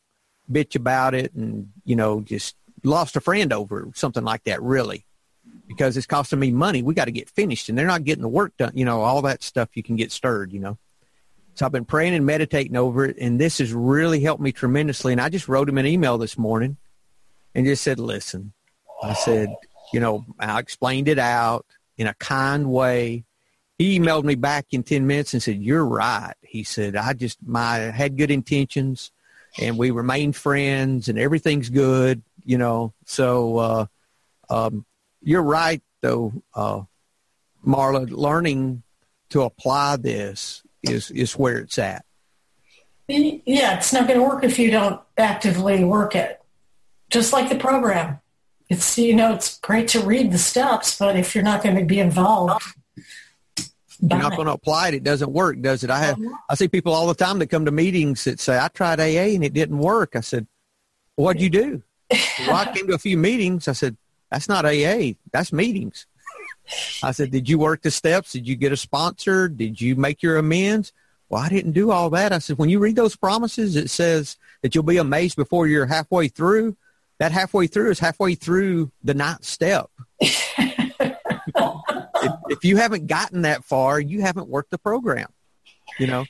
bitch 0.50 0.76
about 0.76 1.14
it 1.14 1.32
and, 1.34 1.70
you 1.84 1.96
know, 1.96 2.20
just 2.20 2.56
lost 2.84 3.16
a 3.16 3.20
friend 3.20 3.52
over 3.52 3.88
something 3.94 4.24
like 4.24 4.44
that, 4.44 4.62
really, 4.62 5.04
because 5.66 5.96
it's 5.96 6.06
costing 6.06 6.38
me 6.38 6.50
money. 6.50 6.82
We 6.82 6.94
got 6.94 7.06
to 7.06 7.12
get 7.12 7.30
finished 7.30 7.68
and 7.68 7.76
they're 7.78 7.86
not 7.86 8.04
getting 8.04 8.22
the 8.22 8.28
work 8.28 8.56
done, 8.56 8.72
you 8.74 8.84
know, 8.84 9.02
all 9.02 9.22
that 9.22 9.42
stuff 9.42 9.70
you 9.74 9.82
can 9.82 9.96
get 9.96 10.12
stirred, 10.12 10.52
you 10.52 10.60
know. 10.60 10.78
So 11.54 11.66
I've 11.66 11.72
been 11.72 11.84
praying 11.84 12.14
and 12.14 12.24
meditating 12.24 12.76
over 12.76 13.04
it, 13.04 13.16
and 13.20 13.38
this 13.38 13.58
has 13.58 13.74
really 13.74 14.20
helped 14.20 14.42
me 14.42 14.52
tremendously. 14.52 15.12
And 15.12 15.20
I 15.20 15.28
just 15.28 15.48
wrote 15.48 15.68
him 15.68 15.78
an 15.78 15.86
email 15.86 16.16
this 16.16 16.38
morning 16.38 16.78
and 17.54 17.66
just 17.66 17.82
said, 17.82 17.98
listen, 17.98 18.52
I 19.02 19.12
said, 19.12 19.54
you 19.92 20.00
know, 20.00 20.24
I 20.38 20.58
explained 20.58 21.08
it 21.08 21.18
out 21.18 21.66
in 21.96 22.06
a 22.06 22.14
kind 22.14 22.70
way. 22.70 23.24
He 23.78 23.98
emailed 23.98 24.24
me 24.24 24.34
back 24.34 24.66
in 24.70 24.82
10 24.82 25.06
minutes 25.06 25.32
and 25.32 25.42
said, 25.42 25.62
you're 25.62 25.84
right. 25.84 26.34
He 26.42 26.62
said, 26.62 26.96
I 26.96 27.14
just, 27.14 27.38
my, 27.44 27.76
had 27.76 28.16
good 28.16 28.30
intentions 28.30 29.10
and 29.60 29.76
we 29.76 29.90
remain 29.90 30.32
friends 30.32 31.08
and 31.08 31.18
everything's 31.18 31.68
good, 31.68 32.22
you 32.44 32.58
know. 32.58 32.92
So, 33.06 33.58
uh, 33.58 33.86
um, 34.48 34.84
you're 35.22 35.42
right 35.42 35.82
though, 36.00 36.32
uh, 36.54 36.82
Marla, 37.66 38.10
learning 38.10 38.82
to 39.30 39.42
apply 39.42 39.96
this 39.96 40.62
is, 40.82 41.10
is 41.10 41.32
where 41.32 41.58
it's 41.58 41.78
at. 41.78 42.04
Yeah, 43.08 43.76
it's 43.76 43.92
not 43.92 44.06
going 44.06 44.18
to 44.18 44.24
work 44.24 44.44
if 44.44 44.58
you 44.58 44.70
don't 44.70 45.00
actively 45.18 45.84
work 45.84 46.14
it. 46.14 46.40
Just 47.10 47.32
like 47.32 47.48
the 47.48 47.56
program. 47.56 48.21
It's, 48.72 48.96
you 48.96 49.14
know, 49.14 49.34
it's 49.34 49.58
great 49.58 49.88
to 49.88 50.00
read 50.00 50.32
the 50.32 50.38
steps, 50.38 50.98
but 50.98 51.14
if 51.14 51.34
you're 51.34 51.44
not 51.44 51.62
going 51.62 51.76
to 51.76 51.84
be 51.84 52.00
involved, 52.00 52.64
you're 54.00 54.18
not 54.18 54.34
going 54.34 54.46
to 54.46 54.54
apply 54.54 54.88
it, 54.88 54.94
it 54.94 55.04
doesn't 55.04 55.30
work, 55.30 55.60
does 55.60 55.84
it? 55.84 55.90
I 55.90 55.98
have, 55.98 56.18
I 56.48 56.54
see 56.54 56.68
people 56.68 56.94
all 56.94 57.06
the 57.06 57.14
time 57.14 57.38
that 57.40 57.48
come 57.48 57.66
to 57.66 57.70
meetings 57.70 58.24
that 58.24 58.40
say, 58.40 58.58
I 58.58 58.68
tried 58.68 58.98
AA 58.98 59.34
and 59.34 59.44
it 59.44 59.52
didn't 59.52 59.76
work. 59.76 60.16
I 60.16 60.20
said, 60.20 60.46
what'd 61.16 61.42
you 61.42 61.50
do? 61.50 61.82
well, 62.46 62.56
I 62.56 62.72
came 62.72 62.86
to 62.86 62.94
a 62.94 62.98
few 62.98 63.18
meetings. 63.18 63.68
I 63.68 63.72
said, 63.72 63.96
that's 64.30 64.48
not 64.48 64.64
AA. 64.64 65.12
That's 65.32 65.52
meetings. 65.52 66.06
I 67.02 67.12
said, 67.12 67.30
did 67.30 67.50
you 67.50 67.58
work 67.58 67.82
the 67.82 67.90
steps? 67.90 68.32
Did 68.32 68.48
you 68.48 68.56
get 68.56 68.72
a 68.72 68.76
sponsor? 68.78 69.48
Did 69.48 69.82
you 69.82 69.96
make 69.96 70.22
your 70.22 70.38
amends? 70.38 70.94
Well, 71.28 71.42
I 71.42 71.50
didn't 71.50 71.72
do 71.72 71.90
all 71.90 72.08
that. 72.10 72.32
I 72.32 72.38
said, 72.38 72.56
when 72.56 72.70
you 72.70 72.78
read 72.78 72.96
those 72.96 73.16
promises, 73.16 73.76
it 73.76 73.90
says 73.90 74.38
that 74.62 74.74
you'll 74.74 74.84
be 74.84 74.96
amazed 74.96 75.36
before 75.36 75.66
you're 75.66 75.86
halfway 75.86 76.28
through. 76.28 76.76
That 77.22 77.30
halfway 77.30 77.68
through 77.68 77.92
is 77.92 78.00
halfway 78.00 78.34
through 78.34 78.90
the 79.04 79.14
ninth 79.14 79.44
step. 79.44 79.88
if, 80.20 80.90
if, 82.48 82.64
you 82.64 82.78
haven't 82.78 83.06
gotten 83.06 83.42
that 83.42 83.62
far, 83.62 84.00
you 84.00 84.22
haven't 84.22 84.48
worked 84.48 84.72
the 84.72 84.78
program, 84.78 85.28
you 86.00 86.08
know? 86.08 86.24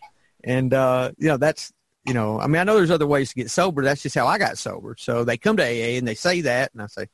And, 0.45 0.75
uh, 0.75 1.13
you 1.17 1.29
know, 1.29 1.39
that's, 1.39 1.73
you 2.05 2.13
know, 2.13 2.39
I 2.39 2.47
mean, 2.47 2.61
I 2.61 2.65
know 2.65 2.75
there's 2.75 2.91
other 2.91 3.07
ways 3.07 3.31
to 3.31 3.37
get 3.37 3.51
sober. 3.51 3.83
That's 3.83 4.03
just 4.03 4.15
how 4.15 4.27
I 4.27 4.37
got 4.37 4.59
sober. 4.59 4.95
So 4.99 5.25
they 5.25 5.39
come 5.39 5.57
to 5.57 5.63
AA 5.63 5.97
and 5.97 6.07
they 6.07 6.15
say 6.15 6.43
that, 6.43 6.75
and 6.75 6.83
I 6.83 6.89
say, 6.89 7.07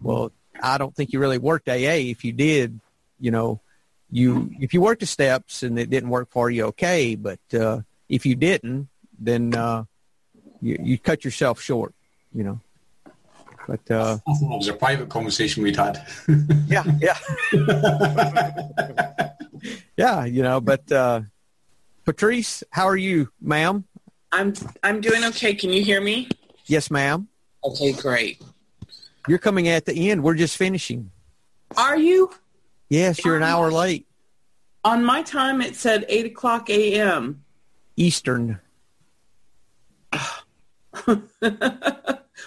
well, 0.00 0.32
I 0.62 0.78
don't 0.78 0.96
think 0.96 1.12
you 1.12 1.20
really 1.20 1.36
worked 1.36 1.68
AA. 1.68 2.08
If 2.08 2.24
you 2.24 2.32
did, 2.32 2.80
you 3.20 3.32
know, 3.32 3.60
you 4.10 4.50
if 4.60 4.72
you 4.72 4.80
worked 4.80 5.00
the 5.00 5.06
steps 5.06 5.62
and 5.62 5.78
it 5.78 5.90
didn't 5.90 6.08
work 6.08 6.30
for 6.30 6.48
you, 6.48 6.68
okay. 6.68 7.16
But 7.16 7.40
uh, 7.52 7.82
if 8.08 8.24
you 8.24 8.34
didn't, 8.34 8.88
then 9.18 9.54
uh, 9.54 9.84
you, 10.62 10.78
you 10.80 10.98
cut 10.98 11.22
yourself 11.22 11.60
short. 11.60 11.92
You 12.32 12.42
know. 12.42 12.60
But 13.66 13.90
uh, 13.90 14.18
I 14.26 14.34
thought 14.34 14.54
it 14.54 14.58
was 14.58 14.68
a 14.68 14.74
private 14.74 15.08
conversation 15.08 15.62
we'd 15.62 15.76
had. 15.76 16.06
yeah, 16.68 16.84
yeah, 17.00 17.18
yeah. 19.96 20.24
You 20.24 20.42
know, 20.42 20.60
but 20.60 20.90
uh, 20.92 21.22
Patrice, 22.04 22.62
how 22.70 22.86
are 22.86 22.96
you, 22.96 23.30
ma'am? 23.40 23.84
I'm 24.32 24.54
I'm 24.82 25.00
doing 25.00 25.24
okay. 25.24 25.54
Can 25.54 25.72
you 25.72 25.82
hear 25.82 26.00
me? 26.00 26.28
Yes, 26.66 26.90
ma'am. 26.90 27.28
Okay, 27.64 27.92
great. 27.92 28.40
You're 29.28 29.38
coming 29.38 29.68
at 29.68 29.86
the 29.86 30.10
end. 30.10 30.22
We're 30.22 30.34
just 30.34 30.56
finishing. 30.56 31.10
Are 31.76 31.96
you? 31.96 32.30
Yes, 32.88 33.24
you're 33.24 33.36
an 33.36 33.42
hour 33.42 33.72
late. 33.72 34.06
On 34.84 35.04
my 35.04 35.22
time, 35.22 35.60
it 35.60 35.74
said 35.74 36.04
8 36.08 36.26
o'clock 36.26 36.70
a.m. 36.70 37.42
Eastern. 37.96 38.60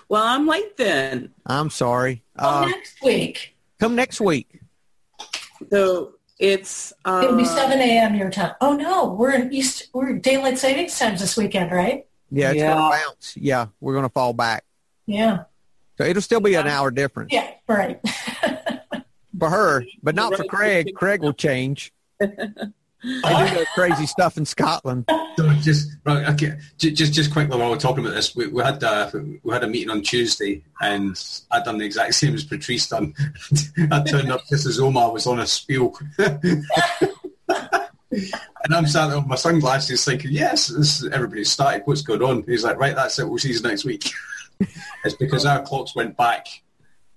well, 0.10 0.24
I'm 0.24 0.48
late 0.48 0.76
then. 0.76 1.32
I'm 1.46 1.70
sorry. 1.70 2.24
Come 2.38 2.64
uh, 2.64 2.68
next 2.68 3.02
week. 3.02 3.56
Come 3.80 3.96
next 3.96 4.20
week. 4.20 4.60
So 5.72 6.16
it's 6.40 6.92
uh, 7.06 7.22
it'll 7.24 7.38
be 7.38 7.46
7 7.46 7.80
a.m. 7.80 8.16
your 8.16 8.30
time. 8.30 8.54
Oh 8.60 8.74
no, 8.74 9.14
we're 9.14 9.34
in 9.34 9.54
East. 9.54 9.90
We're 9.94 10.18
daylight 10.18 10.58
savings 10.58 10.98
times 10.98 11.20
this 11.22 11.38
weekend, 11.38 11.72
right? 11.72 12.08
Yeah, 12.32 12.52
it's 12.52 12.60
yeah. 12.60 12.74
gonna 12.74 12.90
bounce. 12.90 13.38
Yeah, 13.38 13.68
we're 13.80 13.94
gonna 13.94 14.10
fall 14.10 14.34
back. 14.34 14.64
Yeah. 15.06 15.44
So 15.98 16.06
it'll 16.06 16.22
still 16.22 16.40
be 16.40 16.56
an 16.56 16.68
hour 16.68 16.92
difference. 16.92 17.34
Yeah, 17.34 17.52
right. 17.68 18.00
for 19.40 19.50
her, 19.50 19.86
but 20.02 20.16
not 20.16 20.36
for 20.36 20.44
Craig. 20.46 20.94
Craig 20.96 21.22
will 21.22 21.34
change. 21.34 21.92
I 23.04 23.50
do 23.50 23.56
that 23.60 23.68
crazy 23.74 24.06
stuff 24.06 24.38
in 24.38 24.46
Scotland. 24.46 25.06
So 25.38 25.50
just 25.62 25.90
right, 26.04 26.28
okay, 26.30 26.58
just 26.78 27.14
just 27.14 27.32
quickly 27.32 27.58
while 27.58 27.70
we're 27.70 27.78
talking 27.78 28.04
about 28.04 28.16
this, 28.16 28.36
we, 28.36 28.48
we 28.48 28.62
had 28.62 28.84
uh, 28.84 29.10
we 29.44 29.54
had 29.54 29.64
a 29.64 29.68
meeting 29.68 29.90
on 29.90 30.02
Tuesday, 30.02 30.64
and 30.82 31.18
I'd 31.52 31.64
done 31.64 31.78
the 31.78 31.86
exact 31.86 32.16
same 32.16 32.34
as 32.34 32.44
Patrice 32.44 32.90
done. 32.90 33.14
I 33.92 34.04
turned 34.04 34.32
up 34.32 34.42
just 34.50 34.66
as 34.66 34.80
Omar 34.80 35.14
was 35.14 35.28
on 35.28 35.40
a 35.40 35.48
spiel. 35.48 35.98
and 38.10 38.76
I'm 38.76 38.88
sat 38.88 39.08
there 39.08 39.18
with 39.18 39.28
my 39.28 39.36
sunglasses 39.36 40.04
thinking, 40.04 40.32
yes, 40.32 40.68
this 40.68 41.02
is, 41.02 41.10
everybody's 41.12 41.52
started. 41.52 41.84
What's 41.86 42.02
going 42.02 42.22
on? 42.22 42.44
He's 42.44 42.64
like, 42.64 42.78
right, 42.78 42.96
that's 42.96 43.20
it. 43.20 43.28
We'll 43.28 43.38
see 43.38 43.54
you 43.54 43.62
next 43.62 43.86
week. 43.86 44.12
it's 45.06 45.16
because 45.16 45.46
our 45.46 45.62
clocks 45.62 45.96
went 45.96 46.18
back 46.18 46.48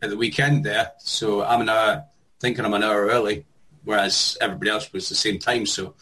at 0.00 0.10
the 0.10 0.16
weekend 0.16 0.64
there. 0.64 0.92
So 0.98 1.42
I'm 1.44 1.62
an 1.62 1.68
hour, 1.68 2.04
thinking 2.40 2.64
I'm 2.64 2.74
an 2.74 2.82
hour 2.82 3.06
early, 3.06 3.46
whereas 3.84 4.36
everybody 4.40 4.70
else 4.70 4.92
was 4.92 5.08
the 5.08 5.14
same 5.14 5.38
time. 5.38 5.66
So 5.66 5.94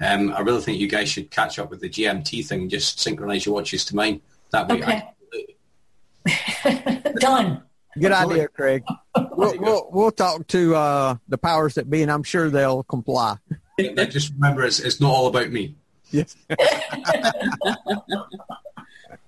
um, 0.00 0.32
I 0.32 0.40
really 0.40 0.60
think 0.60 0.78
you 0.78 0.88
guys 0.88 1.08
should 1.08 1.30
catch 1.30 1.58
up 1.58 1.70
with 1.70 1.80
the 1.80 1.88
GMT 1.88 2.46
thing. 2.46 2.68
Just 2.68 3.00
synchronize 3.00 3.46
your 3.46 3.54
watches 3.54 3.84
to 3.86 3.96
mine. 3.96 4.20
That 4.50 4.68
way. 4.68 5.04
Okay. 6.24 7.02
Done. 7.20 7.62
Good 7.98 8.12
idea, 8.12 8.48
Craig. 8.48 8.84
We'll, 9.38 9.58
we'll, 9.58 9.88
we'll 9.92 10.10
talk 10.10 10.46
to 10.48 10.74
uh, 10.74 11.16
the 11.28 11.36
powers 11.36 11.74
that 11.74 11.90
be, 11.90 12.00
and 12.00 12.10
I'm 12.10 12.22
sure 12.22 12.48
they'll 12.48 12.84
comply. 12.84 13.36
just 13.78 14.32
remember, 14.32 14.64
it's, 14.64 14.80
it's 14.80 14.98
not 14.98 15.10
all 15.10 15.26
about 15.26 15.50
me. 15.50 15.76
Yes. 16.10 16.34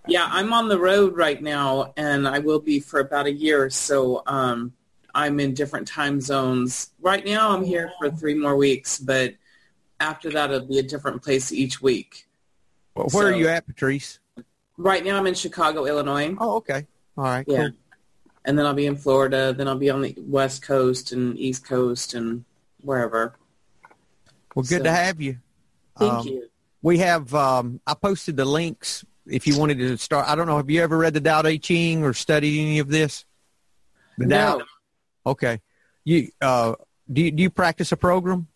Yeah, 0.09 0.27
I'm 0.31 0.55
on 0.55 0.69
the 0.69 0.79
road 0.79 1.17
right 1.17 1.41
now, 1.41 1.93
and 1.99 2.27
I 2.27 2.39
will 2.39 2.61
be 2.61 2.81
for 2.81 2.99
about 2.99 3.27
a 3.27 3.33
year. 3.33 3.69
So 3.69 4.23
um, 4.27 4.73
I'm 5.19 5.41
in 5.41 5.53
different 5.53 5.89
time 5.89 6.21
zones. 6.21 6.93
Right 7.01 7.27
now, 7.27 7.51
I'm 7.51 7.65
here 7.65 7.91
for 7.99 8.09
three 8.11 8.35
more 8.35 8.57
weeks, 8.57 9.01
but 9.01 9.35
after 9.99 10.31
that, 10.31 10.53
it'll 10.53 10.69
be 10.69 10.79
a 10.79 10.83
different 10.83 11.23
place 11.25 11.51
each 11.53 11.83
week. 11.83 12.29
Well, 12.95 13.09
where 13.11 13.25
so, 13.25 13.35
are 13.35 13.37
you 13.37 13.49
at, 13.49 13.67
Patrice? 13.67 14.21
Right 14.77 15.05
now, 15.05 15.19
I'm 15.19 15.27
in 15.27 15.35
Chicago, 15.35 15.87
Illinois. 15.87 16.37
Oh, 16.39 16.57
okay. 16.59 16.87
All 17.17 17.25
right. 17.25 17.45
Yeah. 17.49 17.57
Cool. 17.57 17.71
And 18.45 18.57
then 18.57 18.65
I'll 18.65 18.75
be 18.75 18.87
in 18.87 18.95
Florida. 18.95 19.53
Then 19.53 19.67
I'll 19.67 19.77
be 19.77 19.91
on 19.91 20.03
the 20.03 20.15
West 20.19 20.63
Coast 20.63 21.11
and 21.11 21.37
East 21.37 21.67
Coast 21.67 22.15
and 22.15 22.45
wherever. 22.83 23.35
Well, 24.55 24.63
good 24.63 24.79
so, 24.79 24.85
to 24.85 24.93
have 24.93 25.21
you. 25.21 25.39
Thank 25.99 26.13
um, 26.13 26.29
you. 26.29 26.49
We 26.81 26.99
have. 26.99 27.35
Um, 27.35 27.81
I 27.89 27.95
posted 27.95 28.37
the 28.37 28.45
links 28.45 29.05
if 29.27 29.47
you 29.47 29.59
wanted 29.59 29.79
to 29.79 29.97
start, 29.99 30.29
I 30.29 30.35
don't 30.35 30.47
know, 30.47 30.57
have 30.57 30.71
you 30.71 30.83
ever 30.83 30.97
read 30.97 31.15
the 31.15 31.21
Tao 31.21 31.43
Te 31.43 31.59
Ching 31.59 32.05
or 32.05 32.15
studied 32.15 32.61
any 32.61 32.79
of 32.79 32.89
this? 32.89 33.25
The 34.17 34.27
no. 34.27 34.59
Tao? 34.59 34.65
Okay. 35.29 35.61
You, 36.05 36.31
uh, 36.41 36.75
do 37.11 37.23
you, 37.23 37.31
do 37.31 37.43
you 37.43 37.51
practice 37.51 37.93
a 37.93 37.97
program? 37.97 38.49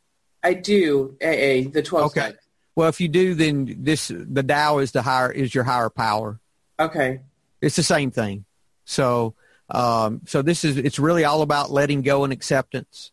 I 0.43 0.55
do. 0.55 1.17
AA, 1.23 1.69
the 1.71 1.83
12 1.85 2.07
Okay. 2.07 2.21
Step. 2.21 2.39
Well, 2.75 2.89
if 2.89 3.01
you 3.01 3.09
do, 3.09 3.35
then 3.35 3.77
this, 3.81 4.11
the 4.15 4.43
Tao 4.43 4.79
is 4.79 4.93
the 4.93 5.03
higher, 5.03 5.31
is 5.31 5.55
your 5.55 5.65
higher 5.65 5.91
power. 5.91 6.41
Okay. 6.81 7.21
It's 7.61 7.77
the 7.77 7.83
same 7.83 8.11
thing. 8.11 8.47
So, 8.85 9.35
um, 9.71 10.23
so 10.27 10.41
this 10.43 10.65
is, 10.65 10.79
it's 10.79 10.99
really 10.99 11.25
all 11.25 11.43
about 11.43 11.71
letting 11.71 12.03
go 12.03 12.25
and 12.25 12.33
acceptance. 12.33 13.13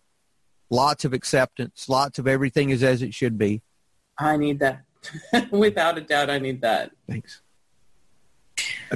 Lots 0.69 1.03
of 1.03 1.13
acceptance. 1.13 1.89
Lots 1.89 2.19
of 2.19 2.27
everything 2.27 2.69
is 2.69 2.83
as 2.83 3.01
it 3.01 3.13
should 3.13 3.37
be. 3.37 3.61
I 4.17 4.37
need 4.37 4.59
that. 4.59 4.83
Without 5.51 5.97
a 5.97 6.01
doubt, 6.01 6.29
I 6.29 6.39
need 6.39 6.61
that. 6.61 6.91
Thanks. 7.07 7.41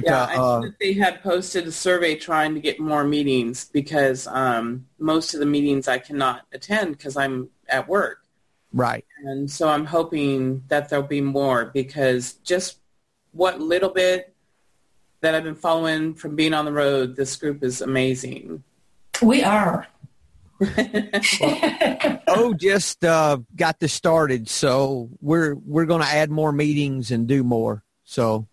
Yeah, 0.02 0.24
I 0.24 0.36
uh, 0.36 0.62
they 0.80 0.92
had 0.94 1.22
posted 1.22 1.66
a 1.66 1.72
survey 1.72 2.16
trying 2.16 2.54
to 2.54 2.60
get 2.60 2.80
more 2.80 3.04
meetings 3.04 3.66
because 3.66 4.26
um, 4.26 4.86
most 4.98 5.34
of 5.34 5.40
the 5.40 5.46
meetings 5.46 5.88
I 5.88 5.98
cannot 5.98 6.46
attend 6.52 6.96
because 6.96 7.16
I'm 7.16 7.48
at 7.68 7.88
work. 7.88 8.24
Right. 8.72 9.04
And 9.24 9.48
so 9.50 9.68
I'm 9.68 9.86
hoping 9.86 10.64
that 10.68 10.88
there'll 10.88 11.06
be 11.06 11.20
more 11.20 11.66
because 11.66 12.34
just 12.44 12.78
what 13.32 13.60
little 13.60 13.90
bit 13.90 14.34
that 15.20 15.34
I've 15.34 15.44
been 15.44 15.54
following 15.54 16.14
from 16.14 16.36
being 16.36 16.52
on 16.52 16.64
the 16.64 16.72
road, 16.72 17.16
this 17.16 17.36
group 17.36 17.62
is 17.62 17.80
amazing. 17.80 18.64
We 19.22 19.42
are. 19.42 19.86
oh, 22.28 22.54
just 22.56 23.04
uh, 23.04 23.38
got 23.56 23.80
this 23.80 23.92
started, 23.92 24.48
so 24.48 25.10
we're 25.20 25.54
we're 25.54 25.84
going 25.84 26.00
to 26.00 26.06
add 26.06 26.30
more 26.30 26.52
meetings 26.52 27.10
and 27.10 27.26
do 27.26 27.42
more. 27.42 27.82
So 28.04 28.46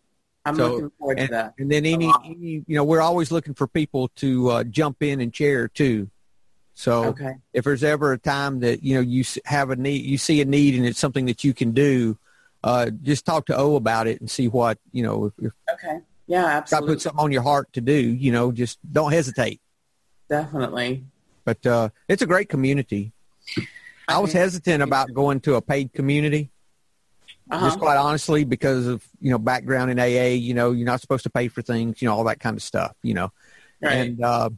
I'm 0.46 0.56
so, 0.56 0.72
looking 0.72 0.92
forward 0.98 1.20
and, 1.20 1.28
to 1.28 1.34
that. 1.34 1.54
And 1.60 1.72
then 1.72 1.86
any, 1.86 2.12
any, 2.26 2.64
you 2.68 2.76
know, 2.76 2.84
we're 2.84 3.02
always 3.02 3.32
looking 3.32 3.54
for 3.54 3.68
people 3.68 4.10
to 4.18 4.50
uh, 4.50 4.64
jump 4.64 5.04
in 5.04 5.22
and 5.22 5.34
chair 5.34 5.68
too. 5.68 6.10
So 6.74 7.06
okay. 7.06 7.34
if 7.54 7.66
there's 7.66 7.84
ever 7.84 8.14
a 8.14 8.18
time 8.18 8.62
that 8.62 8.82
you 8.82 8.96
know 8.96 9.02
you 9.02 9.24
have 9.46 9.70
a 9.70 9.76
need, 9.76 10.04
you 10.04 10.18
see 10.18 10.42
a 10.42 10.46
need, 10.46 10.76
and 10.76 10.86
it's 10.86 11.00
something 11.00 11.26
that 11.26 11.44
you 11.44 11.54
can 11.54 11.72
do, 11.72 12.18
uh, 12.64 12.89
just 13.04 13.26
talk 13.26 13.46
to 13.48 13.58
O 13.58 13.76
about 13.76 14.08
it 14.08 14.20
and 14.20 14.30
see 14.30 14.48
what 14.48 14.80
you 14.92 15.04
know. 15.04 15.26
If, 15.26 15.34
if 15.46 15.52
Okay. 15.74 16.00
Yeah, 16.28 16.46
absolutely. 16.46 16.96
put 16.96 17.02
something 17.02 17.20
on 17.20 17.32
your 17.32 17.42
heart 17.42 17.74
to 17.74 17.82
do, 17.82 17.94
you 17.94 18.32
know, 18.32 18.54
just 18.54 18.80
don't 18.89 19.12
hesitate. 19.12 19.60
Definitely. 20.30 21.04
But 21.44 21.66
uh, 21.66 21.89
it's 22.08 22.22
a 22.22 22.26
great 22.26 22.48
community. 22.48 23.12
I 24.08 24.20
was 24.20 24.32
hesitant 24.32 24.82
about 24.82 25.14
going 25.14 25.42
to 25.42 25.56
a 25.56 25.62
paid 25.62 25.92
community, 25.92 26.50
Uh-huh. 27.50 27.66
just 27.68 27.80
quite 27.80 27.98
honestly, 27.98 28.44
because 28.44 28.88
of 28.88 29.04
you 29.20 29.32
know 29.32 29.38
background 29.39 29.92
in 29.92 30.00
AA. 30.00 30.36
You 30.36 30.54
know, 30.54 30.72
you're 30.72 30.86
not 30.86 31.02
supposed 31.02 31.24
to 31.24 31.30
pay 31.30 31.48
for 31.48 31.62
things. 31.62 32.02
You 32.02 32.08
know, 32.08 32.16
all 32.16 32.24
that 32.26 32.39
kind 32.39 32.56
of 32.56 32.64
stuff. 32.64 32.96
You 33.04 33.14
know, 33.14 33.32
Right. 33.82 33.94
and 33.94 34.24
uh, 34.24 34.50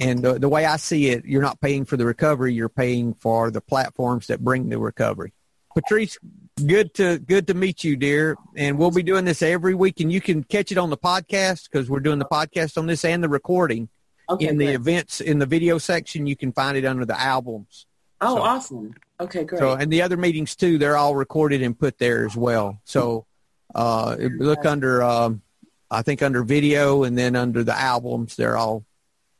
and 0.00 0.22
the, 0.22 0.38
the 0.38 0.48
way 0.48 0.64
I 0.64 0.76
see 0.76 1.08
it, 1.08 1.24
you're 1.24 1.42
not 1.42 1.60
paying 1.60 1.84
for 1.84 1.96
the 1.96 2.04
recovery. 2.06 2.54
You're 2.54 2.68
paying 2.68 3.14
for 3.14 3.50
the 3.50 3.60
platforms 3.60 4.26
that 4.28 4.42
bring 4.44 4.68
the 4.68 4.78
recovery. 4.78 5.32
Patrice, 5.74 6.18
good 6.66 6.92
to 6.94 7.18
good 7.18 7.46
to 7.48 7.54
meet 7.54 7.84
you, 7.84 7.96
dear. 7.96 8.36
And 8.56 8.78
we'll 8.78 8.90
be 8.90 9.02
doing 9.02 9.24
this 9.24 9.42
every 9.42 9.74
week, 9.74 10.00
and 10.00 10.10
you 10.12 10.20
can 10.20 10.42
catch 10.44 10.72
it 10.72 10.78
on 10.78 10.90
the 10.90 10.96
podcast 10.96 11.68
because 11.70 11.88
we're 11.88 12.00
doing 12.00 12.18
the 12.18 12.24
podcast 12.24 12.76
on 12.78 12.86
this 12.86 13.04
and 13.04 13.22
the 13.22 13.28
recording 13.28 13.88
okay, 14.28 14.48
in 14.48 14.58
the 14.58 14.66
great. 14.66 14.74
events 14.74 15.20
in 15.20 15.38
the 15.38 15.46
video 15.46 15.78
section. 15.78 16.26
You 16.26 16.36
can 16.36 16.52
find 16.52 16.76
it 16.76 16.84
under 16.84 17.04
the 17.04 17.18
albums. 17.18 17.86
Oh, 18.20 18.36
so- 18.36 18.42
awesome. 18.42 18.94
Okay, 19.20 19.42
great. 19.44 19.58
So, 19.58 19.72
and 19.72 19.92
the 19.92 20.02
other 20.02 20.16
meetings 20.16 20.54
too, 20.54 20.78
they're 20.78 20.96
all 20.96 21.16
recorded 21.16 21.60
and 21.62 21.76
put 21.78 21.98
there 21.98 22.24
as 22.24 22.36
well. 22.36 22.80
So, 22.84 23.26
uh, 23.74 24.16
look 24.38 24.64
under, 24.64 25.02
um, 25.02 25.42
I 25.90 26.02
think 26.02 26.22
under 26.22 26.42
video 26.44 27.02
and 27.02 27.18
then 27.18 27.34
under 27.34 27.64
the 27.64 27.76
albums, 27.76 28.36
they're 28.36 28.56
all 28.56 28.84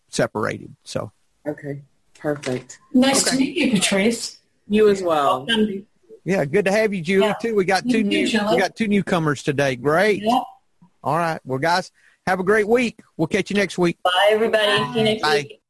separated. 0.08 0.74
So, 0.82 1.12
okay, 1.46 1.82
perfect. 2.18 2.78
Nice 2.92 3.26
Okay. 3.26 3.36
to 3.36 3.40
meet 3.42 3.56
you, 3.56 3.70
Patrice. 3.72 4.38
You 4.68 4.88
as 4.88 5.00
well. 5.02 5.46
Yeah, 6.24 6.44
good 6.44 6.64
to 6.64 6.72
have 6.72 6.92
you, 6.92 7.00
Julie, 7.00 7.26
Yeah. 7.28 7.34
too. 7.40 7.54
We 7.54 7.64
got 7.64 7.88
two 7.88 8.02
new, 8.02 8.26
Julie. 8.26 8.54
we 8.56 8.60
got 8.60 8.74
two 8.76 8.88
newcomers 8.88 9.42
today. 9.42 9.76
Great. 9.76 10.22
Yeah. 10.22 10.40
All 11.04 11.16
right. 11.16 11.40
Well, 11.44 11.58
guys, 11.58 11.90
have 12.26 12.40
a 12.40 12.44
great 12.44 12.66
week. 12.68 13.00
We'll 13.16 13.28
catch 13.28 13.48
you 13.50 13.56
next 13.56 13.78
week. 13.78 13.96
Bye, 14.02 14.10
everybody. 14.30 14.92
See 14.92 14.98
you 14.98 15.04
next 15.04 15.22
Bye. 15.22 15.46
week. 15.48 15.60